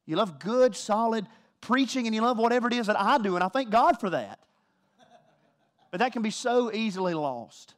You 0.06 0.16
love 0.16 0.40
good, 0.40 0.74
solid 0.74 1.28
preaching, 1.60 2.06
and 2.06 2.14
you 2.14 2.22
love 2.22 2.38
whatever 2.38 2.66
it 2.66 2.74
is 2.74 2.88
that 2.88 2.98
I 2.98 3.18
do, 3.18 3.36
and 3.36 3.44
I 3.44 3.48
thank 3.48 3.70
God 3.70 4.00
for 4.00 4.10
that. 4.10 4.40
But 5.92 5.98
that 6.00 6.12
can 6.12 6.22
be 6.22 6.30
so 6.30 6.72
easily 6.72 7.14
lost. 7.14 7.74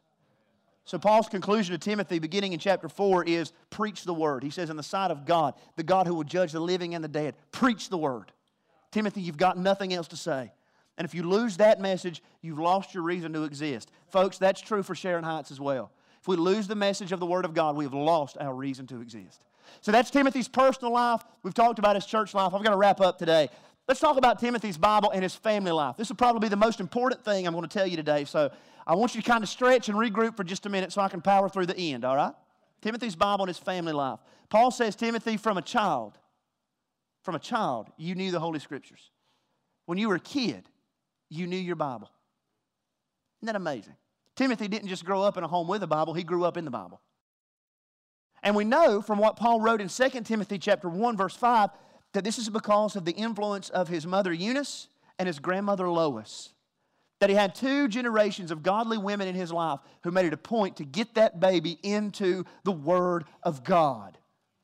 So, 0.85 0.99
Paul's 0.99 1.29
conclusion 1.29 1.73
to 1.73 1.79
Timothy, 1.79 2.19
beginning 2.19 2.53
in 2.53 2.59
chapter 2.59 2.89
4, 2.89 3.25
is 3.25 3.53
preach 3.71 4.05
the 4.05 4.15
word. 4.15 4.43
He 4.43 4.51
says, 4.51 4.69
In 4.69 4.77
the 4.77 4.83
sight 4.83 5.11
of 5.11 5.25
God, 5.25 5.55
the 5.77 5.85
God 5.85 6.07
who 6.07 6.15
will 6.15 6.25
judge 6.25 6.53
the 6.53 6.61
living 6.61 6.95
and 6.95 7.05
the 7.05 7.09
dead, 7.09 7.37
preach 7.53 7.89
the 7.89 7.99
word. 7.99 8.33
Timothy, 8.91 9.21
you've 9.21 9.37
got 9.37 9.57
nothing 9.57 9.95
else 9.95 10.09
to 10.09 10.17
say. 10.17 10.53
And 10.99 11.05
if 11.05 11.15
you 11.15 11.23
lose 11.23 11.57
that 11.57 11.81
message, 11.81 12.23
you've 12.43 12.59
lost 12.59 12.95
your 12.95 13.03
reason 13.03 13.33
to 13.33 13.45
exist. 13.45 13.91
Folks, 14.09 14.39
that's 14.39 14.61
true 14.61 14.83
for 14.83 14.95
Sharon 14.95 15.25
Heights 15.25 15.51
as 15.51 15.61
well. 15.61 15.91
If 16.21 16.29
we 16.29 16.37
lose 16.37 16.69
the 16.69 16.75
message 16.75 17.13
of 17.13 17.21
the 17.21 17.27
Word 17.27 17.45
of 17.45 17.55
God, 17.55 17.77
we 17.77 17.85
have 17.85 17.95
lost 17.95 18.37
our 18.39 18.55
reason 18.55 18.87
to 18.89 19.01
exist. 19.01 19.45
So 19.81 19.91
that's 19.91 20.11
Timothy's 20.11 20.49
personal 20.49 20.93
life. 20.93 21.23
We've 21.43 21.55
talked 21.55 21.79
about 21.79 21.97
his 21.97 22.07
church 22.07 22.35
life. 22.35 22.53
I've 22.55 22.63
got 22.63 22.71
to 22.71 22.77
wrap 22.77 23.01
up 23.01 23.19
today. 23.19 23.49
Let's 23.89 24.01
talk 24.01 24.17
about 24.17 24.39
Timothy's 24.39 24.79
Bible 24.79 25.11
and 25.11 25.23
his 25.23 25.35
family 25.35 25.73
life. 25.73 25.97
This 25.97 26.09
will 26.09 26.17
probably 26.17 26.41
be 26.41 26.49
the 26.49 26.57
most 26.57 26.81
important 26.81 27.25
thing 27.25 27.47
I'm 27.47 27.53
going 27.53 27.69
to 27.69 27.79
tell 27.79 27.87
you 27.87 27.97
today. 27.97 28.25
So 28.25 28.51
I 28.87 28.95
want 28.95 29.15
you 29.15 29.23
to 29.23 29.29
kind 29.29 29.43
of 29.43 29.49
stretch 29.49 29.89
and 29.89 29.99
regroup 29.99 30.37
for 30.37 30.45
just 30.45 30.67
a 30.67 30.69
minute 30.69 30.93
so 30.93 31.03
I 31.03 31.09
can 31.09 31.21
power 31.21 31.49
through 31.49 31.67
the 31.67 31.77
end, 31.77 32.05
all 32.05 32.17
right? 32.17 32.33
Timothy's 32.81 33.17
Bible 33.17 33.45
and 33.45 33.49
his 33.49 33.59
family 33.59 33.93
life. 33.93 34.21
Paul 34.51 34.71
says, 34.71 34.95
Timothy, 34.95 35.37
from 35.37 35.57
a 35.57 35.63
child, 35.63 36.17
from 37.23 37.35
a 37.35 37.39
child, 37.39 37.89
you 37.97 38.15
knew 38.15 38.31
the 38.31 38.41
Holy 38.41 38.61
Scriptures. 38.61 39.11
When 39.87 39.99
you 39.99 40.09
were 40.09 40.17
a 40.17 40.21
kid, 40.21 40.69
you 41.29 41.47
knew 41.47 41.57
your 41.57 41.77
Bible. 41.77 42.11
Isn't 43.41 43.47
that 43.47 43.57
amazing? 43.57 43.95
Timothy 44.37 44.69
didn't 44.69 44.89
just 44.89 45.05
grow 45.05 45.23
up 45.23 45.37
in 45.37 45.45
a 45.45 45.49
home 45.49 45.67
with 45.67 45.83
a 45.83 45.87
Bible, 45.87 46.15
he 46.15 46.23
grew 46.23 46.45
up 46.45 46.57
in 46.57 46.65
the 46.65 46.71
Bible. 46.71 47.01
And 48.43 48.57
we 48.57 48.65
know 48.65 49.03
from 49.03 49.19
what 49.19 49.37
Paul 49.37 49.61
wrote 49.61 49.81
in 49.81 49.89
2 49.89 50.09
Timothy 50.23 50.59
chapter 50.59 50.89
1 50.89 51.17
verse 51.17 51.37
5 51.37 51.71
that 52.13 52.25
this 52.25 52.39
is 52.39 52.49
because 52.49 52.97
of 52.97 53.05
the 53.05 53.13
influence 53.13 53.69
of 53.71 53.89
his 53.89 54.07
mother 54.07 54.33
Eunice 54.33 54.89
and 55.19 55.27
his 55.27 55.39
grandmother 55.39 55.89
Lois. 55.89 56.53
That 57.21 57.31
he 57.31 57.37
had 57.37 57.55
two 57.55 57.89
generations 57.89 58.51
of 58.51 58.63
godly 58.63 58.99
women 58.99 59.29
in 59.29 59.35
his 59.35 59.53
life 59.53 59.81
who 60.03 60.11
made 60.11 60.27
it 60.27 60.33
a 60.33 60.39
point 60.39 60.77
to 60.79 60.85
get 60.85 61.15
that 61.15 61.39
baby 61.39 61.79
into 61.83 62.45
the 62.65 62.73
Word 62.73 63.25
of 63.43 63.63
God. 63.63 64.19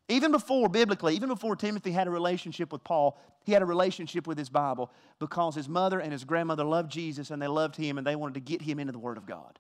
Even 0.08 0.32
before, 0.32 0.68
biblically, 0.68 1.14
even 1.14 1.28
before 1.28 1.54
Timothy 1.54 1.92
had 1.92 2.08
a 2.08 2.10
relationship 2.10 2.72
with 2.72 2.82
Paul, 2.82 3.18
he 3.44 3.52
had 3.52 3.62
a 3.62 3.66
relationship 3.66 4.26
with 4.26 4.36
his 4.36 4.48
Bible 4.48 4.90
because 5.18 5.54
his 5.54 5.68
mother 5.68 6.00
and 6.00 6.12
his 6.12 6.24
grandmother 6.24 6.64
loved 6.64 6.90
Jesus 6.90 7.30
and 7.30 7.40
they 7.40 7.46
loved 7.46 7.76
him 7.76 7.98
and 7.98 8.06
they 8.06 8.16
wanted 8.16 8.34
to 8.34 8.40
get 8.40 8.60
him 8.62 8.80
into 8.80 8.92
the 8.92 8.98
Word 8.98 9.16
of 9.16 9.26
God. 9.26 9.58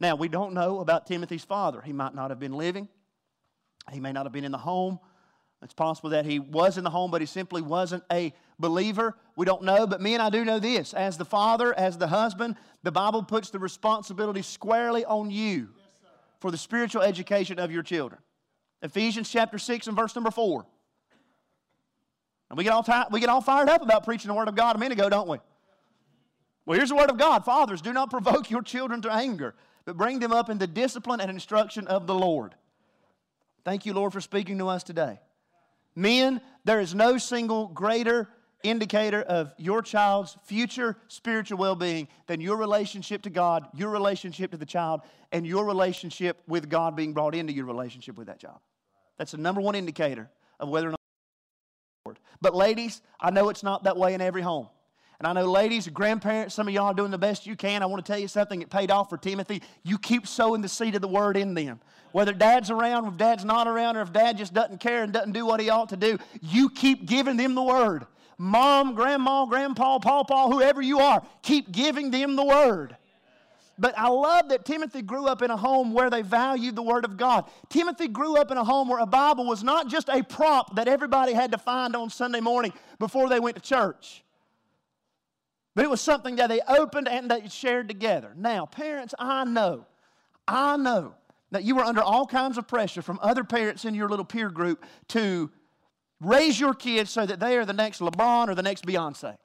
Now, 0.00 0.16
we 0.16 0.28
don't 0.28 0.52
know 0.52 0.80
about 0.80 1.06
Timothy's 1.06 1.44
father. 1.44 1.80
He 1.80 1.92
might 1.92 2.14
not 2.14 2.30
have 2.30 2.38
been 2.38 2.52
living, 2.52 2.88
he 3.92 4.00
may 4.00 4.12
not 4.12 4.26
have 4.26 4.32
been 4.32 4.44
in 4.44 4.52
the 4.52 4.58
home. 4.58 4.98
It's 5.62 5.74
possible 5.74 6.10
that 6.10 6.26
he 6.26 6.38
was 6.38 6.76
in 6.78 6.84
the 6.84 6.90
home, 6.90 7.10
but 7.10 7.20
he 7.22 7.26
simply 7.26 7.62
wasn't 7.62 8.04
a 8.12 8.32
believer. 8.58 9.16
We 9.36 9.46
don't 9.46 9.62
know, 9.62 9.86
but 9.86 10.00
me 10.00 10.14
and 10.14 10.22
I 10.22 10.30
do 10.30 10.44
know 10.44 10.58
this. 10.58 10.92
As 10.92 11.16
the 11.16 11.24
father, 11.24 11.76
as 11.78 11.96
the 11.96 12.08
husband, 12.08 12.56
the 12.82 12.92
Bible 12.92 13.22
puts 13.22 13.50
the 13.50 13.58
responsibility 13.58 14.42
squarely 14.42 15.04
on 15.04 15.30
you 15.30 15.68
for 16.40 16.50
the 16.50 16.58
spiritual 16.58 17.02
education 17.02 17.58
of 17.58 17.72
your 17.72 17.82
children. 17.82 18.20
Ephesians 18.82 19.30
chapter 19.30 19.58
6 19.58 19.86
and 19.86 19.96
verse 19.96 20.14
number 20.14 20.30
4. 20.30 20.66
And 22.50 22.58
we 22.58 22.64
get 22.64 22.72
all, 22.72 22.82
tired, 22.82 23.08
we 23.10 23.20
get 23.20 23.28
all 23.28 23.40
fired 23.40 23.68
up 23.68 23.82
about 23.82 24.04
preaching 24.04 24.28
the 24.28 24.34
Word 24.34 24.48
of 24.48 24.54
God 24.54 24.76
a 24.76 24.78
minute 24.78 24.98
ago, 24.98 25.08
don't 25.08 25.26
we? 25.26 25.38
Well, 26.64 26.78
here's 26.78 26.90
the 26.90 26.96
Word 26.96 27.10
of 27.10 27.16
God 27.16 27.44
Fathers, 27.44 27.80
do 27.80 27.92
not 27.92 28.10
provoke 28.10 28.50
your 28.50 28.62
children 28.62 29.00
to 29.02 29.12
anger, 29.12 29.54
but 29.84 29.96
bring 29.96 30.18
them 30.18 30.32
up 30.32 30.50
in 30.50 30.58
the 30.58 30.66
discipline 30.66 31.20
and 31.20 31.30
instruction 31.30 31.86
of 31.86 32.06
the 32.06 32.14
Lord. 32.14 32.54
Thank 33.64 33.86
you, 33.86 33.94
Lord, 33.94 34.12
for 34.12 34.20
speaking 34.20 34.58
to 34.58 34.68
us 34.68 34.84
today. 34.84 35.18
Men, 35.96 36.40
there 36.64 36.78
is 36.78 36.94
no 36.94 37.16
single 37.16 37.68
greater 37.68 38.28
indicator 38.62 39.22
of 39.22 39.52
your 39.56 39.80
child's 39.80 40.36
future 40.44 40.96
spiritual 41.08 41.58
well 41.58 41.74
being 41.74 42.08
than 42.26 42.40
your 42.40 42.56
relationship 42.56 43.22
to 43.22 43.30
God, 43.30 43.66
your 43.74 43.90
relationship 43.90 44.50
to 44.50 44.56
the 44.56 44.66
child, 44.66 45.00
and 45.32 45.46
your 45.46 45.64
relationship 45.64 46.42
with 46.46 46.68
God 46.68 46.94
being 46.94 47.14
brought 47.14 47.34
into 47.34 47.52
your 47.52 47.64
relationship 47.64 48.18
with 48.18 48.26
that 48.26 48.38
child. 48.38 48.58
That's 49.18 49.32
the 49.32 49.38
number 49.38 49.60
one 49.60 49.74
indicator 49.74 50.30
of 50.60 50.68
whether 50.68 50.88
or 50.88 50.90
not. 50.90 51.00
But, 52.40 52.54
ladies, 52.54 53.00
I 53.18 53.30
know 53.30 53.48
it's 53.48 53.62
not 53.62 53.84
that 53.84 53.96
way 53.96 54.14
in 54.14 54.20
every 54.20 54.42
home. 54.42 54.68
And 55.18 55.26
I 55.26 55.32
know, 55.32 55.50
ladies, 55.50 55.88
grandparents, 55.88 56.54
some 56.54 56.68
of 56.68 56.74
y'all 56.74 56.86
are 56.86 56.94
doing 56.94 57.10
the 57.10 57.18
best 57.18 57.46
you 57.46 57.56
can. 57.56 57.82
I 57.82 57.86
want 57.86 58.04
to 58.04 58.12
tell 58.12 58.20
you 58.20 58.28
something. 58.28 58.60
It 58.60 58.68
paid 58.68 58.90
off 58.90 59.08
for 59.08 59.16
Timothy. 59.16 59.62
You 59.82 59.98
keep 59.98 60.26
sowing 60.26 60.60
the 60.60 60.68
seed 60.68 60.94
of 60.94 61.00
the 61.00 61.08
word 61.08 61.36
in 61.36 61.54
them. 61.54 61.80
Whether 62.12 62.32
dad's 62.32 62.70
around, 62.70 63.06
if 63.06 63.16
dad's 63.16 63.44
not 63.44 63.66
around, 63.66 63.96
or 63.96 64.02
if 64.02 64.12
dad 64.12 64.36
just 64.36 64.52
doesn't 64.52 64.80
care 64.80 65.02
and 65.02 65.12
doesn't 65.12 65.32
do 65.32 65.46
what 65.46 65.60
he 65.60 65.70
ought 65.70 65.88
to 65.90 65.96
do, 65.96 66.18
you 66.42 66.68
keep 66.68 67.06
giving 67.06 67.36
them 67.36 67.54
the 67.54 67.62
word. 67.62 68.06
Mom, 68.38 68.94
grandma, 68.94 69.46
grandpa, 69.46 69.98
pawpaw, 69.98 70.50
whoever 70.50 70.82
you 70.82 71.00
are, 71.00 71.22
keep 71.42 71.72
giving 71.72 72.10
them 72.10 72.36
the 72.36 72.44
word. 72.44 72.96
But 73.78 73.98
I 73.98 74.08
love 74.08 74.48
that 74.48 74.64
Timothy 74.64 75.02
grew 75.02 75.26
up 75.26 75.42
in 75.42 75.50
a 75.50 75.56
home 75.56 75.92
where 75.92 76.08
they 76.08 76.22
valued 76.22 76.76
the 76.76 76.82
Word 76.82 77.04
of 77.04 77.18
God. 77.18 77.44
Timothy 77.68 78.08
grew 78.08 78.36
up 78.36 78.50
in 78.50 78.56
a 78.56 78.64
home 78.64 78.88
where 78.88 79.00
a 79.00 79.06
Bible 79.06 79.44
was 79.44 79.62
not 79.62 79.88
just 79.88 80.08
a 80.08 80.22
prop 80.22 80.76
that 80.76 80.88
everybody 80.88 81.34
had 81.34 81.52
to 81.52 81.58
find 81.58 81.94
on 81.94 82.08
Sunday 82.08 82.40
morning 82.40 82.72
before 82.98 83.28
they 83.28 83.38
went 83.38 83.56
to 83.56 83.62
church. 83.62 84.22
But 85.76 85.84
it 85.84 85.90
was 85.90 86.00
something 86.00 86.36
that 86.36 86.48
they 86.48 86.62
opened 86.66 87.06
and 87.06 87.30
they 87.30 87.46
shared 87.50 87.86
together. 87.86 88.32
Now, 88.34 88.64
parents, 88.64 89.14
I 89.18 89.44
know, 89.44 89.84
I 90.48 90.78
know 90.78 91.14
that 91.50 91.64
you 91.64 91.76
were 91.76 91.84
under 91.84 92.00
all 92.00 92.26
kinds 92.26 92.56
of 92.56 92.66
pressure 92.66 93.02
from 93.02 93.18
other 93.20 93.44
parents 93.44 93.84
in 93.84 93.94
your 93.94 94.08
little 94.08 94.24
peer 94.24 94.48
group 94.48 94.82
to 95.08 95.50
raise 96.18 96.58
your 96.58 96.72
kids 96.72 97.10
so 97.10 97.26
that 97.26 97.40
they 97.40 97.58
are 97.58 97.66
the 97.66 97.74
next 97.74 98.00
LeBron 98.00 98.48
or 98.48 98.54
the 98.54 98.62
next 98.62 98.86
Beyonce. 98.86 99.36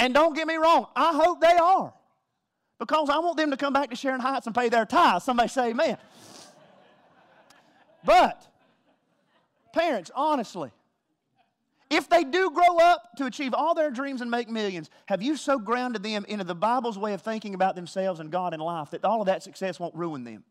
And 0.00 0.12
don't 0.12 0.34
get 0.34 0.48
me 0.48 0.56
wrong, 0.56 0.88
I 0.96 1.12
hope 1.14 1.40
they 1.40 1.56
are. 1.56 1.94
Because 2.80 3.08
I 3.10 3.18
want 3.18 3.36
them 3.36 3.52
to 3.52 3.56
come 3.56 3.72
back 3.72 3.90
to 3.90 3.96
Sharon 3.96 4.20
Heights 4.20 4.46
and 4.46 4.56
pay 4.56 4.70
their 4.70 4.86
tithes. 4.86 5.24
Somebody 5.24 5.50
say 5.50 5.70
amen. 5.70 5.98
but, 8.04 8.44
parents, 9.72 10.10
honestly, 10.16 10.72
if 11.94 12.08
they 12.08 12.24
do 12.24 12.50
grow 12.50 12.78
up 12.78 13.16
to 13.16 13.26
achieve 13.26 13.54
all 13.54 13.74
their 13.74 13.90
dreams 13.90 14.20
and 14.20 14.30
make 14.30 14.48
millions, 14.48 14.90
have 15.06 15.22
you 15.22 15.36
so 15.36 15.58
grounded 15.58 16.02
them 16.02 16.24
into 16.28 16.44
the 16.44 16.54
Bible's 16.54 16.98
way 16.98 17.14
of 17.14 17.22
thinking 17.22 17.54
about 17.54 17.74
themselves 17.76 18.20
and 18.20 18.30
God 18.30 18.52
and 18.52 18.62
life 18.62 18.90
that 18.90 19.04
all 19.04 19.20
of 19.20 19.26
that 19.26 19.42
success 19.42 19.78
won't 19.78 19.94
ruin 19.94 20.24
them? 20.24 20.44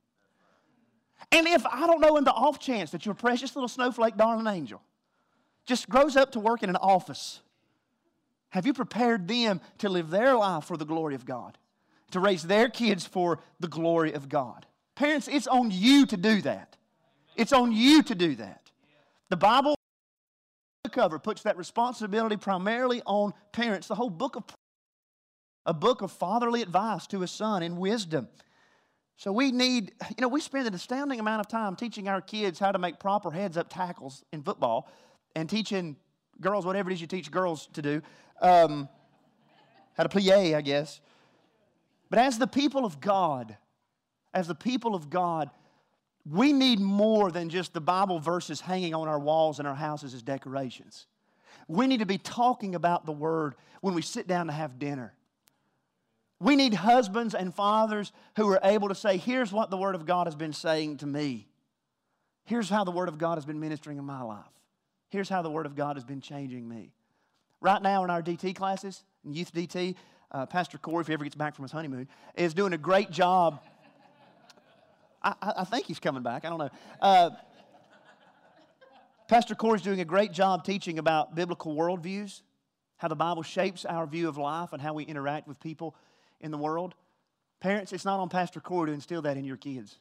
And 1.32 1.48
if, 1.48 1.66
I 1.66 1.88
don't 1.88 2.02
know, 2.02 2.18
in 2.18 2.24
the 2.24 2.34
off 2.34 2.60
chance 2.60 2.91
that 2.91 3.06
your 3.06 3.16
precious 3.16 3.56
little 3.56 3.68
snowflake 3.68 4.18
darling 4.18 4.48
angel 4.48 4.82
just 5.66 5.89
grows 5.89 6.16
up 6.16 6.32
to 6.34 6.39
work 6.39 6.64
in 6.64 6.70
an 6.70 6.76
office, 6.76 7.41
have 8.50 8.66
you 8.68 8.74
prepared 8.74 9.28
them 9.28 9.62
to 9.80 9.89
live 9.89 10.10
their 10.10 10.36
life 10.36 10.66
for 10.66 10.78
the 10.78 10.86
glory 10.86 11.16
of 11.16 11.26
God? 11.26 11.58
To 12.12 12.20
raise 12.20 12.44
their 12.44 12.70
kids 12.70 13.06
for 13.06 13.39
the 13.60 13.68
glory 13.68 14.14
of 14.14 14.30
God? 14.30 14.68
Parents, 14.96 15.28
it's 15.28 15.48
on 15.48 15.72
you 15.72 16.06
to 16.06 16.18
do 16.18 16.41
that. 16.44 16.78
It's 17.36 17.52
on 17.52 17.72
you 17.72 18.04
to 18.04 18.14
do 18.14 18.36
that. 18.36 18.70
The 19.30 19.38
Bible 19.38 19.76
cover 20.94 21.20
puts 21.20 21.41
that 21.44 21.58
responsibility 21.58 22.38
primarily 22.38 23.02
on 23.06 23.34
parents. 23.52 23.88
The 23.89 23.96
whole 23.96 24.10
book 24.10 24.38
of 24.38 24.46
a 25.66 25.74
book 25.74 26.02
of 26.02 26.12
fatherly 26.12 26.62
advice 26.62 27.08
to 27.08 27.24
a 27.24 27.28
son 27.28 27.64
in 27.64 27.78
wisdom. 27.78 28.28
So 29.16 29.32
we 29.32 29.52
need, 29.52 29.94
you 30.10 30.22
know, 30.22 30.28
we 30.28 30.41
spend 30.41 30.68
an 30.68 30.74
astounding 30.74 31.20
amount 31.20 31.39
of 31.39 31.48
time 31.48 31.76
teaching 31.76 32.08
our 32.08 32.22
kids 32.22 32.60
how 32.60 32.72
to 32.72 32.80
make 32.80 33.00
proper 33.00 33.32
heads 33.32 33.58
up 33.58 33.70
tackles 33.70 34.24
in 34.34 34.44
football 34.44 34.89
and 35.36 35.50
teaching 35.50 35.96
girls 36.41 36.66
whatever 36.66 36.89
it 36.89 36.94
is 36.94 37.02
you 37.02 37.08
teach 37.08 37.32
girls 37.32 37.68
to 37.74 37.82
do, 37.82 38.02
um, 38.41 38.89
how 39.96 40.04
to 40.04 40.10
plie, 40.10 40.56
I 40.56 40.62
guess. 40.62 41.00
But 42.10 42.20
as 42.20 42.38
the 42.38 42.48
people 42.48 42.86
of 42.86 43.00
God, 43.00 43.56
as 44.34 44.48
the 44.48 44.56
people 44.56 44.96
of 44.96 45.10
God, 45.10 45.50
we 46.30 46.53
need 46.53 46.80
more 46.80 47.32
than 47.32 47.49
just 47.49 47.74
the 47.74 47.82
Bible 47.82 48.19
verses 48.19 48.61
hanging 48.61 48.93
on 48.93 49.07
our 49.07 49.19
walls 49.19 49.59
in 49.59 49.65
our 49.65 49.76
houses 49.76 50.13
as 50.13 50.21
decorations. 50.21 51.07
We 51.67 51.88
need 51.88 51.99
to 51.99 52.05
be 52.05 52.17
talking 52.17 52.76
about 52.76 53.05
the 53.05 53.11
Word 53.11 53.55
when 53.82 53.93
we 53.93 54.01
sit 54.01 54.28
down 54.28 54.47
to 54.47 54.53
have 54.53 54.80
dinner. 54.80 55.13
We 56.39 56.55
need 56.55 56.74
husbands 56.74 57.36
and 57.36 57.53
fathers 57.53 58.11
who 58.36 58.49
are 58.49 58.59
able 58.63 58.89
to 58.89 58.95
say, 58.95 59.17
Here's 59.17 59.51
what 59.51 59.69
the 59.69 59.78
Word 59.78 59.95
of 59.95 60.05
God 60.05 60.28
has 60.28 60.36
been 60.36 60.53
saying 60.53 60.97
to 60.97 61.05
me. 61.05 61.47
Here's 62.45 62.69
how 62.69 62.84
the 62.84 62.91
Word 62.91 63.09
of 63.09 63.17
God 63.17 63.36
has 63.36 63.45
been 63.45 63.59
ministering 63.59 63.97
in 63.97 64.05
my 64.05 64.21
life. 64.21 64.45
Here's 65.09 65.30
how 65.30 65.41
the 65.41 65.49
Word 65.49 65.65
of 65.65 65.76
God 65.76 65.95
has 65.95 66.03
been 66.03 66.21
changing 66.21 66.67
me. 66.67 66.91
Right 67.61 67.82
now 67.82 68.03
in 68.03 68.09
our 68.09 68.21
DT 68.21 68.55
classes, 68.55 69.03
in 69.24 69.34
youth 69.34 69.53
DT, 69.53 69.95
uh, 70.32 70.45
Pastor 70.45 70.78
Corey, 70.78 71.01
if 71.01 71.07
he 71.07 71.13
ever 71.13 71.24
gets 71.24 71.36
back 71.36 71.55
from 71.55 71.63
his 71.63 71.71
honeymoon, 71.71 72.09
is 72.36 72.53
doing 72.53 72.74
a 72.74 72.78
great 72.78 73.11
job 73.11 73.61
I, 75.24 75.36
I 75.41 75.63
think 75.63 75.86
he's 75.86 75.99
coming 75.99 76.24
back. 76.24 76.45
I 76.45 76.49
don't 76.49 76.59
know. 76.59 76.69
Uh, 77.01 77.30
Pastor 79.28 79.55
Corey's 79.55 79.82
doing 79.82 80.01
a 80.01 80.05
great 80.05 80.32
job 80.32 80.65
teaching 80.65 80.99
about 80.99 81.34
biblical 81.34 81.76
worldviews, 81.76 82.41
how 82.97 83.07
the 83.07 83.15
Bible 83.15 83.41
shapes 83.41 83.86
our 83.86 84.05
view 84.05 84.28
of 84.28 84.38
life 84.38 84.74
and 84.74 84.82
how 84.82 84.93
we 84.93 85.03
interact 85.03 85.47
with 85.47 85.59
people 85.59 85.95
in 86.41 86.51
the 86.51 86.57
world. 86.57 86.93
Parents, 87.61 87.93
it's 87.93 88.05
not 88.05 88.19
on 88.19 88.28
Pastor 88.28 88.59
Corey 88.59 88.88
to 88.88 88.93
instill 88.93 89.21
that 89.21 89.38
in 89.38 89.45
your 89.45 89.57
kids. 89.57 89.97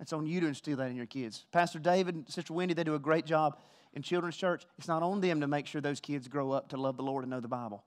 It's 0.00 0.12
on 0.12 0.26
you 0.26 0.40
to 0.40 0.46
instill 0.46 0.76
that 0.76 0.90
in 0.90 0.96
your 0.96 1.06
kids. 1.06 1.44
Pastor 1.50 1.80
David 1.80 2.14
and 2.14 2.28
Sister 2.28 2.52
Wendy, 2.52 2.74
they 2.74 2.84
do 2.84 2.94
a 2.94 3.00
great 3.00 3.26
job 3.26 3.58
in 3.94 4.02
children's 4.02 4.36
church. 4.36 4.64
It's 4.78 4.86
not 4.86 5.02
on 5.02 5.20
them 5.20 5.40
to 5.40 5.48
make 5.48 5.66
sure 5.66 5.80
those 5.80 5.98
kids 5.98 6.28
grow 6.28 6.52
up 6.52 6.68
to 6.68 6.76
love 6.76 6.96
the 6.96 7.02
Lord 7.02 7.24
and 7.24 7.30
know 7.30 7.40
the 7.40 7.48
Bible. 7.48 7.82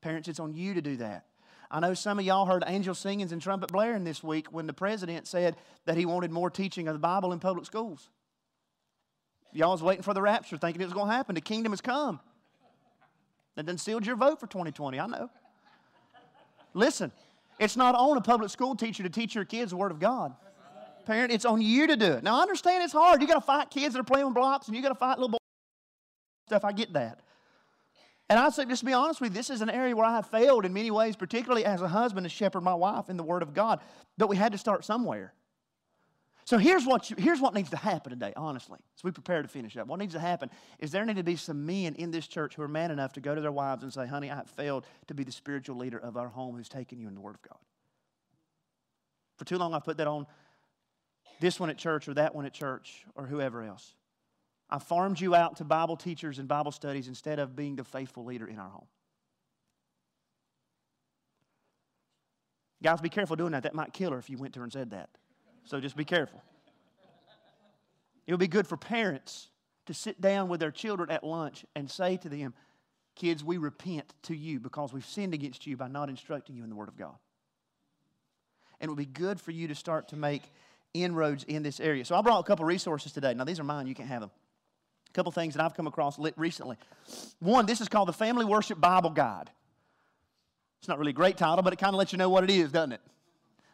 Parents, 0.00 0.26
it's 0.26 0.40
on 0.40 0.52
you 0.52 0.74
to 0.74 0.82
do 0.82 0.96
that. 0.96 1.26
I 1.72 1.80
know 1.80 1.94
some 1.94 2.18
of 2.18 2.24
y'all 2.26 2.44
heard 2.44 2.62
angel 2.66 2.94
singings 2.94 3.32
and 3.32 3.40
trumpet 3.40 3.72
blaring 3.72 4.04
this 4.04 4.22
week 4.22 4.52
when 4.52 4.66
the 4.66 4.74
president 4.74 5.26
said 5.26 5.56
that 5.86 5.96
he 5.96 6.04
wanted 6.04 6.30
more 6.30 6.50
teaching 6.50 6.86
of 6.86 6.94
the 6.94 6.98
Bible 6.98 7.32
in 7.32 7.40
public 7.40 7.64
schools. 7.64 8.10
Y'all 9.52 9.72
was 9.72 9.82
waiting 9.82 10.02
for 10.02 10.12
the 10.12 10.20
rapture, 10.20 10.58
thinking 10.58 10.82
it 10.82 10.84
was 10.84 10.92
going 10.92 11.08
to 11.08 11.14
happen. 11.14 11.34
The 11.34 11.40
kingdom 11.40 11.72
has 11.72 11.80
come. 11.80 12.20
That 13.56 13.64
done 13.64 13.78
sealed 13.78 14.04
your 14.04 14.16
vote 14.16 14.38
for 14.38 14.46
2020, 14.46 15.00
I 15.00 15.06
know. 15.06 15.30
Listen, 16.74 17.10
it's 17.58 17.76
not 17.76 17.94
on 17.94 18.18
a 18.18 18.20
public 18.20 18.50
school 18.50 18.76
teacher 18.76 19.02
to 19.02 19.10
teach 19.10 19.34
your 19.34 19.46
kids 19.46 19.70
the 19.70 19.76
Word 19.78 19.92
of 19.92 19.98
God. 19.98 20.34
Parent, 21.06 21.32
it's 21.32 21.44
on 21.46 21.62
you 21.62 21.86
to 21.86 21.96
do 21.96 22.12
it. 22.12 22.22
Now, 22.22 22.38
I 22.38 22.42
understand 22.42 22.84
it's 22.84 22.92
hard. 22.92 23.20
You 23.22 23.26
got 23.26 23.34
to 23.34 23.40
fight 23.40 23.70
kids 23.70 23.94
that 23.94 24.00
are 24.00 24.04
playing 24.04 24.26
with 24.26 24.34
blocks, 24.34 24.68
and 24.68 24.76
you 24.76 24.82
got 24.82 24.90
to 24.90 24.94
fight 24.94 25.18
little 25.18 25.30
boys 25.30 25.38
stuff. 26.46 26.64
I 26.64 26.72
get 26.72 26.92
that. 26.92 27.20
And 28.32 28.38
I 28.38 28.48
say, 28.48 28.64
just 28.64 28.80
to 28.80 28.86
be 28.86 28.94
honest 28.94 29.20
with 29.20 29.32
you, 29.32 29.34
this 29.34 29.50
is 29.50 29.60
an 29.60 29.68
area 29.68 29.94
where 29.94 30.06
I 30.06 30.12
have 30.12 30.26
failed 30.26 30.64
in 30.64 30.72
many 30.72 30.90
ways, 30.90 31.16
particularly 31.16 31.66
as 31.66 31.82
a 31.82 31.88
husband 31.88 32.24
to 32.24 32.30
shepherd 32.30 32.62
my 32.62 32.72
wife 32.72 33.10
in 33.10 33.18
the 33.18 33.22
Word 33.22 33.42
of 33.42 33.52
God. 33.52 33.80
But 34.16 34.30
we 34.30 34.36
had 34.36 34.52
to 34.52 34.58
start 34.58 34.86
somewhere. 34.86 35.34
So 36.46 36.56
here's 36.56 36.86
what, 36.86 37.10
you, 37.10 37.16
here's 37.18 37.42
what 37.42 37.52
needs 37.52 37.68
to 37.68 37.76
happen 37.76 38.08
today, 38.08 38.32
honestly, 38.34 38.78
as 38.96 39.04
we 39.04 39.10
prepare 39.10 39.42
to 39.42 39.48
finish 39.48 39.76
up. 39.76 39.86
What 39.86 39.98
needs 39.98 40.14
to 40.14 40.18
happen 40.18 40.48
is 40.78 40.90
there 40.90 41.04
need 41.04 41.16
to 41.16 41.22
be 41.22 41.36
some 41.36 41.66
men 41.66 41.94
in 41.96 42.10
this 42.10 42.26
church 42.26 42.54
who 42.54 42.62
are 42.62 42.68
man 42.68 42.90
enough 42.90 43.12
to 43.12 43.20
go 43.20 43.34
to 43.34 43.40
their 43.42 43.52
wives 43.52 43.82
and 43.82 43.92
say, 43.92 44.06
honey, 44.06 44.30
I 44.30 44.36
have 44.36 44.48
failed 44.48 44.86
to 45.08 45.14
be 45.14 45.24
the 45.24 45.32
spiritual 45.32 45.76
leader 45.76 45.98
of 45.98 46.16
our 46.16 46.28
home 46.28 46.56
who's 46.56 46.70
taken 46.70 46.98
you 46.98 47.08
in 47.08 47.14
the 47.14 47.20
Word 47.20 47.34
of 47.34 47.42
God. 47.42 47.58
For 49.36 49.44
too 49.44 49.58
long, 49.58 49.74
I've 49.74 49.84
put 49.84 49.98
that 49.98 50.06
on 50.06 50.26
this 51.38 51.60
one 51.60 51.68
at 51.68 51.76
church 51.76 52.08
or 52.08 52.14
that 52.14 52.34
one 52.34 52.46
at 52.46 52.54
church 52.54 53.04
or 53.14 53.26
whoever 53.26 53.62
else. 53.62 53.92
I 54.72 54.78
farmed 54.78 55.20
you 55.20 55.34
out 55.34 55.56
to 55.58 55.64
Bible 55.64 55.98
teachers 55.98 56.38
and 56.38 56.48
Bible 56.48 56.72
studies 56.72 57.06
instead 57.06 57.38
of 57.38 57.54
being 57.54 57.76
the 57.76 57.84
faithful 57.84 58.24
leader 58.24 58.46
in 58.46 58.58
our 58.58 58.70
home. 58.70 58.86
Guys, 62.82 63.02
be 63.02 63.10
careful 63.10 63.36
doing 63.36 63.52
that. 63.52 63.64
That 63.64 63.74
might 63.74 63.92
kill 63.92 64.12
her 64.12 64.18
if 64.18 64.30
you 64.30 64.38
went 64.38 64.54
to 64.54 64.60
her 64.60 64.64
and 64.64 64.72
said 64.72 64.92
that. 64.92 65.10
So 65.64 65.78
just 65.78 65.94
be 65.94 66.06
careful. 66.06 66.42
It 68.26 68.32
would 68.32 68.40
be 68.40 68.48
good 68.48 68.66
for 68.66 68.78
parents 68.78 69.50
to 69.86 69.92
sit 69.92 70.22
down 70.22 70.48
with 70.48 70.58
their 70.58 70.70
children 70.70 71.10
at 71.10 71.22
lunch 71.22 71.66
and 71.76 71.90
say 71.90 72.16
to 72.16 72.30
them, 72.30 72.54
Kids, 73.14 73.44
we 73.44 73.58
repent 73.58 74.14
to 74.22 74.34
you 74.34 74.58
because 74.58 74.90
we've 74.90 75.04
sinned 75.04 75.34
against 75.34 75.66
you 75.66 75.76
by 75.76 75.88
not 75.88 76.08
instructing 76.08 76.56
you 76.56 76.64
in 76.64 76.70
the 76.70 76.76
Word 76.76 76.88
of 76.88 76.96
God. 76.96 77.16
And 78.80 78.88
it 78.88 78.90
would 78.90 78.98
be 78.98 79.04
good 79.04 79.38
for 79.38 79.50
you 79.50 79.68
to 79.68 79.74
start 79.74 80.08
to 80.08 80.16
make 80.16 80.44
inroads 80.94 81.44
in 81.44 81.62
this 81.62 81.78
area. 81.78 82.06
So 82.06 82.16
I 82.16 82.22
brought 82.22 82.40
a 82.40 82.44
couple 82.44 82.64
resources 82.64 83.12
today. 83.12 83.34
Now, 83.34 83.44
these 83.44 83.60
are 83.60 83.64
mine, 83.64 83.86
you 83.86 83.94
can't 83.94 84.08
have 84.08 84.22
them. 84.22 84.30
A 85.12 85.14
couple 85.14 85.30
things 85.30 85.52
that 85.54 85.62
I've 85.62 85.74
come 85.74 85.86
across 85.86 86.18
recently. 86.36 86.78
One, 87.38 87.66
this 87.66 87.82
is 87.82 87.88
called 87.88 88.08
the 88.08 88.14
Family 88.14 88.46
Worship 88.46 88.80
Bible 88.80 89.10
Guide. 89.10 89.50
It's 90.78 90.88
not 90.88 90.98
really 90.98 91.10
a 91.10 91.14
great 91.14 91.36
title, 91.36 91.62
but 91.62 91.74
it 91.74 91.78
kind 91.78 91.94
of 91.94 91.98
lets 91.98 92.12
you 92.12 92.18
know 92.18 92.30
what 92.30 92.44
it 92.44 92.50
is, 92.50 92.72
doesn't 92.72 92.92
it? 92.92 93.02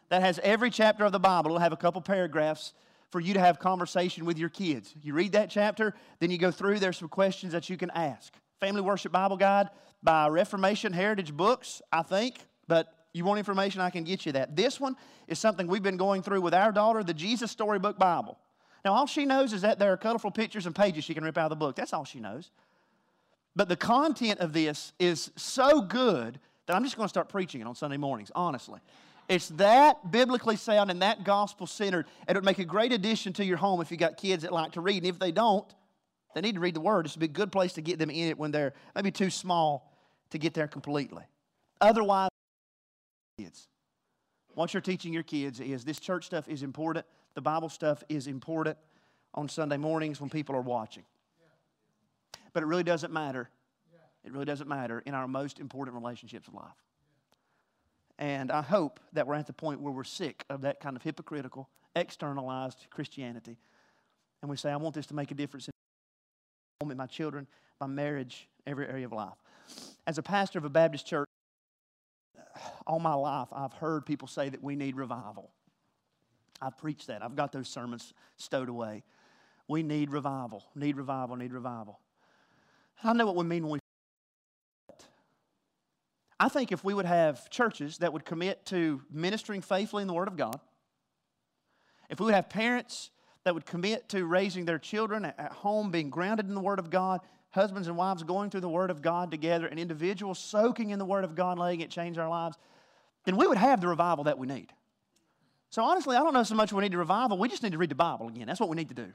That 0.09 0.21
has 0.21 0.37
every 0.43 0.69
chapter 0.69 1.05
of 1.05 1.13
the 1.13 1.19
Bible. 1.19 1.51
It'll 1.51 1.59
have 1.59 1.71
a 1.71 1.77
couple 1.77 2.01
paragraphs 2.01 2.73
for 3.09 3.21
you 3.21 3.33
to 3.35 3.39
have 3.39 3.57
conversation 3.57 4.25
with 4.25 4.37
your 4.37 4.49
kids. 4.49 4.93
You 5.01 5.13
read 5.13 5.31
that 5.31 5.49
chapter, 5.49 5.95
then 6.19 6.29
you 6.29 6.37
go 6.37 6.51
through, 6.51 6.79
there's 6.79 6.97
some 6.97 7.07
questions 7.07 7.53
that 7.53 7.69
you 7.69 7.77
can 7.77 7.89
ask. 7.91 8.33
Family 8.59 8.81
Worship 8.81 9.13
Bible 9.13 9.37
Guide 9.37 9.69
by 10.03 10.27
Reformation 10.27 10.91
Heritage 10.91 11.33
Books, 11.33 11.81
I 11.89 12.01
think, 12.01 12.35
but 12.67 12.93
you 13.13 13.23
want 13.23 13.39
information, 13.39 13.79
I 13.79 13.91
can 13.91 14.03
get 14.03 14.25
you 14.25 14.33
that. 14.33 14.57
This 14.57 14.77
one 14.77 14.97
is 15.29 15.39
something 15.39 15.67
we've 15.67 15.81
been 15.81 15.95
going 15.95 16.21
through 16.21 16.41
with 16.41 16.53
our 16.53 16.73
daughter, 16.73 17.01
the 17.01 17.13
Jesus 17.13 17.49
Storybook 17.49 17.97
Bible. 17.97 18.37
Now, 18.85 18.93
all 18.93 19.07
she 19.07 19.25
knows 19.25 19.53
is 19.53 19.61
that 19.61 19.79
there 19.79 19.91
are 19.91 19.97
colorful 19.97 20.31
pictures 20.31 20.65
and 20.65 20.75
pages 20.75 21.03
she 21.03 21.13
can 21.13 21.23
rip 21.23 21.37
out 21.37 21.45
of 21.45 21.49
the 21.49 21.55
book. 21.55 21.75
That's 21.75 21.93
all 21.93 22.05
she 22.05 22.19
knows. 22.19 22.51
But 23.55 23.67
the 23.67 23.75
content 23.75 24.39
of 24.39 24.53
this 24.53 24.93
is 24.99 25.31
so 25.35 25.81
good 25.81 26.39
that 26.65 26.75
I'm 26.75 26.83
just 26.83 26.95
going 26.95 27.05
to 27.05 27.09
start 27.09 27.29
preaching 27.29 27.61
it 27.61 27.67
on 27.67 27.75
Sunday 27.75 27.97
mornings, 27.97 28.31
honestly. 28.35 28.79
It's 29.27 29.49
that 29.49 30.11
biblically 30.11 30.55
sound 30.55 30.89
and 30.89 31.01
that 31.01 31.23
gospel 31.23 31.67
centered, 31.67 32.07
and 32.27 32.35
it 32.35 32.39
would 32.39 32.45
make 32.45 32.59
a 32.59 32.65
great 32.65 32.93
addition 32.93 33.33
to 33.33 33.45
your 33.45 33.57
home 33.57 33.81
if 33.81 33.91
you 33.91 33.97
got 33.97 34.17
kids 34.17 34.43
that 34.43 34.53
like 34.53 34.71
to 34.73 34.81
read. 34.81 35.03
And 35.03 35.07
if 35.07 35.19
they 35.19 35.31
don't, 35.31 35.65
they 36.33 36.41
need 36.41 36.55
to 36.55 36.61
read 36.61 36.73
the 36.73 36.81
Word. 36.81 37.05
It's 37.05 37.15
a 37.15 37.27
good 37.27 37.51
place 37.51 37.73
to 37.73 37.81
get 37.81 37.99
them 37.99 38.09
in 38.09 38.29
it 38.29 38.37
when 38.37 38.51
they're 38.51 38.73
maybe 38.95 39.11
too 39.11 39.29
small 39.29 39.91
to 40.29 40.37
get 40.37 40.53
there 40.53 40.67
completely. 40.67 41.23
Otherwise. 41.81 42.28
What 44.59 44.73
you're 44.73 44.81
teaching 44.81 45.13
your 45.13 45.23
kids 45.23 45.61
is 45.61 45.85
this 45.85 46.01
church 46.01 46.25
stuff 46.25 46.49
is 46.49 46.63
important. 46.63 47.05
The 47.33 47.39
Bible 47.39 47.69
stuff 47.69 48.03
is 48.09 48.27
important 48.27 48.75
on 49.33 49.47
Sunday 49.47 49.77
mornings 49.77 50.19
when 50.19 50.29
people 50.29 50.53
are 50.53 50.61
watching. 50.61 51.03
But 52.51 52.63
it 52.63 52.65
really 52.65 52.83
doesn't 52.83 53.13
matter. 53.13 53.49
It 54.25 54.33
really 54.33 54.43
doesn't 54.43 54.67
matter 54.67 55.01
in 55.05 55.13
our 55.13 55.29
most 55.29 55.61
important 55.61 55.95
relationships 55.95 56.49
of 56.49 56.55
life. 56.55 56.75
And 58.17 58.51
I 58.51 58.61
hope 58.61 58.99
that 59.13 59.25
we're 59.25 59.35
at 59.35 59.47
the 59.47 59.53
point 59.53 59.79
where 59.79 59.93
we're 59.93 60.03
sick 60.03 60.43
of 60.49 60.59
that 60.63 60.81
kind 60.81 60.97
of 60.97 61.03
hypocritical, 61.03 61.69
externalized 61.95 62.85
Christianity. 62.89 63.55
And 64.41 64.51
we 64.51 64.57
say, 64.57 64.71
I 64.71 64.75
want 64.75 64.93
this 64.93 65.05
to 65.05 65.15
make 65.15 65.31
a 65.31 65.35
difference 65.35 65.69
in 66.81 66.97
my 66.97 67.05
children, 67.05 67.47
my 67.79 67.87
marriage, 67.87 68.49
every 68.67 68.89
area 68.89 69.05
of 69.05 69.13
life. 69.13 69.37
As 70.05 70.17
a 70.17 70.21
pastor 70.21 70.59
of 70.59 70.65
a 70.65 70.69
Baptist 70.69 71.07
church, 71.07 71.28
all 72.89 72.99
my 72.99 73.13
life 73.13 73.49
I've 73.51 73.73
heard 73.73 74.03
people 74.05 74.27
say 74.27 74.49
that 74.49 74.63
we 74.63 74.75
need 74.75 74.95
revival. 74.95 75.51
I've 76.59 76.75
preached 76.75 77.07
that. 77.07 77.23
I've 77.23 77.35
got 77.35 77.51
those 77.51 77.69
sermons 77.69 78.13
stowed 78.37 78.67
away. 78.67 79.03
We 79.67 79.83
need 79.83 80.09
revival, 80.09 80.65
need 80.75 80.97
revival, 80.97 81.35
need 81.35 81.53
revival. 81.53 81.99
I 83.03 83.13
know 83.13 83.27
what 83.27 83.35
we 83.35 83.45
mean 83.45 83.67
when 83.67 83.73
we. 83.73 83.79
I 86.39 86.49
think 86.49 86.71
if 86.71 86.83
we 86.83 86.95
would 86.95 87.05
have 87.05 87.49
churches 87.51 87.99
that 87.99 88.11
would 88.11 88.25
commit 88.25 88.65
to 88.67 89.01
ministering 89.11 89.61
faithfully 89.61 90.01
in 90.01 90.07
the 90.07 90.13
Word 90.13 90.27
of 90.27 90.35
God, 90.35 90.59
if 92.09 92.19
we 92.19 92.25
would 92.25 92.33
have 92.33 92.49
parents 92.49 93.11
that 93.43 93.53
would 93.53 93.67
commit 93.67 94.09
to 94.09 94.25
raising 94.25 94.65
their 94.65 94.79
children 94.79 95.25
at 95.25 95.51
home, 95.51 95.91
being 95.91 96.09
grounded 96.09 96.47
in 96.47 96.55
the 96.55 96.61
Word 96.61 96.79
of 96.79 96.89
God, 96.89 97.21
husbands 97.51 97.87
and 97.87 97.95
wives 97.95 98.23
going 98.23 98.49
through 98.49 98.61
the 98.61 98.69
Word 98.69 98.89
of 98.89 99.03
God 99.03 99.29
together, 99.29 99.67
and 99.67 99.79
individuals 99.79 100.39
soaking 100.39 100.89
in 100.89 100.97
the 100.97 101.05
Word 101.05 101.23
of 101.23 101.35
God, 101.35 101.59
letting 101.59 101.81
it 101.81 101.91
change 101.91 102.17
our 102.17 102.29
lives, 102.29 102.57
then 103.25 103.35
we 103.37 103.47
would 103.47 103.57
have 103.57 103.81
the 103.81 103.87
revival 103.87 104.25
that 104.25 104.37
we 104.37 104.47
need. 104.47 104.71
So 105.69 105.83
honestly, 105.83 106.15
I 106.15 106.19
don't 106.19 106.33
know 106.33 106.43
so 106.43 106.55
much 106.55 106.73
we 106.73 106.81
need 106.81 106.93
to 106.93 106.97
revival. 106.97 107.37
We 107.37 107.47
just 107.47 107.63
need 107.63 107.73
to 107.73 107.77
read 107.77 107.91
the 107.91 107.95
Bible 107.95 108.27
again. 108.27 108.47
That's 108.47 108.59
what 108.59 108.69
we 108.69 108.75
need 108.75 108.89
to 108.89 108.95
do. 108.95 109.07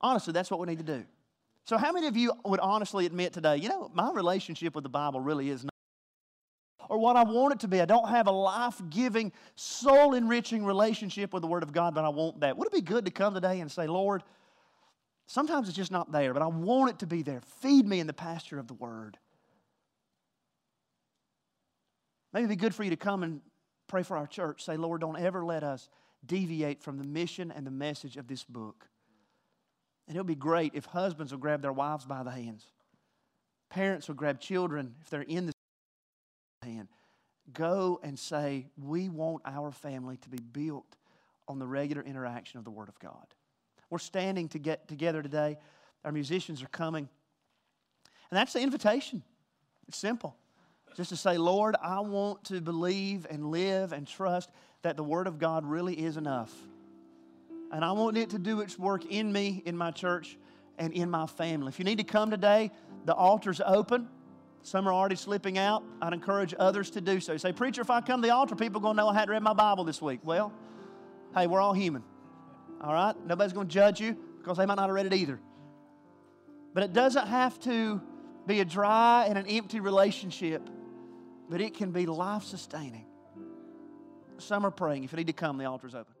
Honestly, 0.00 0.32
that's 0.32 0.50
what 0.50 0.60
we 0.60 0.66
need 0.66 0.78
to 0.78 0.84
do. 0.84 1.04
So 1.64 1.76
how 1.76 1.90
many 1.90 2.06
of 2.06 2.16
you 2.16 2.32
would 2.44 2.60
honestly 2.60 3.06
admit 3.06 3.32
today, 3.32 3.56
you 3.56 3.68
know, 3.68 3.90
my 3.92 4.12
relationship 4.12 4.74
with 4.74 4.84
the 4.84 4.90
Bible 4.90 5.20
really 5.20 5.50
is 5.50 5.64
not 5.64 5.70
or 6.88 6.98
what 6.98 7.16
I 7.16 7.24
want 7.24 7.54
it 7.54 7.60
to 7.60 7.68
be. 7.68 7.80
I 7.80 7.84
don't 7.84 8.08
have 8.08 8.26
a 8.26 8.32
life 8.32 8.80
giving, 8.90 9.32
soul 9.54 10.14
enriching 10.14 10.64
relationship 10.64 11.32
with 11.32 11.42
the 11.42 11.48
Word 11.48 11.62
of 11.62 11.72
God, 11.72 11.94
but 11.94 12.04
I 12.04 12.08
want 12.08 12.40
that. 12.40 12.56
Would 12.56 12.66
it 12.66 12.72
be 12.72 12.80
good 12.80 13.04
to 13.06 13.10
come 13.10 13.34
today 13.34 13.60
and 13.60 13.70
say, 13.70 13.86
Lord, 13.86 14.22
sometimes 15.26 15.68
it's 15.68 15.76
just 15.76 15.90
not 15.90 16.12
there, 16.12 16.32
but 16.32 16.42
I 16.42 16.46
want 16.46 16.90
it 16.90 16.98
to 17.00 17.06
be 17.06 17.22
there. 17.22 17.40
Feed 17.60 17.86
me 17.86 18.00
in 18.00 18.06
the 18.06 18.12
pasture 18.12 18.58
of 18.58 18.68
the 18.68 18.74
Word. 18.74 19.18
Maybe 22.36 22.44
it'd 22.44 22.58
be 22.58 22.62
good 22.62 22.74
for 22.74 22.84
you 22.84 22.90
to 22.90 22.96
come 22.96 23.22
and 23.22 23.40
pray 23.88 24.02
for 24.02 24.14
our 24.14 24.26
church. 24.26 24.62
Say, 24.62 24.76
Lord, 24.76 25.00
don't 25.00 25.18
ever 25.18 25.42
let 25.42 25.64
us 25.64 25.88
deviate 26.26 26.82
from 26.82 26.98
the 26.98 27.04
mission 27.04 27.50
and 27.50 27.66
the 27.66 27.70
message 27.70 28.18
of 28.18 28.28
this 28.28 28.44
book. 28.44 28.88
And 30.06 30.14
it'll 30.14 30.26
be 30.26 30.34
great 30.34 30.72
if 30.74 30.84
husbands 30.84 31.32
will 31.32 31.38
grab 31.38 31.62
their 31.62 31.72
wives 31.72 32.04
by 32.04 32.22
the 32.22 32.30
hands. 32.30 32.66
Parents 33.70 34.06
will 34.06 34.16
grab 34.16 34.38
children 34.38 34.96
if 35.00 35.08
they're 35.08 35.22
in 35.22 35.46
the 35.46 35.52
hand. 36.62 36.88
Go 37.54 38.00
and 38.02 38.18
say, 38.18 38.66
We 38.76 39.08
want 39.08 39.40
our 39.46 39.72
family 39.72 40.18
to 40.18 40.28
be 40.28 40.36
built 40.36 40.94
on 41.48 41.58
the 41.58 41.66
regular 41.66 42.02
interaction 42.02 42.58
of 42.58 42.64
the 42.64 42.70
Word 42.70 42.90
of 42.90 42.98
God. 42.98 43.28
We're 43.88 43.96
standing 43.96 44.50
to 44.50 44.58
get 44.58 44.88
together 44.88 45.22
today. 45.22 45.56
Our 46.04 46.12
musicians 46.12 46.62
are 46.62 46.68
coming. 46.68 47.08
And 48.30 48.36
that's 48.36 48.52
the 48.52 48.60
invitation. 48.60 49.22
It's 49.88 49.96
simple. 49.96 50.36
Just 50.96 51.10
to 51.10 51.16
say, 51.16 51.36
Lord, 51.36 51.76
I 51.82 52.00
want 52.00 52.44
to 52.44 52.60
believe 52.60 53.26
and 53.28 53.50
live 53.50 53.92
and 53.92 54.06
trust 54.06 54.50
that 54.82 54.96
the 54.96 55.04
Word 55.04 55.26
of 55.26 55.38
God 55.38 55.66
really 55.66 55.94
is 55.94 56.16
enough. 56.16 56.52
And 57.70 57.84
I 57.84 57.92
want 57.92 58.16
it 58.16 58.30
to 58.30 58.38
do 58.38 58.60
its 58.60 58.78
work 58.78 59.04
in 59.04 59.30
me, 59.30 59.62
in 59.66 59.76
my 59.76 59.90
church, 59.90 60.38
and 60.78 60.92
in 60.94 61.10
my 61.10 61.26
family. 61.26 61.68
If 61.68 61.78
you 61.78 61.84
need 61.84 61.98
to 61.98 62.04
come 62.04 62.30
today, 62.30 62.70
the 63.04 63.14
altar's 63.14 63.60
open. 63.64 64.08
Some 64.62 64.88
are 64.88 64.92
already 64.92 65.16
slipping 65.16 65.58
out. 65.58 65.84
I'd 66.00 66.14
encourage 66.14 66.54
others 66.58 66.90
to 66.90 67.00
do 67.00 67.20
so. 67.20 67.32
You 67.32 67.38
say, 67.38 67.52
Preacher, 67.52 67.82
if 67.82 67.90
I 67.90 68.00
come 68.00 68.22
to 68.22 68.28
the 68.28 68.34
altar, 68.34 68.56
people 68.56 68.80
are 68.80 68.82
going 68.82 68.96
to 68.96 69.02
know 69.02 69.08
I 69.08 69.14
hadn't 69.14 69.30
read 69.30 69.42
my 69.42 69.52
Bible 69.52 69.84
this 69.84 70.00
week. 70.00 70.20
Well, 70.24 70.52
hey, 71.34 71.46
we're 71.46 71.60
all 71.60 71.74
human. 71.74 72.02
All 72.80 72.92
right? 72.92 73.14
Nobody's 73.26 73.52
going 73.52 73.68
to 73.68 73.72
judge 73.72 74.00
you 74.00 74.16
because 74.38 74.56
they 74.56 74.64
might 74.64 74.76
not 74.76 74.86
have 74.86 74.94
read 74.94 75.06
it 75.06 75.12
either. 75.12 75.38
But 76.72 76.84
it 76.84 76.92
doesn't 76.92 77.26
have 77.26 77.58
to 77.60 78.00
be 78.46 78.60
a 78.60 78.64
dry 78.64 79.26
and 79.28 79.36
an 79.36 79.46
empty 79.46 79.80
relationship, 79.80 80.68
but 81.48 81.60
it 81.60 81.74
can 81.74 81.92
be 81.92 82.06
life 82.06 82.42
sustaining. 82.42 83.06
Some 84.38 84.66
are 84.66 84.70
praying. 84.70 85.04
If 85.04 85.12
you 85.12 85.16
need 85.16 85.28
to 85.28 85.32
come, 85.32 85.56
the 85.58 85.64
altar's 85.64 85.94
open. 85.94 86.15